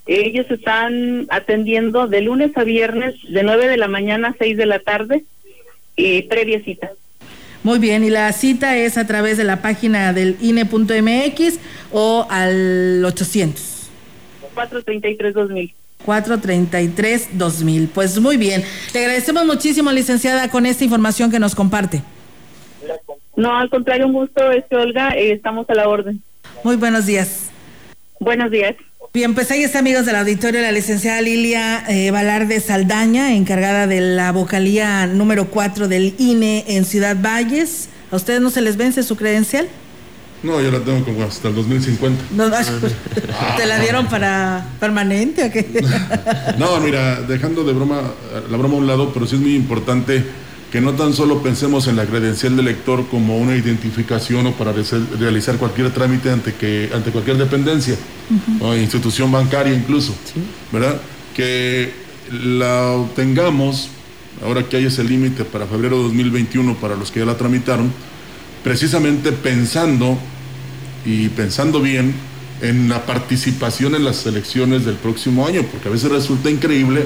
Ellos 0.05 0.45
están 0.49 1.27
atendiendo 1.29 2.07
de 2.07 2.21
lunes 2.21 2.51
a 2.57 2.63
viernes 2.63 3.15
de 3.29 3.43
9 3.43 3.67
de 3.67 3.77
la 3.77 3.87
mañana 3.87 4.29
a 4.29 4.35
6 4.37 4.57
de 4.57 4.65
la 4.65 4.79
tarde, 4.79 5.23
eh, 5.95 6.27
previa 6.27 6.61
cita. 6.63 6.91
Muy 7.63 7.79
bien, 7.79 8.03
y 8.03 8.09
la 8.09 8.31
cita 8.33 8.75
es 8.75 8.97
a 8.97 9.07
través 9.07 9.37
de 9.37 9.45
la 9.45 9.61
página 9.61 10.11
del 10.11 10.35
INE.mx 10.41 11.59
o 11.93 12.27
al 12.29 13.03
800. 13.05 13.89
433-2000. 14.53 15.73
433-2000. 16.05 17.87
Pues 17.87 18.19
muy 18.19 18.35
bien. 18.35 18.63
Le 18.93 18.99
agradecemos 18.99 19.45
muchísimo, 19.45 19.91
licenciada, 19.91 20.49
con 20.49 20.65
esta 20.65 20.83
información 20.83 21.31
que 21.31 21.39
nos 21.39 21.55
comparte. 21.55 22.03
No, 23.35 23.57
al 23.57 23.69
contrario, 23.69 24.07
un 24.07 24.13
gusto, 24.13 24.51
este 24.51 24.75
Olga, 24.75 25.11
eh, 25.11 25.31
estamos 25.31 25.69
a 25.69 25.73
la 25.73 25.87
orden. 25.87 26.21
Muy 26.63 26.75
buenos 26.75 27.05
días. 27.05 27.49
Buenos 28.19 28.51
días. 28.51 28.75
Bien, 29.13 29.33
pues 29.35 29.51
ahí 29.51 29.63
está, 29.63 29.79
amigos 29.79 30.05
del 30.05 30.15
auditorio, 30.15 30.61
la 30.61 30.71
licenciada 30.71 31.21
Lilia 31.21 31.83
eh, 31.87 32.09
Valarde 32.11 32.59
Saldaña, 32.59 33.35
encargada 33.35 33.85
de 33.85 34.01
la 34.01 34.31
vocalía 34.31 35.05
número 35.07 35.45
4 35.45 35.87
del 35.87 36.15
INE 36.17 36.63
en 36.67 36.85
Ciudad 36.85 37.15
Valles. 37.21 37.89
¿A 38.11 38.15
ustedes 38.15 38.41
no 38.41 38.49
se 38.49 38.61
les 38.61 38.77
vence 38.77 39.03
su 39.03 39.15
credencial? 39.15 39.67
No, 40.41 40.59
yo 40.61 40.71
la 40.71 40.79
tengo 40.79 41.05
como 41.05 41.23
hasta 41.23 41.47
el 41.47 41.55
2050. 41.55 42.23
No, 42.31 42.45
ay, 42.45 42.65
¿Te 43.57 43.65
la 43.65 43.79
dieron 43.79 44.07
para 44.07 44.65
permanente 44.79 45.45
o 45.45 45.51
qué? 45.51 45.83
No, 46.57 46.79
mira, 46.79 47.21
dejando 47.21 47.63
de 47.63 47.73
broma, 47.73 48.01
la 48.49 48.57
broma 48.57 48.75
a 48.75 48.77
un 48.77 48.87
lado, 48.87 49.11
pero 49.13 49.25
sí 49.25 49.35
es 49.35 49.41
muy 49.41 49.55
importante 49.55 50.23
que 50.73 50.81
no 50.81 50.93
tan 50.93 51.13
solo 51.13 51.43
pensemos 51.43 51.87
en 51.87 51.95
la 51.95 52.07
credencial 52.07 52.55
de 52.55 52.63
lector 52.63 53.05
como 53.07 53.37
una 53.37 53.55
identificación 53.55 54.47
o 54.47 54.53
para 54.53 54.73
realizar 55.19 55.57
cualquier 55.57 55.91
trámite 55.91 56.31
ante 56.31 56.55
que 56.55 56.89
ante 56.91 57.11
cualquier 57.11 57.37
dependencia 57.37 57.95
o 58.59 58.73
institución 58.73 59.31
bancaria 59.31 59.71
incluso, 59.71 60.15
¿verdad? 60.71 60.99
Que 61.35 61.93
la 62.31 62.93
obtengamos 62.93 63.89
ahora 64.43 64.67
que 64.67 64.77
hay 64.77 64.85
ese 64.85 65.03
límite 65.03 65.45
para 65.45 65.67
febrero 65.67 65.97
de 65.97 66.03
2021 66.05 66.75
para 66.77 66.95
los 66.95 67.11
que 67.11 67.19
ya 67.19 67.27
la 67.27 67.37
tramitaron, 67.37 67.93
precisamente 68.63 69.31
pensando 69.31 70.17
y 71.05 71.29
pensando 71.29 71.81
bien 71.81 72.15
en 72.63 72.89
la 72.89 73.05
participación 73.05 73.93
en 73.93 74.05
las 74.05 74.25
elecciones 74.25 74.85
del 74.85 74.95
próximo 74.95 75.45
año, 75.45 75.61
porque 75.71 75.87
a 75.87 75.91
veces 75.91 76.09
resulta 76.09 76.49
increíble 76.49 77.05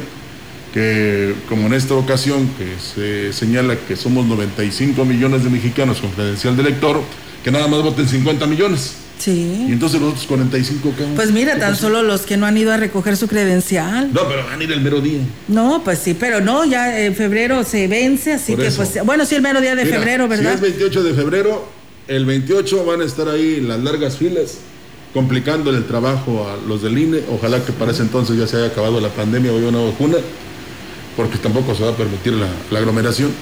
que, 0.74 1.34
como 1.49 1.68
en 1.68 1.74
esta 1.74 1.93
ocasión, 1.95 2.49
que 2.57 2.76
se 2.80 3.34
señala 3.34 3.76
que 3.88 3.95
somos 3.95 4.26
95 4.26 5.05
millones 5.05 5.43
de 5.43 5.49
mexicanos 5.49 5.99
con 5.99 6.11
credencial 6.11 6.55
de 6.55 6.63
elector, 6.63 7.01
que 7.43 7.51
nada 7.51 7.68
más 7.68 7.82
voten 7.82 8.07
50 8.07 8.45
millones. 8.47 8.93
Sí. 9.20 9.65
Y 9.68 9.72
entonces 9.72 9.99
los 9.99 10.11
otros 10.11 10.28
45 10.28 10.93
¿qué? 10.95 11.03
Pues 11.15 11.32
mira, 11.32 11.55
¿Qué 11.55 11.61
tan 11.61 11.76
solo 11.76 12.03
los 12.03 12.22
que 12.22 12.38
no 12.38 12.45
han 12.45 12.55
ido 12.55 12.72
a 12.72 12.78
recoger 12.78 13.18
su 13.18 13.28
credencial. 13.28 14.11
No, 14.13 14.28
pero 14.28 14.45
van 14.45 14.61
a 14.61 14.63
ir 14.63 14.72
el 14.72 14.82
mero 14.82 15.01
día. 15.01 15.22
No, 15.47 15.82
pues 15.84 15.97
sí, 15.99 16.13
pero 16.13 16.39
no, 16.39 16.65
ya 16.65 16.99
en 17.03 17.15
febrero 17.15 17.63
se 17.63 17.88
vence, 17.88 18.34
así 18.34 18.51
Por 18.51 18.61
que 18.61 18.68
eso. 18.68 18.78
pues, 18.78 19.03
bueno, 19.05 19.26
sí, 19.26 19.34
el 19.34 19.41
mero 19.41 19.59
día 19.59 19.76
de 19.76 19.86
Mira, 19.86 19.97
febrero, 19.97 20.26
Si 20.26 20.30
¿verdad? 20.30 20.53
es 20.53 20.61
28 20.61 21.03
de 21.03 21.13
febrero, 21.15 21.68
el 22.07 22.26
28 22.26 22.86
van 22.86 23.01
a 23.01 23.05
estar 23.05 23.28
ahí 23.28 23.59
las 23.59 23.80
largas 23.80 24.18
filas, 24.18 24.57
complicándole 25.13 25.80
el 25.80 25.86
trabajo 25.86 26.47
a 26.47 26.57
los 26.68 26.84
del 26.84 26.97
INE. 26.99 27.22
Ojalá 27.32 27.65
que 27.65 27.72
para 27.72 27.91
ese 27.93 28.03
entonces 28.03 28.38
ya 28.38 28.45
se 28.45 28.57
haya 28.57 28.68
acabado 28.68 29.01
la 29.01 29.09
pandemia 29.09 29.51
o 29.51 29.57
haya 29.57 29.70
una 29.70 29.80
vacuna, 29.80 30.18
porque 31.18 31.38
tampoco 31.39 31.76
se 31.76 31.84
va 31.84 31.89
a 31.89 31.97
permitir 31.97 32.34
la, 32.34 32.47
la 32.72 32.80
aglomeración. 32.80 33.34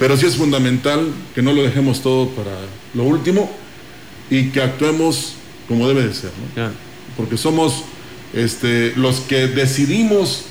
Pero 0.00 0.16
sí 0.16 0.26
es 0.26 0.36
fundamental 0.36 1.12
que 1.34 1.42
no 1.42 1.52
lo 1.52 1.62
dejemos 1.62 2.02
todo 2.02 2.30
para 2.30 2.50
lo 2.94 3.04
último 3.04 3.48
y 4.30 4.48
que 4.50 4.60
actuemos 4.60 5.34
como 5.68 5.86
debe 5.86 6.06
de 6.06 6.14
ser, 6.14 6.30
¿no? 6.56 6.70
Porque 7.16 7.36
somos 7.36 7.84
este, 8.32 8.92
los 8.96 9.20
que 9.20 9.46
decidimos 9.46 10.46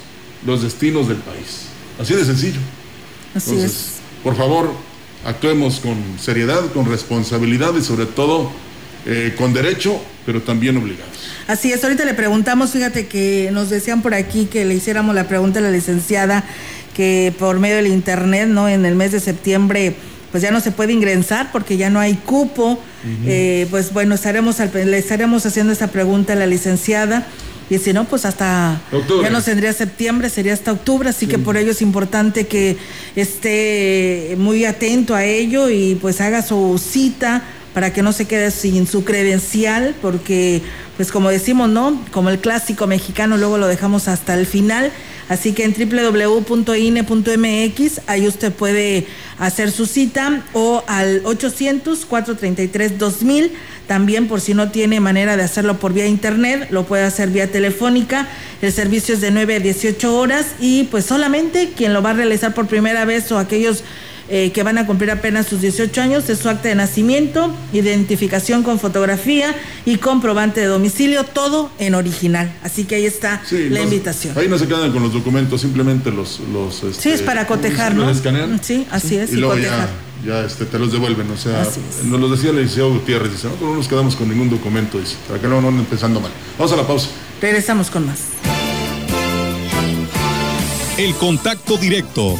los 0.45 0.61
destinos 0.61 1.07
del 1.07 1.17
país. 1.17 1.63
Así 1.99 2.13
de 2.13 2.23
sencillo. 2.23 2.59
Así 3.35 3.55
es. 3.57 3.95
Por 4.23 4.35
favor, 4.35 4.71
actuemos 5.25 5.79
con 5.79 5.97
seriedad, 6.19 6.71
con 6.71 6.85
responsabilidad 6.85 7.75
y 7.75 7.81
sobre 7.81 8.05
todo 8.05 8.51
eh, 9.05 9.33
con 9.37 9.53
derecho, 9.53 10.01
pero 10.25 10.41
también 10.41 10.77
obligados. 10.77 11.11
Así 11.47 11.71
es, 11.71 11.83
ahorita 11.83 12.05
le 12.05 12.13
preguntamos, 12.13 12.71
fíjate 12.71 13.07
que 13.07 13.49
nos 13.51 13.69
decían 13.69 14.01
por 14.01 14.13
aquí 14.13 14.45
que 14.45 14.65
le 14.65 14.73
hiciéramos 14.73 15.13
la 15.13 15.27
pregunta 15.27 15.59
a 15.59 15.61
la 15.61 15.71
licenciada 15.71 16.43
que 16.95 17.33
por 17.37 17.59
medio 17.59 17.77
del 17.77 17.87
internet, 17.87 18.47
¿no? 18.47 18.69
En 18.69 18.85
el 18.85 18.95
mes 18.95 19.11
de 19.11 19.19
septiembre 19.19 19.95
pues 20.33 20.41
ya 20.41 20.49
no 20.49 20.61
se 20.61 20.71
puede 20.71 20.93
ingresar 20.93 21.51
porque 21.51 21.77
ya 21.77 21.91
no 21.91 21.99
hay 21.99 22.15
cupo. 22.15 22.79
Eh, 23.27 23.67
pues 23.69 23.93
bueno, 23.93 24.15
estaremos 24.15 24.57
le 24.73 24.97
estaremos 24.97 25.45
haciendo 25.45 25.71
esa 25.71 25.89
pregunta 25.91 26.33
a 26.33 26.35
la 26.35 26.47
licenciada. 26.47 27.27
Y 27.69 27.77
si 27.77 27.93
no, 27.93 28.05
pues 28.05 28.25
hasta 28.25 28.81
ya 29.21 29.29
no 29.29 29.43
tendría 29.43 29.73
septiembre, 29.73 30.31
sería 30.31 30.53
hasta 30.53 30.71
octubre, 30.71 31.07
así 31.07 31.27
que 31.27 31.37
por 31.37 31.55
ello 31.55 31.69
es 31.69 31.83
importante 31.83 32.47
que 32.47 32.77
esté 33.15 34.35
muy 34.39 34.65
atento 34.65 35.13
a 35.13 35.23
ello 35.23 35.69
y 35.69 35.99
pues 36.01 36.19
haga 36.19 36.41
su 36.41 36.81
cita 36.83 37.43
para 37.73 37.93
que 37.93 38.03
no 38.03 38.13
se 38.13 38.25
quede 38.25 38.51
sin 38.51 38.87
su 38.87 39.03
credencial, 39.03 39.95
porque 40.01 40.61
pues 40.95 41.11
como 41.11 41.29
decimos, 41.29 41.69
¿no? 41.69 42.01
Como 42.11 42.29
el 42.29 42.39
clásico 42.39 42.87
mexicano, 42.87 43.35
luego 43.37 43.57
lo 43.57 43.67
dejamos 43.67 44.07
hasta 44.07 44.35
el 44.35 44.45
final. 44.45 44.93
Así 45.29 45.53
que 45.53 45.63
en 45.63 45.73
www.ine.mx, 45.73 47.11
ahí 48.07 48.27
usted 48.27 48.51
puede 48.51 49.07
hacer 49.39 49.71
su 49.71 49.85
cita 49.87 50.43
o 50.53 50.83
al 50.87 51.23
800-433-2000. 51.23 53.49
También 53.87 54.27
por 54.27 54.41
si 54.41 54.53
no 54.53 54.69
tiene 54.69 54.99
manera 54.99 55.35
de 55.35 55.41
hacerlo 55.43 55.79
por 55.79 55.93
vía 55.93 56.05
internet, 56.07 56.67
lo 56.69 56.85
puede 56.85 57.01
hacer 57.03 57.29
vía 57.29 57.51
telefónica. 57.51 58.27
El 58.61 58.71
servicio 58.71 59.15
es 59.15 59.21
de 59.21 59.31
9 59.31 59.55
a 59.55 59.59
18 59.59 60.15
horas 60.15 60.45
y 60.59 60.83
pues 60.85 61.05
solamente 61.05 61.73
quien 61.75 61.93
lo 61.93 62.03
va 62.03 62.11
a 62.11 62.13
realizar 62.13 62.53
por 62.53 62.67
primera 62.67 63.05
vez 63.05 63.31
o 63.31 63.39
aquellos 63.39 63.83
eh, 64.29 64.51
que 64.51 64.63
van 64.63 64.77
a 64.77 64.85
cumplir 64.85 65.11
apenas 65.11 65.47
sus 65.47 65.61
18 65.61 66.01
años 66.01 66.29
es 66.29 66.39
su 66.39 66.49
acta 66.49 66.69
de 66.69 66.75
nacimiento, 66.75 67.53
identificación 67.73 68.63
con 68.63 68.79
fotografía 68.79 69.55
y 69.85 69.97
comprobante 69.97 70.61
de 70.61 70.67
domicilio, 70.67 71.23
todo 71.25 71.69
en 71.77 71.93
original. 71.95 72.53
Así 72.63 72.85
que 72.85 72.95
ahí 72.95 73.05
está 73.05 73.41
la 73.51 73.81
invitación. 73.81 74.37
Ahí 74.37 74.47
no 74.47 74.57
se 74.57 74.67
quedan 74.67 74.91
con 74.91 75.03
los 75.03 75.13
documentos, 75.13 75.61
simplemente 75.61 76.11
los... 76.11 76.39
los 76.53 76.83
este, 76.83 77.01
sí, 77.01 77.09
es 77.09 77.21
para 77.21 77.47
cotejar, 77.47 77.95
¿no? 77.95 78.13
Sí, 78.61 78.87
así 78.91 79.17
es. 79.17 79.33
Y, 79.33 79.35
luego 79.35 79.57
ya, 79.57 79.89
ya 80.25 80.45
este, 80.45 80.65
te 80.65 80.79
los 80.79 80.91
devuelven. 80.91 81.29
O 81.31 81.37
sea, 81.37 81.67
nos 82.05 82.19
lo 82.19 82.29
decía 82.29 82.51
el 82.51 82.57
licenciado 82.57 82.91
Gutiérrez, 82.91 83.31
dice, 83.31 83.47
nosotros 83.47 83.69
no 83.69 83.75
nos 83.75 83.87
quedamos 83.87 84.15
con 84.15 84.29
ningún 84.29 84.49
documento, 84.49 84.99
dice, 84.99 85.15
para 85.27 85.39
que 85.39 85.47
no, 85.47 85.61
no 85.61 85.69
empezando 85.69 86.21
mal. 86.21 86.31
Vamos 86.57 86.71
a 86.71 86.77
la 86.77 86.87
pausa. 86.87 87.09
Regresamos 87.41 87.89
con 87.89 88.05
más. 88.05 88.19
El 90.97 91.13
contacto 91.15 91.75
directo 91.77 92.39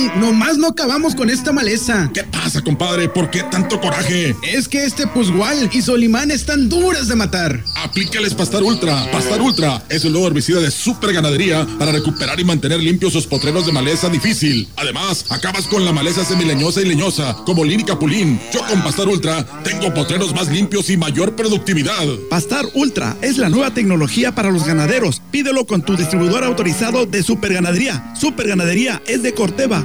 compañía.mx. 0.00 0.20
nomás 0.20 0.58
no 0.58 0.68
acabamos 0.68 1.14
con 1.14 1.30
esta 1.30 1.52
maleza. 1.52 2.10
¿Qué 2.12 2.24
pasa, 2.24 2.62
compadre? 2.62 3.08
¿Por 3.08 3.30
qué 3.30 3.42
tanto 3.44 3.80
coraje? 3.80 4.34
Es 4.42 4.68
que 4.68 4.84
este 4.84 5.06
Pusgual 5.06 5.70
y 5.72 5.82
Solimán 5.82 6.30
están 6.30 6.68
duras 6.68 7.08
de 7.08 7.16
matar. 7.16 7.62
Aplícales 7.76 8.34
Pastar 8.34 8.62
Ultra. 8.62 9.10
Pastar 9.10 9.40
Ultra 9.40 9.82
es 9.88 10.04
el 10.04 10.12
nuevo 10.12 10.28
herbicida 10.28 10.60
de 10.60 10.70
super 10.70 11.12
ganadería 11.12 11.66
para 11.78 11.92
recuperar 11.92 12.38
y 12.40 12.44
mantener 12.44 12.80
limpios 12.80 13.12
sus 13.12 13.26
potreros 13.26 13.66
de 13.66 13.72
maleza 13.72 14.08
difícil. 14.08 14.68
Además, 14.76 15.26
acabas 15.30 15.66
con 15.66 15.84
la 15.84 15.92
maleza 15.92 16.24
semileñosa 16.24 16.80
y 16.80 16.86
leñosa, 16.86 17.36
como 17.44 17.64
Lini 17.64 17.84
Capulín. 17.84 18.40
Yo 18.52 18.60
con 18.66 18.82
Pastar 18.82 19.08
Ultra 19.08 19.44
tengo 19.64 19.92
potreros 19.92 20.34
más 20.34 20.48
limpios 20.48 20.90
y 20.90 20.96
mayor 20.96 21.36
productividad. 21.36 22.06
Pastar 22.28 22.66
Ultra 22.74 23.16
es 23.22 23.38
la 23.38 23.48
nueva 23.48 23.72
tecnología 23.72 24.34
para 24.34 24.50
los 24.50 24.64
ganaderos. 24.64 25.22
Pídelo 25.30 25.66
con 25.66 25.82
tu 25.82 25.96
distribuidor 25.96 26.44
autorizado 26.44 27.06
de 27.06 27.22
Super 27.22 27.54
Ganadería. 27.54 28.14
Super 28.18 28.48
Ganadería 28.48 29.02
es 29.06 29.22
de 29.22 29.34
Corteva 29.34 29.84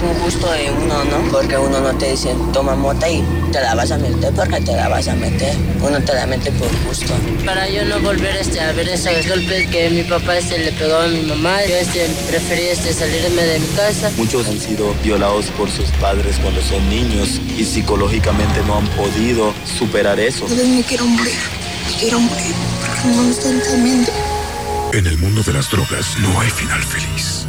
un 0.00 0.18
gusto 0.20 0.50
de 0.50 0.70
uno, 0.70 1.04
¿no? 1.04 1.30
Porque 1.30 1.56
uno 1.56 1.80
no 1.80 1.96
te 1.96 2.10
dice, 2.10 2.34
toma 2.52 2.74
mota 2.74 3.08
y 3.08 3.22
te 3.52 3.60
la 3.60 3.74
vas 3.74 3.90
a 3.90 3.98
meter 3.98 4.32
porque 4.34 4.60
te 4.60 4.72
la 4.72 4.88
vas 4.88 5.08
a 5.08 5.14
meter. 5.14 5.54
Uno 5.80 6.00
te 6.00 6.14
la 6.14 6.26
mete 6.26 6.50
por 6.52 6.68
gusto. 6.86 7.14
Para 7.44 7.68
yo 7.68 7.84
no 7.84 8.00
volver 8.00 8.36
este, 8.36 8.60
a 8.60 8.72
ver 8.72 8.88
esos 8.88 9.26
golpes 9.28 9.68
que 9.68 9.90
mi 9.90 10.02
papá 10.02 10.38
este, 10.38 10.58
le 10.58 10.72
pegó 10.72 10.96
a 10.96 11.06
mi 11.06 11.22
mamá, 11.22 11.64
yo 11.66 11.76
este, 11.76 12.06
preferí 12.28 12.64
este, 12.64 12.92
salirme 12.92 13.42
de 13.42 13.58
mi 13.60 13.66
casa. 13.68 14.10
Muchos 14.16 14.46
han 14.48 14.58
sido 14.58 14.94
violados 15.02 15.46
por 15.56 15.70
sus 15.70 15.90
padres 15.92 16.36
cuando 16.42 16.60
son 16.62 16.88
niños 16.88 17.40
y 17.56 17.64
psicológicamente 17.64 18.60
no 18.66 18.78
han 18.78 18.88
podido 18.88 19.54
superar 19.78 20.18
eso. 20.20 20.46
Yo 20.48 20.66
me 20.66 20.82
quiero 20.82 21.06
morir, 21.06 21.34
me 21.86 21.98
quiero 21.98 22.20
morir 22.20 22.54
porque 22.80 23.16
no 23.16 23.22
me 23.22 23.30
están 23.30 23.62
temiendo. 23.62 24.10
En 24.92 25.06
el 25.06 25.18
mundo 25.18 25.42
de 25.42 25.52
las 25.52 25.70
drogas 25.70 26.16
no 26.20 26.40
hay 26.40 26.50
final 26.50 26.82
feliz. 26.82 27.46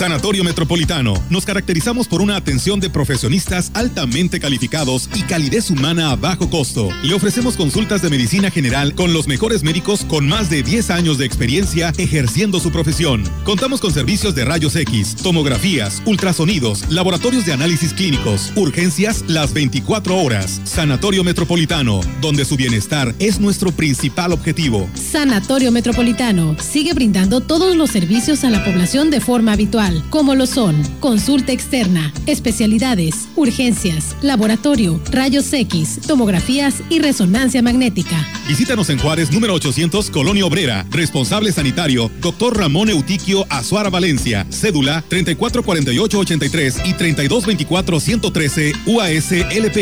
Sanatorio 0.00 0.44
Metropolitano. 0.44 1.12
Nos 1.28 1.44
caracterizamos 1.44 2.08
por 2.08 2.22
una 2.22 2.34
atención 2.34 2.80
de 2.80 2.88
profesionistas 2.88 3.70
altamente 3.74 4.40
calificados 4.40 5.10
y 5.14 5.24
calidez 5.24 5.68
humana 5.68 6.10
a 6.10 6.16
bajo 6.16 6.48
costo. 6.48 6.88
Le 7.02 7.12
ofrecemos 7.12 7.54
consultas 7.54 8.00
de 8.00 8.08
medicina 8.08 8.50
general 8.50 8.94
con 8.94 9.12
los 9.12 9.28
mejores 9.28 9.62
médicos 9.62 10.06
con 10.06 10.26
más 10.26 10.48
de 10.48 10.62
10 10.62 10.88
años 10.88 11.18
de 11.18 11.26
experiencia 11.26 11.92
ejerciendo 11.98 12.60
su 12.60 12.72
profesión. 12.72 13.24
Contamos 13.44 13.82
con 13.82 13.92
servicios 13.92 14.34
de 14.34 14.46
rayos 14.46 14.74
X, 14.74 15.16
tomografías, 15.16 16.00
ultrasonidos, 16.06 16.90
laboratorios 16.90 17.44
de 17.44 17.52
análisis 17.52 17.92
clínicos, 17.92 18.54
urgencias 18.56 19.22
las 19.28 19.52
24 19.52 20.16
horas. 20.16 20.62
Sanatorio 20.64 21.24
Metropolitano, 21.24 22.00
donde 22.22 22.46
su 22.46 22.56
bienestar 22.56 23.14
es 23.18 23.38
nuestro 23.38 23.70
principal 23.70 24.32
objetivo. 24.32 24.88
Sanatorio 24.94 25.70
Metropolitano 25.70 26.56
sigue 26.58 26.94
brindando 26.94 27.42
todos 27.42 27.76
los 27.76 27.90
servicios 27.90 28.44
a 28.44 28.50
la 28.50 28.64
población 28.64 29.10
de 29.10 29.20
forma 29.20 29.52
habitual 29.52 29.89
como 30.10 30.34
lo 30.34 30.46
son 30.46 30.82
consulta 31.00 31.52
externa, 31.52 32.12
especialidades, 32.26 33.28
urgencias, 33.36 34.16
laboratorio, 34.22 35.00
rayos 35.10 35.52
X, 35.52 36.00
tomografías 36.06 36.82
y 36.88 36.98
resonancia 36.98 37.62
magnética. 37.62 38.26
Visítanos 38.48 38.90
en 38.90 38.98
Juárez, 38.98 39.30
número 39.32 39.54
800, 39.54 40.10
Colonia 40.10 40.44
Obrera. 40.46 40.86
Responsable 40.90 41.52
sanitario, 41.52 42.10
doctor 42.20 42.56
Ramón 42.56 42.90
Eutiquio 42.90 43.46
Azuara 43.48 43.90
Valencia. 43.90 44.46
Cédula 44.50 45.04
344883 45.08 46.76
y 46.84 46.94
3224-113 46.94 48.76
UASLP. 48.86 49.76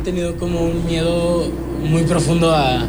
He 0.00 0.02
tenido 0.02 0.36
como 0.36 0.62
un 0.62 0.86
miedo 0.86 1.52
muy 1.84 2.04
profundo 2.04 2.54
a 2.54 2.88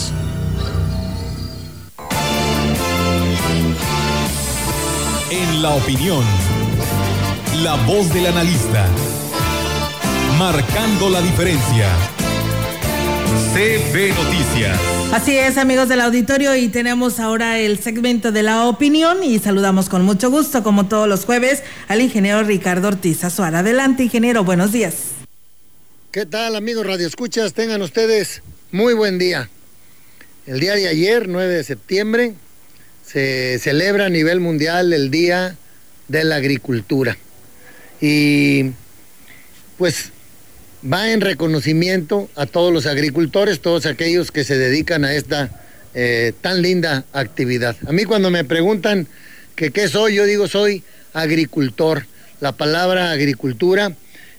En 5.33 5.61
la 5.61 5.69
opinión, 5.69 6.25
la 7.63 7.75
voz 7.85 8.13
del 8.13 8.25
analista, 8.25 8.85
marcando 10.37 11.09
la 11.09 11.21
diferencia. 11.21 11.87
CB 13.53 14.09
Noticias. 14.13 14.77
Así 15.13 15.37
es, 15.37 15.57
amigos 15.57 15.87
del 15.87 16.01
auditorio, 16.01 16.53
y 16.57 16.67
tenemos 16.67 17.21
ahora 17.21 17.59
el 17.59 17.79
segmento 17.79 18.33
de 18.33 18.43
la 18.43 18.65
opinión 18.65 19.23
y 19.23 19.39
saludamos 19.39 19.87
con 19.87 20.03
mucho 20.03 20.29
gusto, 20.29 20.63
como 20.63 20.87
todos 20.87 21.07
los 21.07 21.23
jueves, 21.23 21.63
al 21.87 22.01
ingeniero 22.01 22.43
Ricardo 22.43 22.89
Ortiz 22.89 23.23
Azuara. 23.23 23.59
Adelante, 23.59 24.03
ingeniero, 24.03 24.43
buenos 24.43 24.73
días. 24.73 24.95
¿Qué 26.11 26.25
tal, 26.25 26.57
amigos 26.57 26.85
Radio 26.85 27.07
Escuchas? 27.07 27.53
Tengan 27.53 27.81
ustedes 27.81 28.41
muy 28.73 28.93
buen 28.93 29.17
día. 29.17 29.49
El 30.45 30.59
día 30.59 30.73
de 30.73 30.89
ayer, 30.89 31.29
9 31.29 31.53
de 31.53 31.63
septiembre, 31.63 32.33
se 33.11 33.59
celebra 33.59 34.05
a 34.05 34.09
nivel 34.09 34.39
mundial 34.39 34.93
el 34.93 35.11
Día 35.11 35.55
de 36.07 36.23
la 36.23 36.37
agricultura. 36.37 37.17
Y 37.99 38.71
pues 39.77 40.11
va 40.91 41.11
en 41.11 41.21
reconocimiento 41.21 42.29
a 42.35 42.45
todos 42.45 42.73
los 42.73 42.85
agricultores, 42.85 43.59
todos 43.59 43.85
aquellos 43.85 44.31
que 44.31 44.43
se 44.43 44.57
dedican 44.57 45.03
a 45.03 45.13
esta 45.13 45.61
eh, 45.93 46.33
tan 46.41 46.61
linda 46.61 47.03
actividad. 47.11 47.75
A 47.85 47.91
mí 47.91 48.05
cuando 48.05 48.31
me 48.31 48.45
preguntan 48.45 49.07
que 49.55 49.71
qué 49.71 49.87
soy, 49.87 50.15
yo 50.15 50.25
digo 50.25 50.47
soy 50.47 50.83
agricultor. 51.13 52.05
La 52.39 52.53
palabra 52.53 53.11
agricultura 53.11 53.93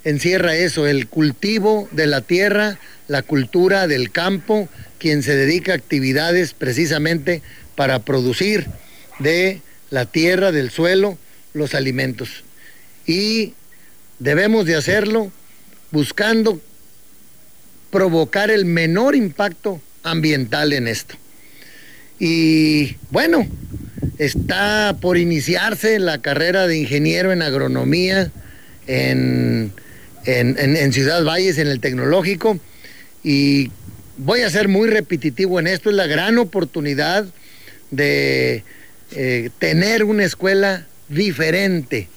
encierra 0.05 0.57
eso, 0.57 0.87
el 0.87 1.09
cultivo 1.09 1.89
de 1.93 2.07
la 2.07 2.23
tierra, 2.23 2.79
la 3.07 3.23
cultura 3.23 3.87
del 3.87 4.11
campo, 4.11 4.69
quien 4.99 5.23
se 5.23 5.37
dedica 5.37 5.73
a 5.73 5.77
actividades 5.77 6.55
precisamente 6.55 7.43
para 7.75 8.01
producir 8.01 8.67
de 9.19 9.61
la 9.91 10.07
tierra, 10.07 10.53
del 10.53 10.71
suelo, 10.71 11.19
los 11.55 11.75
alimentos. 11.75 12.45
Y 13.07 13.55
debemos 14.19 14.67
de 14.67 14.77
hacerlo 14.77 15.31
buscando 15.91 16.61
provocar 17.91 18.51
el 18.51 18.65
menor 18.65 19.15
impacto 19.15 19.81
ambiental 20.03 20.73
en 20.73 20.89
esto. 20.89 21.15
Y 22.19 22.97
bueno, 23.11 23.47
está 24.19 24.97
por 25.01 25.19
iniciarse 25.19 25.99
la 25.99 26.19
carrera 26.19 26.67
de 26.67 26.79
ingeniero 26.79 27.33
en 27.33 27.43
agronomía 27.43 28.31
en, 28.87 29.73
Ciudad 30.93 31.25
Valles, 31.25 31.59
en 31.59 31.69
el 31.69 31.81
tecnológico. 31.81 32.59
Y 33.23 33.71
voy 34.17 34.43
a 34.43 34.51
ser 34.51 34.69
muy 34.69 34.89
repetitivo 34.89 35.59
en 35.61 35.67
esto, 35.67 35.91
es 35.91 35.97
la 35.97 36.07
gran 36.07 36.39
oportunidad 36.39 37.27
de 37.93 38.65
eh, 39.13 39.51
tener 39.61 40.03
una 40.03 40.25
escuela 40.25 40.87
diferente, 41.09 42.09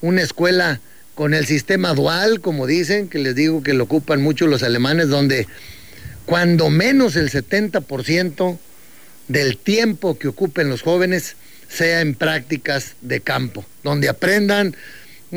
una 0.00 0.22
escuela 0.22 0.80
con 1.14 1.34
el 1.34 1.44
sistema 1.44 1.92
dual, 1.92 2.40
como 2.40 2.66
dicen, 2.66 3.08
que 3.08 3.18
les 3.18 3.34
digo 3.34 3.62
que 3.62 3.74
lo 3.74 3.84
ocupan 3.84 4.22
mucho 4.22 4.46
los 4.46 4.62
alemanes, 4.62 5.08
donde 5.08 5.46
cuando 6.24 6.70
menos 6.70 7.16
el 7.16 7.30
70% 7.30 8.58
del 9.28 9.58
tiempo 9.58 10.18
que 10.18 10.28
ocupen 10.28 10.68
los 10.68 10.82
jóvenes 10.82 11.36
sea 11.68 12.00
en 12.00 12.14
prácticas 12.14 12.94
de 13.02 13.20
campo, 13.20 13.64
donde 13.82 14.08
aprendan 14.08 14.76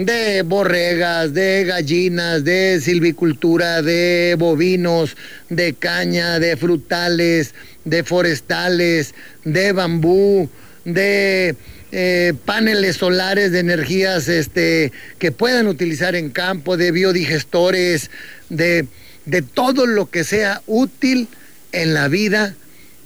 de 0.06 0.44
borregas, 0.44 1.34
de 1.34 1.64
gallinas, 1.66 2.44
de 2.44 2.80
silvicultura, 2.80 3.82
de 3.82 4.36
bovinos, 4.38 5.18
de 5.50 5.74
caña, 5.74 6.38
de 6.38 6.56
frutales, 6.56 7.56
de 7.84 8.04
forestales, 8.04 9.16
de 9.44 9.72
bambú, 9.72 10.52
de 10.86 11.56
eh, 11.92 12.34
paneles 12.46 12.98
solares 12.98 13.52
de 13.52 13.58
energías 13.58 14.28
este, 14.28 14.92
que 15.18 15.32
puedan 15.32 15.66
utilizar 15.66 16.16
en 16.16 16.30
campo, 16.30 16.78
de 16.78 16.92
biodigestores, 16.92 18.12
de, 18.50 18.86
de 19.26 19.42
todo 19.42 19.88
lo 19.88 20.12
que 20.12 20.24
sea 20.24 20.62
útil 20.68 21.28
en 21.72 21.96
la 21.96 22.08
vida 22.08 22.54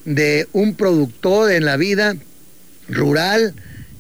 de 0.04 0.46
un 0.52 0.76
productor, 0.76 1.54
en 1.54 1.64
la 1.64 1.78
vida 1.78 2.18
rural, 2.90 3.54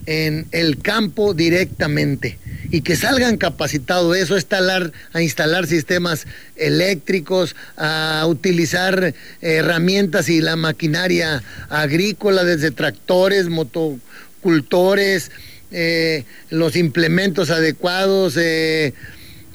en 0.05 0.47
el 0.51 0.79
campo 0.79 1.33
directamente. 1.33 2.37
Y 2.69 2.81
que 2.81 2.95
salgan 2.95 3.37
capacitados 3.37 4.15
eso, 4.15 4.35
a 4.35 5.21
instalar, 5.21 5.67
sistemas 5.67 6.25
eléctricos, 6.55 7.55
a 7.75 8.23
utilizar 8.27 9.13
herramientas 9.41 10.29
y 10.29 10.41
la 10.41 10.55
maquinaria 10.55 11.43
agrícola, 11.69 12.43
desde 12.45 12.71
tractores, 12.71 13.49
moto, 13.49 13.97
cultores, 14.41 15.31
eh, 15.71 16.23
los 16.49 16.75
implementos 16.75 17.49
adecuados, 17.49 18.35
eh, 18.37 18.93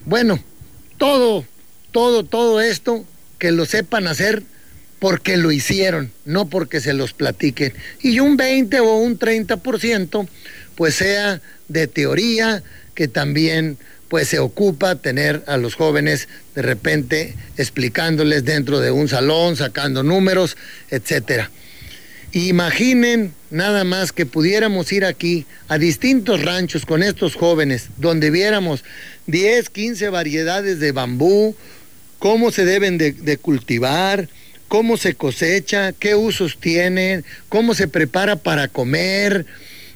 bueno, 0.05 0.39
todo, 0.99 1.45
todo, 1.91 2.25
todo 2.25 2.61
esto 2.61 3.05
que 3.39 3.51
lo 3.51 3.67
sepan 3.67 4.07
hacer 4.07 4.43
porque 4.99 5.37
lo 5.37 5.53
hicieron, 5.53 6.11
no 6.25 6.49
porque 6.49 6.81
se 6.81 6.95
los 6.95 7.13
platiquen. 7.13 7.73
Y 8.01 8.21
un 8.21 8.37
20 8.37 8.81
o 8.81 8.97
un 8.97 9.19
30% 9.19 10.29
pues 10.75 10.95
sea 10.95 11.41
de 11.69 11.87
teoría, 11.87 12.63
que 12.95 13.09
también 13.09 13.79
pues 14.09 14.29
se 14.29 14.39
ocupa 14.39 14.95
tener 14.97 15.43
a 15.47 15.57
los 15.57 15.75
jóvenes 15.75 16.29
de 16.55 16.63
repente 16.63 17.35
explicándoles 17.57 18.45
dentro 18.45 18.81
de 18.81 18.91
un 18.91 19.09
salón, 19.09 19.57
sacando 19.57 20.03
números, 20.03 20.57
etcétera. 20.91 21.51
Imaginen 22.33 23.33
nada 23.51 23.85
más 23.85 24.13
que 24.13 24.27
pudiéramos 24.27 24.93
ir 24.93 25.05
aquí 25.05 25.47
a 25.69 25.79
distintos 25.79 26.43
ranchos 26.43 26.85
con 26.85 27.03
estos 27.03 27.35
jóvenes, 27.35 27.89
donde 27.97 28.31
viéramos 28.31 28.85
10, 29.27 29.71
15 29.71 30.09
variedades 30.11 30.79
de 30.79 30.93
bambú, 30.93 31.57
cómo 32.19 32.51
se 32.51 32.65
deben 32.65 32.99
de, 32.99 33.39
cultivar, 33.39 34.29
cómo 34.69 34.97
se 34.97 35.15
cosecha, 35.15 35.93
qué 35.93 36.15
usos 36.15 36.59
tienen, 36.59 37.25
cómo 37.49 37.75
se 37.75 37.89
prepara 37.89 38.37
para 38.37 38.69
comer, 38.69 39.47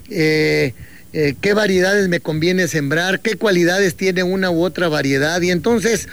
eh, 0.09 0.73
eh, 1.13 1.35
qué 1.41 1.53
variedades 1.53 2.07
me 2.07 2.19
conviene 2.19 2.67
sembrar, 2.67 3.19
qué 3.19 3.35
cualidades 3.35 3.95
tiene 3.95 4.23
una 4.23 4.49
u 4.49 4.63
otra 4.63 4.87
variedad. 4.87 5.41
Y 5.41 5.51
entonces 5.51 6.07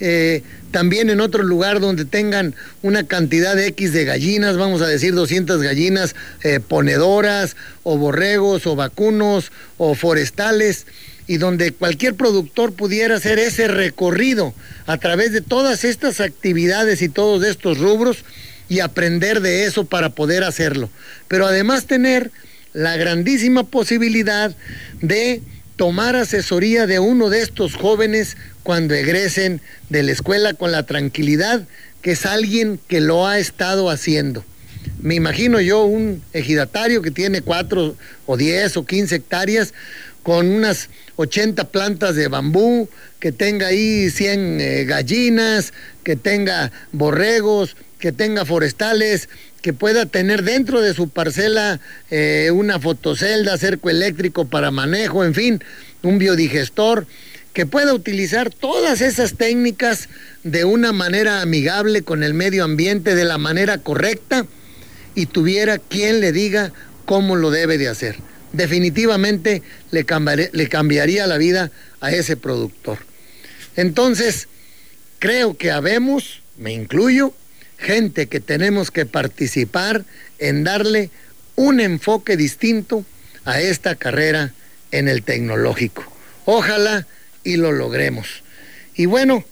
eh, 0.00 0.42
también 0.70 1.10
en 1.10 1.20
otro 1.20 1.42
lugar 1.42 1.80
donde 1.80 2.04
tengan 2.04 2.54
una 2.82 3.04
cantidad 3.04 3.56
de 3.56 3.66
X 3.68 3.92
de 3.92 4.04
gallinas, 4.04 4.56
vamos 4.56 4.80
a 4.82 4.86
decir 4.86 5.14
200 5.14 5.60
gallinas 5.62 6.14
ponedoras 6.68 7.56
o 7.82 7.96
borregos 7.98 8.66
o 8.66 8.76
vacunos 8.76 9.50
o 9.76 9.94
forestales 9.94 10.86
y 11.28 11.36
donde 11.36 11.72
cualquier 11.72 12.14
productor 12.14 12.72
pudiera 12.72 13.16
hacer 13.16 13.38
ese 13.38 13.68
recorrido 13.68 14.54
a 14.86 14.96
través 14.96 15.30
de 15.30 15.42
todas 15.42 15.84
estas 15.84 16.20
actividades 16.20 17.02
y 17.02 17.08
todos 17.08 17.44
estos 17.44 17.78
rubros 17.78 18.24
y 18.68 18.80
aprender 18.80 19.40
de 19.40 19.66
eso 19.66 19.84
para 19.84 20.10
poder 20.10 20.42
hacerlo. 20.42 20.90
Pero 21.28 21.46
además 21.46 21.84
tener 21.84 22.32
la 22.72 22.96
grandísima 22.96 23.64
posibilidad 23.64 24.56
de 25.00 25.42
tomar 25.76 26.16
asesoría 26.16 26.86
de 26.86 26.98
uno 26.98 27.28
de 27.28 27.42
estos 27.42 27.74
jóvenes 27.74 28.36
cuando 28.62 28.94
egresen 28.94 29.60
de 29.90 30.02
la 30.02 30.12
escuela 30.12 30.54
con 30.54 30.72
la 30.72 30.84
tranquilidad 30.84 31.62
que 32.02 32.12
es 32.12 32.26
alguien 32.26 32.80
que 32.88 33.00
lo 33.00 33.26
ha 33.26 33.38
estado 33.38 33.90
haciendo. 33.90 34.44
Me 35.00 35.14
imagino 35.14 35.60
yo 35.60 35.84
un 35.84 36.22
ejidatario 36.32 37.02
que 37.02 37.10
tiene 37.10 37.42
cuatro 37.42 37.96
o 38.26 38.36
diez 38.36 38.76
o 38.76 38.86
quince 38.86 39.16
hectáreas 39.16 39.74
con 40.28 40.46
unas 40.50 40.90
80 41.16 41.70
plantas 41.70 42.14
de 42.14 42.28
bambú, 42.28 42.86
que 43.18 43.32
tenga 43.32 43.68
ahí 43.68 44.10
100 44.10 44.60
eh, 44.60 44.84
gallinas, 44.84 45.72
que 46.04 46.16
tenga 46.16 46.70
borregos, 46.92 47.78
que 47.98 48.12
tenga 48.12 48.44
forestales, 48.44 49.30
que 49.62 49.72
pueda 49.72 50.04
tener 50.04 50.42
dentro 50.42 50.82
de 50.82 50.92
su 50.92 51.08
parcela 51.08 51.80
eh, 52.10 52.50
una 52.52 52.78
fotocelda, 52.78 53.56
cerco 53.56 53.88
eléctrico 53.88 54.44
para 54.44 54.70
manejo, 54.70 55.24
en 55.24 55.32
fin, 55.32 55.64
un 56.02 56.18
biodigestor 56.18 57.06
que 57.54 57.64
pueda 57.64 57.94
utilizar 57.94 58.50
todas 58.50 59.00
esas 59.00 59.32
técnicas 59.32 60.10
de 60.44 60.66
una 60.66 60.92
manera 60.92 61.40
amigable 61.40 62.02
con 62.02 62.22
el 62.22 62.34
medio 62.34 62.64
ambiente, 62.64 63.14
de 63.14 63.24
la 63.24 63.38
manera 63.38 63.78
correcta, 63.78 64.44
y 65.14 65.24
tuviera 65.24 65.78
quien 65.78 66.20
le 66.20 66.32
diga 66.32 66.74
cómo 67.06 67.34
lo 67.34 67.50
debe 67.50 67.78
de 67.78 67.88
hacer. 67.88 68.16
Definitivamente 68.52 69.62
le, 69.90 70.06
le 70.52 70.68
cambiaría 70.68 71.26
la 71.26 71.38
vida 71.38 71.70
a 72.00 72.10
ese 72.10 72.36
productor. 72.36 72.98
Entonces, 73.76 74.48
creo 75.18 75.56
que 75.56 75.70
habemos, 75.70 76.42
me 76.56 76.72
incluyo, 76.72 77.34
gente 77.76 78.26
que 78.26 78.40
tenemos 78.40 78.90
que 78.90 79.06
participar 79.06 80.04
en 80.38 80.64
darle 80.64 81.10
un 81.56 81.80
enfoque 81.80 82.36
distinto 82.36 83.04
a 83.44 83.60
esta 83.60 83.94
carrera 83.94 84.52
en 84.90 85.08
el 85.08 85.22
tecnológico. 85.22 86.04
Ojalá 86.44 87.06
y 87.44 87.56
lo 87.56 87.72
logremos. 87.72 88.42
Y 88.94 89.06
bueno, 89.06 89.44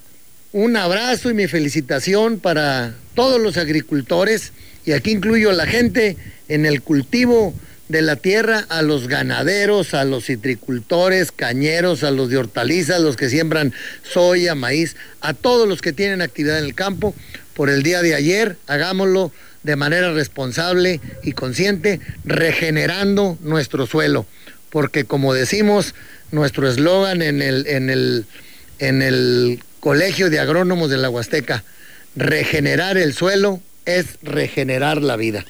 un 0.53 0.77
abrazo 0.77 1.31
y 1.31 1.35
mi 1.35 1.47
felicitación 1.47 2.41
para 2.41 2.95
todos 3.15 3.41
los 3.41 3.57
agricultores, 3.57 4.53
y 4.85 4.93
aquí 4.93 5.13
incluyo 5.13 5.51
a 5.51 5.55
la 5.55 5.67
gente 5.67 6.17
en 6.49 6.67
el 6.67 6.83
cultivo 6.83 7.55
de 7.89 8.03
la 8.03 8.17
tierra, 8.17 8.67
a 8.69 8.83
los 8.83 9.07
ganaderos, 9.09 9.95
a 9.95 10.05
los 10.05 10.27
citricultores, 10.27 11.31
cañeros, 11.33 12.03
a 12.03 12.11
los 12.11 12.31
de 12.31 12.39
hortalizas, 12.39 13.01
los 13.01 13.17
que 13.17 13.29
siembran 13.29 13.73
soya, 14.03 14.55
maíz, 14.55 14.97
a 15.21 15.35
todos 15.35 15.69
los 15.69 15.81
que 15.81 15.93
tienen 15.93 16.21
actividad 16.21 16.59
en 16.59 16.65
el 16.65 16.75
campo, 16.75 17.15
por 17.55 17.71
el 17.71 17.83
día 17.83 18.03
de 18.03 18.15
ayer, 18.15 18.57
hagámoslo 18.67 19.33
de 19.63 19.77
manera 19.77 20.13
responsable 20.13 21.01
y 21.23 21.33
consciente, 21.33 22.01
regenerando 22.25 23.39
nuestro 23.41 23.87
suelo, 23.87 24.27
porque 24.71 25.05
como 25.05 25.33
decimos, 25.33 25.95
nuestro 26.33 26.69
eslogan 26.69 27.23
en 27.23 27.41
el, 27.41 27.67
en, 27.67 27.89
el, 27.89 28.27
en 28.79 29.03
el 29.03 29.61
Colegio 29.81 30.29
de 30.29 30.41
Agrónomos 30.41 30.91
de 30.91 30.99
la 30.99 31.09
Huasteca, 31.09 31.65
regenerar 32.15 32.99
el 32.99 33.15
suelo 33.15 33.61
es 33.87 34.19
regenerar 34.23 35.01
la 35.03 35.17
vida. 35.17 35.45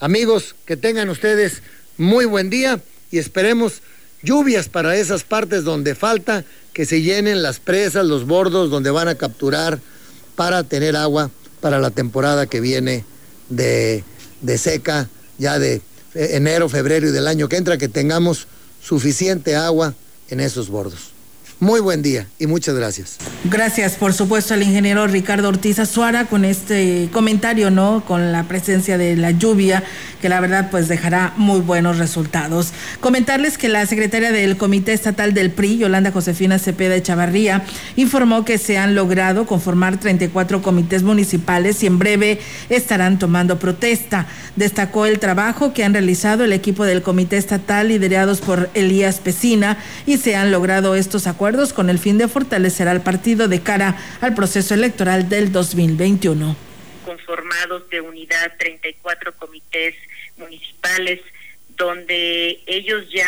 Amigos, 0.00 0.54
que 0.64 0.76
tengan 0.76 1.08
ustedes 1.08 1.62
muy 1.96 2.24
buen 2.24 2.50
día 2.50 2.80
y 3.10 3.18
esperemos 3.18 3.82
lluvias 4.22 4.68
para 4.68 4.96
esas 4.96 5.24
partes 5.24 5.64
donde 5.64 5.96
falta 5.96 6.44
que 6.72 6.86
se 6.86 7.02
llenen 7.02 7.42
las 7.42 7.58
presas, 7.58 8.06
los 8.06 8.24
bordos 8.24 8.70
donde 8.70 8.90
van 8.90 9.08
a 9.08 9.16
capturar 9.16 9.80
para 10.36 10.62
tener 10.62 10.94
agua 10.94 11.32
para 11.60 11.80
la 11.80 11.90
temporada 11.90 12.46
que 12.46 12.60
viene 12.60 13.04
de, 13.48 14.04
de 14.40 14.58
seca, 14.58 15.08
ya 15.36 15.58
de 15.58 15.82
enero, 16.14 16.68
febrero 16.68 17.08
y 17.08 17.10
del 17.10 17.26
año 17.26 17.48
que 17.48 17.56
entra, 17.56 17.76
que 17.76 17.88
tengamos 17.88 18.46
suficiente 18.80 19.56
agua 19.56 19.94
en 20.28 20.38
esos 20.38 20.68
bordos. 20.68 21.17
Muy 21.60 21.80
buen 21.80 22.02
día 22.02 22.28
y 22.38 22.46
muchas 22.46 22.76
gracias. 22.76 23.16
Gracias, 23.42 23.96
por 23.96 24.12
supuesto, 24.12 24.54
al 24.54 24.62
ingeniero 24.62 25.04
Ricardo 25.08 25.48
Ortiz 25.48 25.80
Azuara 25.80 26.26
con 26.26 26.44
este 26.44 27.08
comentario, 27.12 27.72
¿no? 27.72 28.04
Con 28.06 28.30
la 28.30 28.44
presencia 28.44 28.96
de 28.96 29.16
la 29.16 29.32
lluvia, 29.32 29.82
que 30.22 30.28
la 30.28 30.40
verdad 30.40 30.70
pues 30.70 30.86
dejará 30.86 31.32
muy 31.36 31.58
buenos 31.58 31.98
resultados. 31.98 32.72
Comentarles 33.00 33.58
que 33.58 33.68
la 33.68 33.84
secretaria 33.86 34.30
del 34.30 34.56
Comité 34.56 34.92
Estatal 34.92 35.34
del 35.34 35.50
PRI, 35.50 35.78
Yolanda 35.78 36.12
Josefina 36.12 36.60
Cepeda 36.60 36.94
Echavarría, 36.94 37.64
informó 37.96 38.44
que 38.44 38.58
se 38.58 38.78
han 38.78 38.94
logrado 38.94 39.44
conformar 39.44 39.98
34 39.98 40.62
comités 40.62 41.02
municipales 41.02 41.82
y 41.82 41.86
en 41.86 41.98
breve 41.98 42.38
estarán 42.68 43.18
tomando 43.18 43.58
protesta. 43.58 44.28
Destacó 44.54 45.06
el 45.06 45.18
trabajo 45.18 45.72
que 45.72 45.82
han 45.82 45.92
realizado 45.92 46.44
el 46.44 46.52
equipo 46.52 46.84
del 46.84 47.02
Comité 47.02 47.36
Estatal 47.36 47.88
liderados 47.88 48.40
por 48.40 48.70
Elías 48.74 49.18
Pesina 49.18 49.78
y 50.06 50.18
se 50.18 50.36
han 50.36 50.52
logrado 50.52 50.94
estos 50.94 51.26
acuerdos 51.26 51.47
con 51.74 51.88
el 51.88 51.98
fin 51.98 52.18
de 52.18 52.28
fortalecer 52.28 52.88
al 52.88 53.02
partido 53.02 53.48
de 53.48 53.62
cara 53.62 53.96
al 54.20 54.34
proceso 54.34 54.74
electoral 54.74 55.30
del 55.30 55.50
2021. 55.50 56.54
Conformados 57.06 57.88
de 57.88 58.02
unidad 58.02 58.52
34 58.58 59.34
comités 59.34 59.94
municipales 60.36 61.20
donde 61.70 62.60
ellos 62.66 63.08
ya 63.10 63.26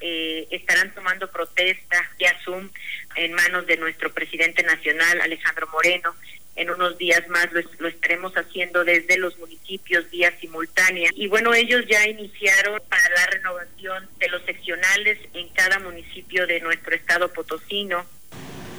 eh, 0.00 0.48
estarán 0.50 0.92
tomando 0.92 1.30
protesta 1.30 2.10
y 2.18 2.24
Zoom 2.44 2.68
en 3.14 3.32
manos 3.32 3.64
de 3.66 3.76
nuestro 3.76 4.12
presidente 4.12 4.64
nacional, 4.64 5.20
Alejandro 5.20 5.68
Moreno, 5.68 6.16
en 6.56 6.70
unos 6.70 6.98
días 6.98 7.26
más 7.28 7.48
lo, 7.52 7.88
estaremos 7.88 8.32
haciendo 8.34 8.84
desde 8.84 9.16
los 9.18 9.38
municipios 9.38 10.10
vía 10.10 10.32
simultánea. 10.40 11.10
Y 11.14 11.28
bueno, 11.28 11.54
ellos 11.54 11.84
ya 11.88 12.06
iniciaron 12.06 12.80
para 12.88 13.08
la 13.16 13.26
renovación 13.26 14.08
de 14.18 14.28
los 14.28 14.42
seccionales 14.42 15.18
en 15.34 15.48
cada 15.50 15.78
municipio 15.78 16.46
de 16.46 16.60
nuestro 16.60 16.94
estado 16.94 17.32
potosino. 17.32 18.04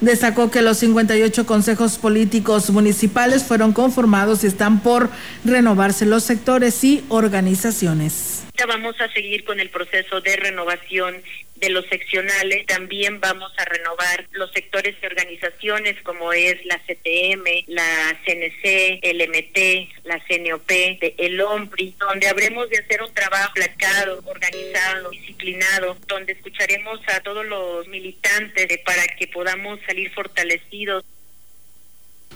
Destacó 0.02 0.52
que 0.52 0.62
los 0.62 0.80
58 0.80 1.46
consejos 1.46 1.98
políticos 1.98 2.70
municipales 2.72 3.44
fueron 3.44 3.72
conformados 3.72 4.44
y 4.44 4.48
están 4.48 4.82
por 4.82 5.10
renovarse 5.46 6.06
los 6.06 6.24
sectores 6.24 6.84
y 6.84 7.06
organizaciones. 7.08 8.44
Vamos 8.68 9.00
a 9.02 9.12
seguir 9.12 9.44
con 9.44 9.60
el 9.60 9.70
proceso 9.70 10.22
de 10.22 10.38
renovación 10.38 11.22
de 11.56 11.70
los 11.70 11.86
seccionales. 11.88 12.66
También 12.66 13.20
vamos 13.20 13.52
a 13.58 13.66
renovar 13.66 14.28
los 14.32 14.52
sectores 14.52 15.00
de 15.02 15.08
organizaciones 15.08 16.02
como 16.04 16.32
es 16.32 16.64
la 16.66 16.80
CTM, 16.80 17.44
la 17.68 18.18
CNC, 18.26 19.00
el 19.02 19.28
MT, 19.28 20.06
la 20.06 20.20
CNOP, 20.20 20.72
el 21.18 21.42
OMPRI, 21.42 21.96
donde 22.00 22.28
habremos 22.28 22.70
de 22.70 22.78
hacer 22.78 23.02
un 23.02 23.14
trabajo 23.14 23.54
placado, 23.54 24.22
organizado, 24.26 25.10
disciplinado, 25.10 25.98
donde 26.08 26.34
escucharemos 26.34 27.02
a 27.08 27.20
todos 27.22 27.46
los 27.46 27.88
militantes 27.88 28.68
para 28.86 29.06
que 29.18 29.28
podamos 29.28 29.80
salir 29.86 30.12
fortalecidos. 30.12 31.04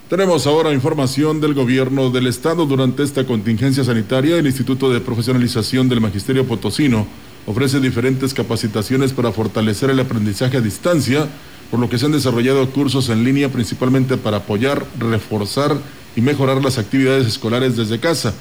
Tenemos 0.09 0.47
ahora 0.47 0.73
información 0.73 1.41
del 1.41 1.53
gobierno 1.53 2.09
del 2.09 2.27
estado 2.27 2.65
durante 2.65 3.03
esta 3.03 3.25
contingencia 3.25 3.83
sanitaria. 3.83 4.37
El 4.37 4.47
Instituto 4.47 4.89
de 4.89 5.01
Profesionalización 5.01 5.89
del 5.89 5.99
Magisterio 5.99 6.47
Potosino 6.47 7.05
ofrece 7.45 7.81
diferentes 7.81 8.33
capacitaciones 8.33 9.11
para 9.11 9.33
fortalecer 9.33 9.89
el 9.89 9.99
aprendizaje 9.99 10.57
a 10.57 10.61
distancia, 10.61 11.27
por 11.69 11.81
lo 11.81 11.89
que 11.89 11.97
se 11.97 12.05
han 12.05 12.13
desarrollado 12.13 12.69
cursos 12.69 13.09
en 13.09 13.25
línea 13.25 13.49
principalmente 13.49 14.15
para 14.15 14.37
apoyar, 14.37 14.85
reforzar 14.97 15.77
y 16.15 16.21
mejorar 16.21 16.63
las 16.63 16.77
actividades 16.77 17.27
escolares 17.27 17.75
desde 17.75 17.99
casa. 17.99 18.33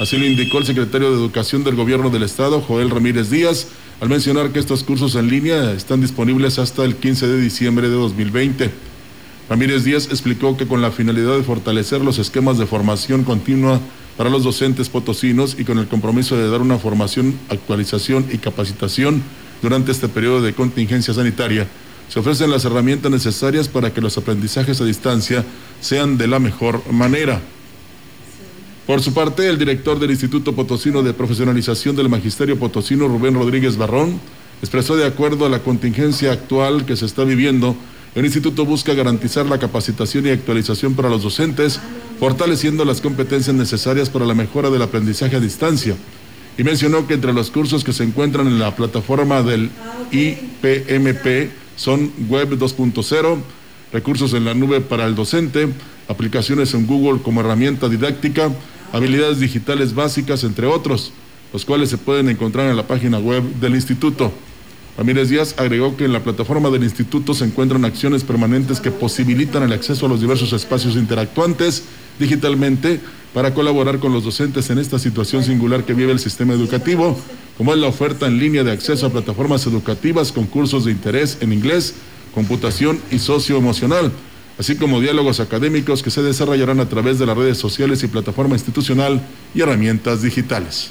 Así 0.00 0.16
lo 0.16 0.24
indicó 0.24 0.58
el 0.58 0.66
secretario 0.66 1.10
de 1.10 1.16
Educación 1.16 1.62
del 1.62 1.76
Gobierno 1.76 2.08
del 2.08 2.22
Estado, 2.22 2.62
Joel 2.62 2.90
Ramírez 2.90 3.28
Díaz, 3.30 3.68
al 4.00 4.08
mencionar 4.08 4.50
que 4.50 4.58
estos 4.58 4.82
cursos 4.82 5.14
en 5.14 5.28
línea 5.28 5.72
están 5.72 6.00
disponibles 6.00 6.58
hasta 6.58 6.84
el 6.84 6.96
15 6.96 7.28
de 7.28 7.40
diciembre 7.40 7.88
de 7.88 7.94
2020. 7.94 8.91
Ramírez 9.52 9.84
Díaz 9.84 10.08
explicó 10.10 10.56
que 10.56 10.66
con 10.66 10.80
la 10.80 10.90
finalidad 10.90 11.36
de 11.36 11.42
fortalecer 11.42 12.00
los 12.00 12.18
esquemas 12.18 12.56
de 12.56 12.64
formación 12.64 13.22
continua 13.22 13.80
para 14.16 14.30
los 14.30 14.44
docentes 14.44 14.88
potosinos 14.88 15.56
y 15.58 15.64
con 15.64 15.78
el 15.78 15.88
compromiso 15.88 16.38
de 16.38 16.48
dar 16.48 16.62
una 16.62 16.78
formación, 16.78 17.38
actualización 17.50 18.24
y 18.32 18.38
capacitación 18.38 19.22
durante 19.60 19.92
este 19.92 20.08
periodo 20.08 20.40
de 20.40 20.54
contingencia 20.54 21.12
sanitaria. 21.12 21.68
Se 22.08 22.18
ofrecen 22.18 22.50
las 22.50 22.64
herramientas 22.64 23.12
necesarias 23.12 23.68
para 23.68 23.92
que 23.92 24.00
los 24.00 24.16
aprendizajes 24.16 24.80
a 24.80 24.86
distancia 24.86 25.44
sean 25.82 26.16
de 26.16 26.28
la 26.28 26.38
mejor 26.38 26.90
manera. 26.90 27.38
Por 28.86 29.02
su 29.02 29.12
parte, 29.12 29.46
el 29.50 29.58
director 29.58 30.00
del 30.00 30.12
Instituto 30.12 30.54
Potosino 30.54 31.02
de 31.02 31.12
Profesionalización 31.12 31.94
del 31.94 32.08
Magisterio 32.08 32.58
Potosino, 32.58 33.06
Rubén 33.06 33.34
Rodríguez 33.34 33.76
Barrón, 33.76 34.18
expresó 34.62 34.96
de 34.96 35.04
acuerdo 35.04 35.44
a 35.44 35.50
la 35.50 35.58
contingencia 35.58 36.32
actual 36.32 36.86
que 36.86 36.96
se 36.96 37.04
está 37.04 37.24
viviendo, 37.24 37.76
el 38.14 38.26
instituto 38.26 38.66
busca 38.66 38.92
garantizar 38.92 39.46
la 39.46 39.58
capacitación 39.58 40.26
y 40.26 40.30
actualización 40.30 40.94
para 40.94 41.08
los 41.08 41.22
docentes, 41.22 41.80
fortaleciendo 42.20 42.84
las 42.84 43.00
competencias 43.00 43.56
necesarias 43.56 44.10
para 44.10 44.26
la 44.26 44.34
mejora 44.34 44.68
del 44.68 44.82
aprendizaje 44.82 45.36
a 45.36 45.40
distancia. 45.40 45.96
Y 46.58 46.62
mencionó 46.62 47.06
que 47.06 47.14
entre 47.14 47.32
los 47.32 47.50
cursos 47.50 47.82
que 47.84 47.94
se 47.94 48.04
encuentran 48.04 48.46
en 48.46 48.58
la 48.58 48.76
plataforma 48.76 49.42
del 49.42 49.70
IPMP 50.10 51.50
son 51.76 52.12
Web 52.28 52.58
2.0, 52.58 53.38
recursos 53.94 54.34
en 54.34 54.44
la 54.44 54.52
nube 54.52 54.82
para 54.82 55.06
el 55.06 55.14
docente, 55.14 55.68
aplicaciones 56.06 56.74
en 56.74 56.86
Google 56.86 57.22
como 57.22 57.40
herramienta 57.40 57.88
didáctica, 57.88 58.52
habilidades 58.92 59.40
digitales 59.40 59.94
básicas, 59.94 60.44
entre 60.44 60.66
otros, 60.66 61.12
los 61.50 61.64
cuales 61.64 61.88
se 61.88 61.96
pueden 61.96 62.28
encontrar 62.28 62.68
en 62.68 62.76
la 62.76 62.86
página 62.86 63.18
web 63.18 63.42
del 63.54 63.74
instituto. 63.74 64.30
Ramírez 64.96 65.30
Díaz 65.30 65.54
agregó 65.56 65.96
que 65.96 66.04
en 66.04 66.12
la 66.12 66.22
plataforma 66.22 66.68
del 66.70 66.84
instituto 66.84 67.32
se 67.32 67.44
encuentran 67.44 67.84
acciones 67.84 68.24
permanentes 68.24 68.80
que 68.80 68.90
posibilitan 68.90 69.62
el 69.62 69.72
acceso 69.72 70.06
a 70.06 70.08
los 70.08 70.20
diversos 70.20 70.52
espacios 70.52 70.96
interactuantes 70.96 71.84
digitalmente 72.18 73.00
para 73.32 73.54
colaborar 73.54 73.98
con 73.98 74.12
los 74.12 74.24
docentes 74.24 74.68
en 74.68 74.78
esta 74.78 74.98
situación 74.98 75.42
singular 75.44 75.84
que 75.84 75.94
vive 75.94 76.12
el 76.12 76.18
sistema 76.18 76.52
educativo, 76.52 77.18
como 77.56 77.72
es 77.72 77.78
la 77.78 77.86
oferta 77.86 78.26
en 78.26 78.38
línea 78.38 78.64
de 78.64 78.72
acceso 78.72 79.06
a 79.06 79.10
plataformas 79.10 79.66
educativas 79.66 80.30
con 80.30 80.46
cursos 80.46 80.84
de 80.84 80.92
interés 80.92 81.38
en 81.40 81.54
inglés, 81.54 81.94
computación 82.34 83.00
y 83.10 83.18
socioemocional, 83.18 84.12
así 84.58 84.76
como 84.76 85.00
diálogos 85.00 85.40
académicos 85.40 86.02
que 86.02 86.10
se 86.10 86.22
desarrollarán 86.22 86.80
a 86.80 86.88
través 86.90 87.18
de 87.18 87.24
las 87.24 87.36
redes 87.36 87.56
sociales 87.56 88.02
y 88.02 88.08
plataforma 88.08 88.56
institucional 88.56 89.22
y 89.54 89.62
herramientas 89.62 90.20
digitales. 90.20 90.90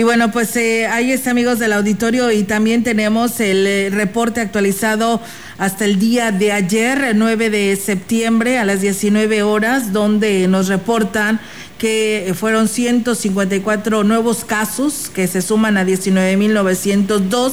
Y 0.00 0.02
bueno, 0.02 0.32
pues 0.32 0.56
eh, 0.56 0.86
ahí 0.86 1.12
está 1.12 1.32
amigos 1.32 1.58
del 1.58 1.74
auditorio 1.74 2.30
y 2.30 2.44
también 2.44 2.82
tenemos 2.82 3.38
el 3.38 3.66
eh, 3.66 3.90
reporte 3.90 4.40
actualizado 4.40 5.20
hasta 5.58 5.84
el 5.84 5.98
día 5.98 6.32
de 6.32 6.52
ayer, 6.52 7.12
9 7.14 7.50
de 7.50 7.76
septiembre 7.76 8.58
a 8.58 8.64
las 8.64 8.80
19 8.80 9.42
horas, 9.42 9.92
donde 9.92 10.48
nos 10.48 10.68
reportan 10.68 11.38
que 11.76 12.32
fueron 12.34 12.66
154 12.66 14.02
nuevos 14.02 14.46
casos 14.46 15.10
que 15.14 15.26
se 15.26 15.42
suman 15.42 15.76
a 15.76 15.84
19.902 15.84 17.52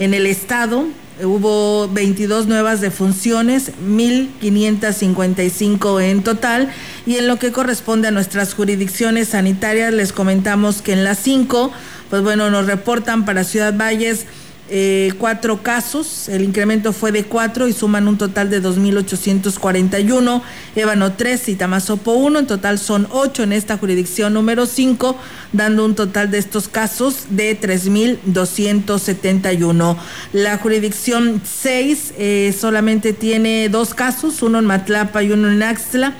en 0.00 0.12
el 0.12 0.26
estado 0.26 0.86
hubo 1.22 1.88
22 1.88 2.46
nuevas 2.46 2.80
defunciones, 2.80 3.72
1.555 3.86 6.02
en 6.02 6.22
total. 6.22 6.70
Y 7.06 7.16
en 7.16 7.26
lo 7.26 7.38
que 7.38 7.52
corresponde 7.52 8.08
a 8.08 8.10
nuestras 8.10 8.54
jurisdicciones 8.54 9.28
sanitarias, 9.28 9.92
les 9.92 10.12
comentamos 10.12 10.82
que 10.82 10.92
en 10.92 11.04
las 11.04 11.18
5, 11.18 11.72
pues 12.10 12.22
bueno, 12.22 12.50
nos 12.50 12.66
reportan 12.66 13.24
para 13.24 13.44
Ciudad 13.44 13.76
Valles 13.76 14.26
eh, 14.68 15.12
cuatro 15.18 15.62
casos, 15.62 16.28
el 16.28 16.42
incremento 16.42 16.92
fue 16.92 17.12
de 17.12 17.22
cuatro 17.24 17.68
y 17.68 17.72
suman 17.72 18.08
un 18.08 18.18
total 18.18 18.50
de 18.50 18.60
2.841, 18.62 20.42
Ébano 20.74 21.12
3 21.12 21.48
y 21.50 21.54
Tamazopo 21.54 22.14
1, 22.14 22.40
en 22.40 22.46
total 22.46 22.78
son 22.78 23.06
ocho 23.10 23.44
en 23.44 23.52
esta 23.52 23.78
jurisdicción 23.78 24.34
número 24.34 24.66
5, 24.66 25.16
dando 25.52 25.84
un 25.84 25.94
total 25.94 26.30
de 26.30 26.38
estos 26.38 26.68
casos 26.68 27.26
de 27.30 27.58
3.271. 27.60 29.96
La 30.32 30.58
jurisdicción 30.58 31.40
6 31.44 32.14
eh, 32.18 32.56
solamente 32.58 33.12
tiene 33.12 33.68
dos 33.68 33.94
casos, 33.94 34.42
uno 34.42 34.58
en 34.58 34.64
Matlapa 34.66 35.22
y 35.22 35.30
uno 35.30 35.48
en 35.50 35.62
Axtla 35.62 36.14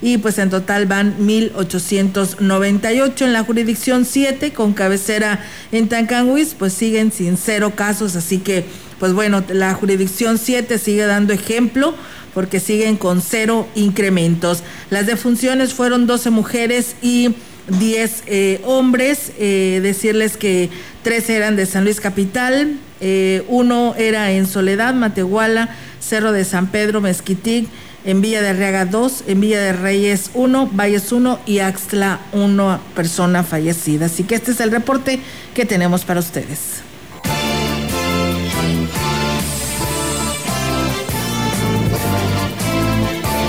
y 0.00 0.18
pues 0.18 0.38
en 0.38 0.50
total 0.50 0.86
van 0.86 1.16
1.898 1.18 3.22
en 3.22 3.32
la 3.32 3.44
jurisdicción 3.44 4.04
7 4.04 4.52
con 4.52 4.72
cabecera 4.72 5.44
en 5.72 5.88
Tancanguis, 5.88 6.54
pues 6.58 6.72
siguen 6.72 7.12
sin 7.12 7.36
cero 7.36 7.72
casos, 7.74 8.16
así 8.16 8.38
que 8.38 8.64
pues 8.98 9.12
bueno, 9.12 9.44
la 9.50 9.74
jurisdicción 9.74 10.38
7 10.38 10.78
sigue 10.78 11.06
dando 11.06 11.32
ejemplo 11.32 11.94
porque 12.34 12.60
siguen 12.60 12.96
con 12.96 13.20
cero 13.20 13.66
incrementos. 13.74 14.62
Las 14.90 15.06
defunciones 15.06 15.74
fueron 15.74 16.06
12 16.06 16.30
mujeres 16.30 16.94
y 17.02 17.34
10 17.78 18.22
eh, 18.26 18.60
hombres, 18.64 19.32
eh, 19.38 19.80
decirles 19.82 20.36
que 20.36 20.70
tres 21.02 21.28
eran 21.30 21.56
de 21.56 21.66
San 21.66 21.84
Luis 21.84 22.00
Capital, 22.00 22.78
eh, 23.00 23.44
uno 23.48 23.94
era 23.96 24.32
en 24.32 24.46
Soledad, 24.46 24.94
Matehuala, 24.94 25.68
Cerro 26.00 26.32
de 26.32 26.44
San 26.44 26.68
Pedro, 26.68 27.00
Mezquitic, 27.00 27.68
en 28.04 28.20
Villa 28.20 28.42
de 28.42 28.48
Arriaga 28.48 28.84
2, 28.84 29.24
en 29.26 29.40
Villa 29.40 29.60
de 29.60 29.72
Reyes 29.72 30.30
1, 30.34 30.70
Valles 30.72 31.12
1 31.12 31.40
y 31.46 31.58
Axtla 31.58 32.20
1 32.32 32.80
persona 32.94 33.44
fallecida. 33.44 34.06
Así 34.06 34.24
que 34.24 34.34
este 34.34 34.52
es 34.52 34.60
el 34.60 34.70
reporte 34.70 35.20
que 35.54 35.64
tenemos 35.64 36.04
para 36.04 36.20
ustedes. 36.20 36.82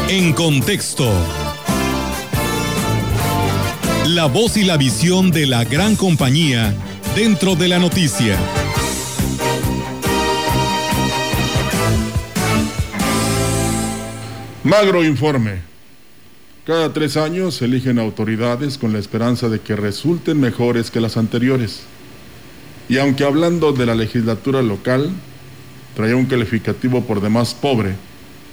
En 0.10 0.34
contexto. 0.34 1.08
La 4.08 4.26
voz 4.26 4.58
y 4.58 4.64
la 4.64 4.76
visión 4.76 5.30
de 5.30 5.46
la 5.46 5.66
gran 5.66 5.96
compañía 5.96 6.74
dentro 7.16 7.56
de 7.56 7.68
la 7.68 7.78
noticia. 7.78 8.36
Magro 14.70 15.04
informe. 15.04 15.62
Cada 16.64 16.94
tres 16.94 17.18
años 17.18 17.56
se 17.56 17.66
eligen 17.66 17.98
autoridades 17.98 18.78
con 18.78 18.94
la 18.94 19.00
esperanza 19.00 19.50
de 19.50 19.62
que 19.62 19.76
resulten 19.76 20.40
mejores 20.40 20.92
que 20.92 21.02
las 21.02 21.18
anteriores. 21.18 21.80
Y 22.88 23.00
aunque 23.00 23.24
hablando 23.24 23.74
de 23.74 23.88
la 23.88 23.96
legislatura 23.96 24.62
local, 24.62 25.10
traía 25.96 26.16
un 26.16 26.28
calificativo 26.28 27.04
por 27.04 27.20
demás 27.20 27.56
pobre, 27.56 27.96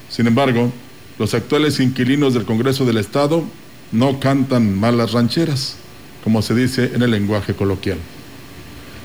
sin 0.09 0.27
embargo, 0.27 0.73
los 1.19 1.35
actuales 1.35 1.81
inquilinos 1.81 2.33
del 2.33 2.47
Congreso 2.47 2.87
del 2.87 2.97
Estado 2.97 3.45
no 3.93 4.19
cantan 4.19 4.75
malas 4.75 5.13
rancheras, 5.13 5.77
como 6.25 6.41
se 6.41 6.55
dice 6.55 6.93
en 6.95 7.03
el 7.03 7.11
lenguaje 7.11 7.53
coloquial. 7.53 7.99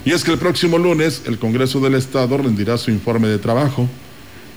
Y 0.06 0.14
es 0.14 0.24
que 0.24 0.32
el 0.32 0.38
próximo 0.38 0.78
lunes 0.78 1.24
el 1.26 1.40
Congreso 1.40 1.82
del 1.82 1.96
Estado 1.96 2.38
rendirá 2.38 2.78
su 2.78 2.90
informe 2.90 3.28
de 3.28 3.38
trabajo 3.38 3.90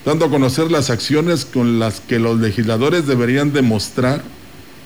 dando 0.04 0.26
a 0.26 0.30
conocer 0.30 0.70
las 0.70 0.90
acciones 0.90 1.44
con 1.44 1.78
las 1.78 2.00
que 2.00 2.18
los 2.18 2.38
legisladores 2.38 3.06
deberían 3.06 3.52
demostrar 3.52 4.22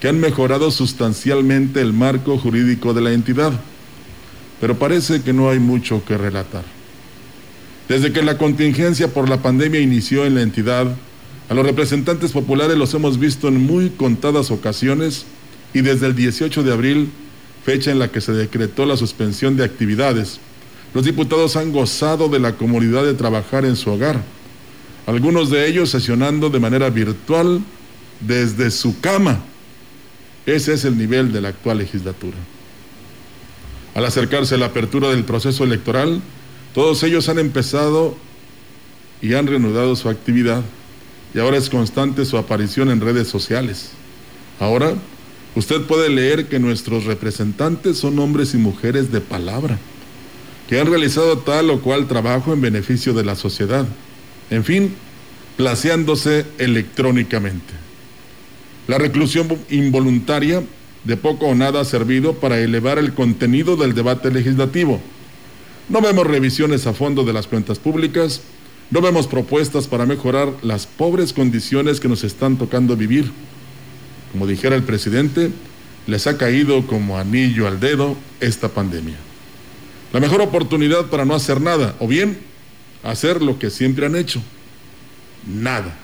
que 0.01 0.09
han 0.09 0.21
mejorado 0.21 0.71
sustancialmente 0.71 1.81
el 1.81 1.93
marco 1.93 2.39
jurídico 2.39 2.95
de 2.95 3.01
la 3.01 3.13
entidad. 3.13 3.53
Pero 4.61 4.79
parece 4.79 5.23
que 5.23 5.33
no 5.33 5.51
hay 5.51 5.59
mucho 5.59 6.05
que 6.05 6.17
relatar. 6.17 6.63
Desde 7.89 8.13
que 8.13 8.23
la 8.23 8.39
contingencia 8.39 9.13
por 9.13 9.29
la 9.29 9.43
pandemia 9.43 9.81
inició 9.81 10.25
en 10.25 10.37
la 10.37 10.43
entidad, 10.43 10.87
a 11.49 11.55
los 11.55 11.67
representantes 11.67 12.33
populares 12.33 12.77
los 12.77 12.95
hemos 12.95 13.19
visto 13.19 13.49
en 13.49 13.61
muy 13.61 13.91
contadas 13.91 14.51
ocasiones 14.51 15.25
y 15.75 15.81
desde 15.81 16.07
el 16.07 16.15
18 16.15 16.63
de 16.63 16.73
abril, 16.73 17.11
fecha 17.65 17.91
en 17.91 17.99
la 17.99 18.09
que 18.09 18.21
se 18.21 18.33
decretó 18.33 18.87
la 18.87 18.97
suspensión 18.97 19.57
de 19.57 19.65
actividades, 19.65 20.39
los 20.95 21.05
diputados 21.05 21.57
han 21.57 21.73
gozado 21.73 22.29
de 22.29 22.39
la 22.39 22.53
comodidad 22.53 23.05
de 23.05 23.15
trabajar 23.15 23.65
en 23.65 23.77
su 23.77 23.91
hogar 23.91 24.23
algunos 25.09 25.49
de 25.49 25.67
ellos 25.67 25.89
sesionando 25.89 26.51
de 26.51 26.61
manera 26.61 26.91
virtual 26.91 27.63
desde 28.21 28.71
su 28.71 29.01
cama. 29.01 29.41
Ese 30.45 30.75
es 30.75 30.85
el 30.85 30.99
nivel 30.99 31.33
de 31.33 31.41
la 31.41 31.49
actual 31.49 31.79
legislatura. 31.79 32.37
Al 33.95 34.05
acercarse 34.05 34.59
la 34.59 34.67
apertura 34.67 35.09
del 35.09 35.25
proceso 35.25 35.65
electoral, 35.65 36.21
todos 36.75 37.03
ellos 37.05 37.31
han 37.31 37.39
empezado 37.39 38.19
y 39.23 39.33
han 39.33 39.47
reanudado 39.47 39.97
su 39.97 40.11
actividad 40.11 40.63
y 41.35 41.39
ahora 41.39 41.57
es 41.57 41.71
constante 41.71 42.27
su 42.27 42.37
aparición 42.37 42.91
en 42.91 43.01
redes 43.01 43.29
sociales. 43.29 43.93
Ahora, 44.61 44.93
usted 45.55 45.81
puede 45.87 46.11
leer 46.11 46.49
que 46.49 46.59
nuestros 46.59 47.07
representantes 47.07 47.97
son 47.97 48.19
hombres 48.19 48.53
y 48.53 48.59
mujeres 48.59 49.11
de 49.11 49.23
palabra, 49.23 49.79
que 50.69 50.79
han 50.79 50.87
realizado 50.87 51.39
tal 51.39 51.71
o 51.71 51.81
cual 51.81 52.09
trabajo 52.09 52.53
en 52.53 52.61
beneficio 52.61 53.15
de 53.15 53.25
la 53.25 53.37
sociedad 53.37 53.87
en 54.51 54.65
fin, 54.65 54.95
placeándose 55.57 56.47
electrónicamente. 56.59 57.75
La 58.87 58.99
reclusión 58.99 59.49
involuntaria 59.71 60.63
de 61.05 61.17
poco 61.17 61.47
o 61.47 61.55
nada 61.55 61.81
ha 61.81 61.85
servido 61.85 62.35
para 62.35 62.59
elevar 62.59 62.99
el 62.99 63.13
contenido 63.15 63.77
del 63.77 63.95
debate 63.95 64.31
legislativo. 64.31 65.01
No 65.89 66.01
vemos 66.01 66.27
revisiones 66.27 66.87
a 66.87 66.93
fondo 66.93 67.25
de 67.25 67.33
las 67.33 67.47
cuentas 67.47 67.79
públicas, 67.79 68.43
no 68.91 69.01
vemos 69.01 69.27
propuestas 69.27 69.87
para 69.87 70.07
mejorar 70.07 70.53
las 70.63 70.87
pobres 70.87 71.33
condiciones 71.33 72.01
que 72.01 72.09
nos 72.09 72.25
están 72.25 72.57
tocando 72.57 72.97
vivir. 72.97 73.31
Como 74.33 74.47
dijera 74.47 74.77
el 74.77 74.83
presidente, 74.83 75.51
les 76.07 76.27
ha 76.27 76.39
caído 76.39 76.87
como 76.87 77.19
anillo 77.19 77.67
al 77.67 77.81
dedo 77.81 78.17
esta 78.41 78.69
pandemia. 78.69 79.17
La 80.13 80.21
mejor 80.21 80.41
oportunidad 80.41 81.07
para 81.07 81.27
no 81.27 81.35
hacer 81.35 81.61
nada, 81.61 81.95
o 81.99 82.09
bien 82.09 82.39
hacer 83.03 83.43
lo 83.43 83.59
que 83.59 83.71
siempre 83.71 84.07
han 84.07 84.17
hecho. 84.17 84.43
Nada. 85.47 85.97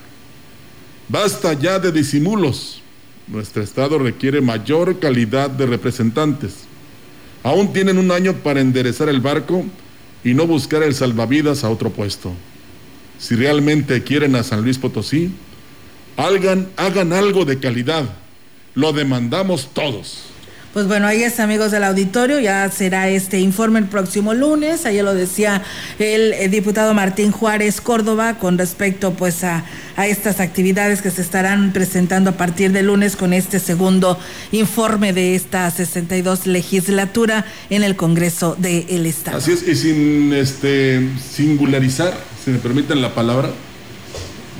Basta 1.08 1.52
ya 1.52 1.78
de 1.78 1.92
disimulos. 1.92 2.80
Nuestro 3.26 3.62
Estado 3.62 3.98
requiere 3.98 4.40
mayor 4.40 4.98
calidad 4.98 5.50
de 5.50 5.66
representantes. 5.66 6.64
Aún 7.42 7.72
tienen 7.72 7.98
un 7.98 8.10
año 8.10 8.34
para 8.34 8.60
enderezar 8.60 9.08
el 9.08 9.20
barco 9.20 9.64
y 10.22 10.34
no 10.34 10.46
buscar 10.46 10.82
el 10.82 10.94
salvavidas 10.94 11.64
a 11.64 11.70
otro 11.70 11.90
puesto. 11.90 12.32
Si 13.18 13.36
realmente 13.36 14.02
quieren 14.02 14.34
a 14.34 14.42
San 14.42 14.62
Luis 14.62 14.78
Potosí, 14.78 15.30
hagan, 16.16 17.12
algo 17.12 17.44
de 17.44 17.58
calidad. 17.58 18.04
Lo 18.74 18.92
demandamos 18.92 19.68
todos. 19.72 20.24
Pues 20.74 20.88
bueno, 20.88 21.06
ahí 21.06 21.22
es 21.22 21.38
amigos 21.38 21.70
del 21.70 21.84
auditorio, 21.84 22.40
ya 22.40 22.68
será 22.68 23.08
este 23.08 23.38
informe 23.38 23.78
el 23.78 23.84
próximo 23.84 24.34
lunes, 24.34 24.86
ayer 24.86 25.04
lo 25.04 25.14
decía 25.14 25.62
el, 26.00 26.32
eh, 26.32 26.48
diputado 26.48 26.92
Martín 26.94 27.30
Juárez 27.30 27.80
Córdoba 27.80 28.40
con 28.40 28.58
respecto 28.58 29.12
pues 29.12 29.44
a, 29.44 29.64
estas 29.96 30.40
actividades 30.40 31.00
que 31.00 31.12
se 31.12 31.22
estarán 31.22 31.72
presentando 31.72 32.30
a 32.30 32.32
partir 32.32 32.72
de 32.72 32.82
lunes 32.82 33.14
con 33.14 33.32
este 33.32 33.60
segundo 33.60 34.18
informe 34.50 35.12
de 35.12 35.36
esta 35.36 35.70
62 35.70 36.48
legislatura 36.48 37.44
en 37.70 37.84
el 37.84 37.94
Congreso 37.94 38.56
del 38.58 39.06
Estado. 39.06 39.36
Así 39.36 39.52
es, 39.52 39.68
y 39.68 39.76
sin 39.76 40.32
este 40.32 41.08
singularizar, 41.24 42.12
si 42.44 42.50
me 42.50 42.58
permiten 42.58 43.00
la 43.00 43.14
palabra, 43.14 43.48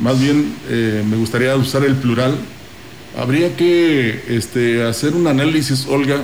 más 0.01 0.21
bien 0.21 0.55
eh, 0.69 1.03
me 1.11 1.17
gustaría 1.17 1.57
usar 1.57 1.83
el 1.83 1.97
plural 1.97 2.39
habría 3.17 3.57
que 3.57 4.25
este, 4.29 4.85
hacer 4.85 5.15
un 5.15 5.27
análisis, 5.27 5.87
Olga, 5.87 6.23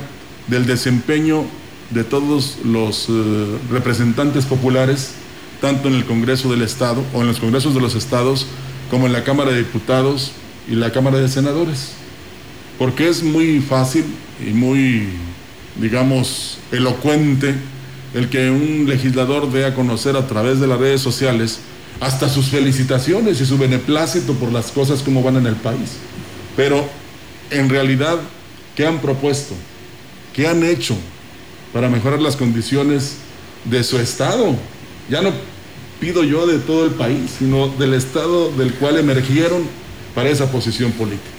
del 0.49 0.67
desempeño 0.67 1.45
de 1.91 2.05
todos 2.05 2.59
los 2.65 3.07
eh, 3.09 3.13
representantes 3.71 4.47
populares, 4.47 5.13
tanto 5.61 5.89
en 5.89 5.95
el 5.95 6.05
Congreso 6.05 6.51
del 6.51 6.63
Estado 6.63 7.05
o 7.15 7.21
en 7.21 7.29
los 7.29 7.41
Congresos 7.41 7.75
de 7.75 7.81
los 7.81 7.95
Estados, 7.95 8.47
como 8.91 9.07
en 9.07 9.13
la 9.13 9.25
Cámara 9.25 9.53
de 9.53 9.59
Diputados 9.59 10.33
y 10.69 10.75
la 10.75 10.93
Cámara 10.93 11.19
de 11.19 11.29
Senadores. 11.29 11.93
Porque 12.79 13.09
es 13.09 13.23
muy 13.23 13.61
fácil 13.61 14.05
y 14.45 14.51
muy, 14.53 15.09
digamos, 15.77 16.59
elocuente 16.73 17.55
el 18.15 18.29
que 18.29 18.51
un 18.51 18.87
legislador 18.89 19.53
dé 19.53 19.67
a 19.67 19.75
conocer 19.75 20.17
a 20.17 20.27
través 20.27 20.59
de 20.61 20.67
las 20.67 20.81
redes 20.81 21.01
sociales 21.01 21.61
hasta 22.01 22.29
sus 22.29 22.47
felicitaciones 22.47 23.41
y 23.41 23.47
su 23.47 23.59
beneplácito 23.59 24.33
por 24.35 24.51
las 24.51 24.73
cosas 24.73 25.03
como 25.03 25.23
van 25.23 25.37
en 25.37 25.47
el 25.47 25.57
país. 25.57 25.91
Pero 26.61 26.87
en 27.51 27.71
realidad, 27.71 28.19
¿qué 28.77 28.87
han 28.87 28.99
propuesto? 28.99 29.55
¿Qué 30.35 30.47
han 30.47 30.63
hecho 30.63 30.95
para 31.73 31.89
mejorar 31.89 32.21
las 32.21 32.37
condiciones 32.37 33.15
de 33.65 33.83
su 33.83 33.99
Estado? 33.99 34.55
Ya 35.09 35.23
no 35.23 35.33
pido 36.01 36.23
yo 36.23 36.47
de 36.47 36.59
todo 36.59 36.85
el 36.85 36.91
país, 36.91 37.31
sino 37.39 37.69
del 37.69 37.95
estado 37.95 38.53
del 38.53 38.75
cual 38.75 38.99
emergieron 38.99 39.63
para 40.15 40.29
esa 40.29 40.53
posición 40.53 40.93
política. 40.93 41.31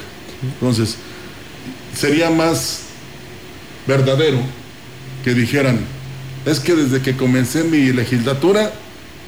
Entonces, 0.42 0.96
sería 1.96 2.32
más 2.32 2.86
verdadero 3.86 4.40
que 5.24 5.36
dijeran, 5.36 5.82
es 6.48 6.60
que 6.60 6.74
desde 6.74 7.00
que 7.00 7.16
comencé 7.16 7.64
mi 7.64 7.94
legislatura 7.94 8.74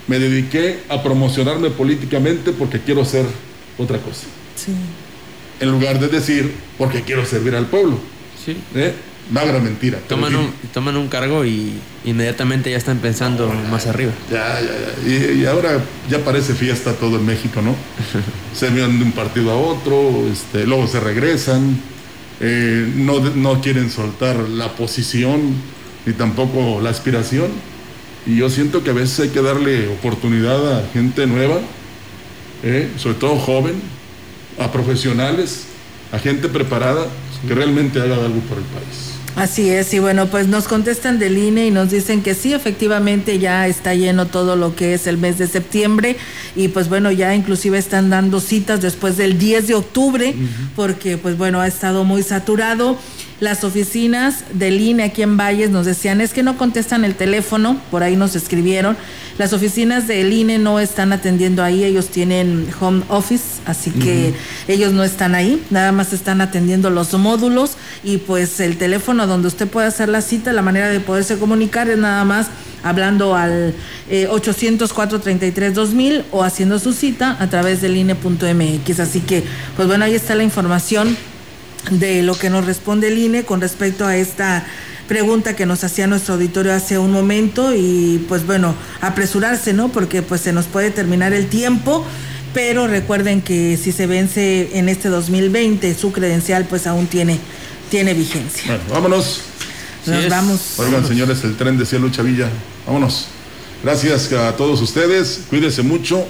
me 0.07 0.17
dediqué 0.17 0.79
a 0.89 1.03
promocionarme 1.03 1.69
políticamente 1.69 2.51
porque 2.51 2.79
quiero 2.79 3.05
ser 3.05 3.27
otra 3.77 3.99
cosa. 3.99 4.25
En 5.63 5.71
lugar 5.71 5.97
de 5.97 6.09
decir, 6.09 6.53
porque 6.77 7.03
quiero 7.03 7.25
servir 7.25 7.55
al 7.55 7.67
pueblo. 7.67 7.97
Sí. 8.43 8.57
¿Eh? 8.75 8.93
Magra 9.31 9.59
mentira. 9.59 9.99
Toman 10.09 10.35
un, 10.35 10.51
toman 10.73 10.97
un 10.97 11.07
cargo 11.07 11.45
y 11.45 11.71
inmediatamente 12.03 12.69
ya 12.69 12.75
están 12.75 12.97
pensando 12.97 13.49
más 13.71 13.87
arriba. 13.87 14.11
Ya, 14.29 14.59
ya, 14.59 14.67
ya. 15.07 15.33
Y, 15.33 15.45
ahora 15.45 15.81
ya 16.09 16.19
parece 16.19 16.53
fiesta 16.53 16.91
todo 16.91 17.15
en 17.15 17.25
México, 17.25 17.61
¿no? 17.61 17.73
se 18.53 18.67
van 18.67 18.99
de 18.99 19.05
un 19.05 19.13
partido 19.13 19.51
a 19.51 19.55
otro, 19.55 20.27
este, 20.29 20.67
luego 20.67 20.85
se 20.87 20.99
regresan, 20.99 21.79
eh, 22.41 22.91
no, 22.97 23.21
no 23.21 23.61
quieren 23.61 23.89
soltar 23.89 24.35
la 24.35 24.75
posición 24.75 25.55
ni 26.05 26.11
tampoco 26.11 26.81
la 26.81 26.89
aspiración. 26.89 27.51
Y 28.25 28.35
yo 28.35 28.49
siento 28.49 28.83
que 28.83 28.89
a 28.89 28.93
veces 28.93 29.17
hay 29.21 29.29
que 29.29 29.41
darle 29.41 29.87
oportunidad 29.87 30.79
a 30.79 30.89
gente 30.91 31.25
nueva, 31.27 31.61
¿eh? 32.63 32.89
sobre 32.97 33.15
todo 33.15 33.37
joven, 33.37 33.75
a 34.59 34.71
profesionales, 34.71 35.65
a 36.11 36.19
gente 36.19 36.47
preparada 36.47 37.07
que 37.47 37.53
realmente 37.53 37.99
haga 38.01 38.15
algo 38.15 38.39
por 38.41 38.57
el 38.57 38.63
país. 38.65 39.13
Así 39.35 39.67
es, 39.67 39.91
y 39.95 39.99
bueno, 39.99 40.27
pues 40.27 40.47
nos 40.47 40.67
contestan 40.67 41.17
del 41.17 41.39
INE 41.39 41.65
y 41.65 41.71
nos 41.71 41.89
dicen 41.89 42.21
que 42.21 42.35
sí, 42.35 42.53
efectivamente 42.53 43.39
ya 43.39 43.67
está 43.67 43.95
lleno 43.95 44.27
todo 44.27 44.55
lo 44.55 44.75
que 44.75 44.93
es 44.93 45.07
el 45.07 45.17
mes 45.17 45.39
de 45.39 45.47
septiembre 45.47 46.17
y 46.55 46.67
pues 46.67 46.87
bueno, 46.87 47.11
ya 47.11 47.33
inclusive 47.33 47.79
están 47.79 48.11
dando 48.11 48.39
citas 48.39 48.79
después 48.79 49.17
del 49.17 49.39
10 49.39 49.69
de 49.69 49.73
octubre 49.73 50.35
porque 50.75 51.17
pues 51.17 51.35
bueno, 51.35 51.61
ha 51.61 51.67
estado 51.67 52.03
muy 52.03 52.21
saturado. 52.21 52.99
Las 53.43 53.65
oficinas 53.65 54.45
del 54.53 54.79
INE 54.79 55.03
aquí 55.03 55.21
en 55.21 55.35
Valles 55.35 55.69
nos 55.69 55.85
decían, 55.85 56.21
es 56.21 56.31
que 56.31 56.43
no 56.43 56.57
contestan 56.57 57.03
el 57.03 57.13
teléfono, 57.15 57.77
por 57.91 58.01
ahí 58.01 58.15
nos 58.15 58.37
escribieron. 58.37 58.95
Las 59.37 59.51
oficinas 59.51 60.07
del 60.07 60.31
INE 60.31 60.59
no 60.59 60.79
están 60.79 61.11
atendiendo 61.11 61.61
ahí, 61.61 61.83
ellos 61.83 62.07
tienen 62.07 62.69
home 62.79 63.03
office, 63.09 63.59
así 63.65 63.91
que 63.91 64.33
ellos 64.69 64.93
no 64.93 65.03
están 65.03 65.35
ahí, 65.35 65.61
nada 65.71 65.91
más 65.91 66.13
están 66.13 66.39
atendiendo 66.39 66.89
los 66.89 67.11
módulos 67.15 67.71
y 68.01 68.15
pues 68.15 68.61
el 68.61 68.77
teléfono 68.77 69.27
donde 69.27 69.49
usted 69.49 69.67
puede 69.67 69.87
hacer 69.87 70.07
la 70.07 70.21
cita, 70.21 70.53
la 70.53 70.61
manera 70.61 70.87
de 70.87 71.01
poderse 71.01 71.37
comunicar 71.37 71.89
es 71.89 71.97
nada 71.97 72.23
más 72.23 72.47
hablando 72.81 73.35
al 73.35 73.75
eh, 74.09 74.29
800-433-2000 74.31 76.23
o 76.31 76.45
haciendo 76.45 76.79
su 76.79 76.93
cita 76.93 77.35
a 77.41 77.49
través 77.49 77.81
del 77.81 77.97
INE.mx. 77.97 78.99
Así 79.01 79.19
que, 79.19 79.43
pues 79.75 79.85
bueno, 79.85 80.05
ahí 80.05 80.15
está 80.15 80.33
la 80.33 80.43
información 80.43 81.17
de 81.91 82.23
lo 82.23 82.35
que 82.35 82.49
nos 82.49 82.65
responde 82.65 83.07
el 83.07 83.17
INE 83.17 83.43
con 83.43 83.61
respecto 83.61 84.05
a 84.05 84.15
esta 84.15 84.65
pregunta 85.07 85.55
que 85.55 85.65
nos 85.65 85.83
hacía 85.83 86.07
nuestro 86.07 86.35
auditorio 86.35 86.73
hace 86.73 86.97
un 86.97 87.11
momento 87.11 87.73
y 87.75 88.25
pues 88.27 88.45
bueno, 88.45 88.75
apresurarse, 89.01 89.73
¿no? 89.73 89.89
Porque 89.89 90.21
pues 90.21 90.41
se 90.41 90.53
nos 90.53 90.65
puede 90.65 90.91
terminar 90.91 91.33
el 91.33 91.47
tiempo, 91.47 92.05
pero 92.53 92.87
recuerden 92.87 93.41
que 93.41 93.77
si 93.77 93.91
se 93.91 94.07
vence 94.07 94.77
en 94.77 94.89
este 94.89 95.09
2020 95.09 95.93
su 95.95 96.11
credencial 96.11 96.65
pues 96.65 96.87
aún 96.87 97.07
tiene 97.07 97.39
tiene 97.89 98.13
vigencia. 98.13 98.63
Bueno, 98.65 98.83
vámonos. 98.89 99.41
Nos 100.05 100.27
vamos. 100.27 100.79
Oigan, 100.79 101.05
señores, 101.07 101.43
el 101.43 101.55
tren 101.55 101.77
de 101.77 101.85
cielo 101.85 102.09
Chavilla. 102.09 102.49
Vámonos. 102.85 103.27
Gracias 103.83 104.31
a 104.33 104.55
todos 104.55 104.81
ustedes. 104.81 105.41
Cuídense 105.49 105.83
mucho. 105.83 106.25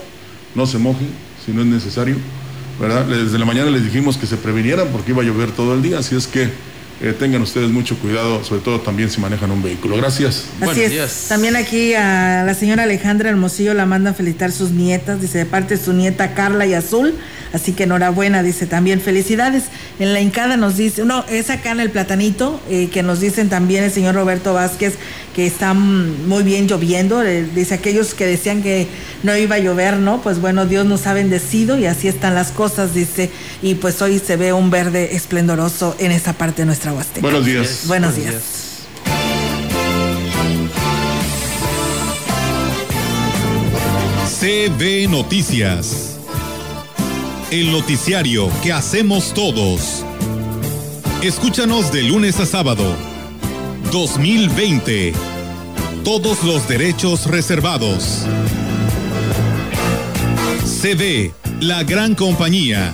No 0.56 0.68
se 0.68 0.78
mojen 0.78 1.10
si 1.46 1.52
no 1.52 1.62
es 1.62 1.68
necesario. 1.68 2.18
¿Verdad? 2.80 3.06
Desde 3.06 3.38
la 3.40 3.46
mañana 3.46 3.70
les 3.70 3.84
dijimos 3.84 4.18
que 4.18 4.26
se 4.26 4.38
previnieran 4.38 4.88
porque 4.92 5.12
iba 5.12 5.22
a 5.22 5.26
llover 5.26 5.52
todo 5.52 5.74
el 5.74 5.82
día, 5.82 6.00
así 6.00 6.16
es 6.16 6.28
que 6.28 6.52
eh, 7.02 7.14
tengan 7.18 7.42
ustedes 7.42 7.70
mucho 7.70 7.98
cuidado, 7.98 8.44
sobre 8.44 8.62
todo 8.62 8.80
también 8.80 9.10
si 9.10 9.20
manejan 9.20 9.52
un 9.52 9.62
vehículo. 9.62 9.98
Gracias. 9.98 10.46
Así 10.62 10.82
es. 10.82 11.26
También 11.28 11.56
aquí 11.56 11.94
a 11.94 12.44
la 12.46 12.54
señora 12.54 12.84
Alejandra 12.84 13.30
Hermosillo 13.30 13.74
la 13.74 13.86
mandan 13.86 14.16
felicitar 14.16 14.52
sus 14.52 14.72
nietas, 14.72 15.22
dice 15.22 15.40
de 15.40 15.46
parte 15.46 15.78
de 15.78 15.84
su 15.84 15.94
nieta 15.94 16.34
Carla 16.34 16.66
y 16.66 16.74
Azul. 16.74 17.16
Así 17.54 17.74
que 17.74 17.84
enhorabuena, 17.84 18.42
dice 18.42 18.66
también 18.66 19.00
felicidades. 19.00 19.66
En 20.00 20.12
la 20.14 20.22
hincada 20.22 20.58
nos 20.58 20.76
dice, 20.76 21.06
no, 21.06 21.24
es 21.30 21.52
acá 21.52 21.72
en 21.72 21.82
el 21.82 21.92
platanito, 21.92 22.60
eh, 22.68 22.90
que 22.92 23.04
nos 23.04 23.20
dicen 23.20 23.48
también 23.48 23.84
el 23.84 23.92
señor 23.92 24.16
Roberto 24.16 24.56
Vázquez 24.56 24.98
que 25.34 25.46
está 25.46 25.74
muy 25.74 26.44
bien 26.44 26.68
lloviendo. 26.68 27.24
Eh, 27.24 27.48
dice 27.54 27.74
aquellos 27.74 28.14
que 28.14 28.26
decían 28.26 28.62
que 28.62 28.88
no 29.24 29.36
iba 29.36 29.56
a 29.56 29.60
llover, 29.60 29.98
¿no? 29.98 30.22
Pues 30.22 30.40
bueno, 30.40 30.66
Dios 30.66 30.86
nos 30.86 31.08
ha 31.08 31.14
bendecido 31.14 31.78
y 31.78 31.86
así 31.86 32.08
están 32.08 32.36
las 32.36 32.52
cosas, 32.52 32.94
dice. 32.94 33.30
Y 33.62 33.76
pues 33.76 34.02
hoy 34.02 34.20
se 34.20 34.36
ve 34.38 34.54
un 34.54 34.70
verde 34.70 35.16
esplendoroso 35.16 35.96
en 36.00 36.12
esa 36.12 36.34
parte 36.34 36.62
de 36.62 36.66
nuestra 36.68 36.83
Huasteca. 36.92 37.22
Buenos 37.22 37.46
días. 37.46 37.84
Buenos, 37.88 38.16
días. 38.16 38.64
CB 44.40 45.08
Noticias. 45.10 46.18
El 47.52 47.72
noticiario 47.72 48.50
que 48.62 48.74
hacemos 48.74 49.34
todos. 49.34 50.04
Escúchanos 51.22 51.92
de 51.94 52.04
lunes 52.04 52.40
a 52.42 52.46
sábado. 52.46 52.96
2020. 53.92 55.14
Todos 56.04 56.44
los 56.44 56.68
derechos 56.68 57.28
reservados. 57.28 58.26
CB, 60.82 61.32
la 61.62 61.84
gran 61.84 62.16
compañía. 62.16 62.94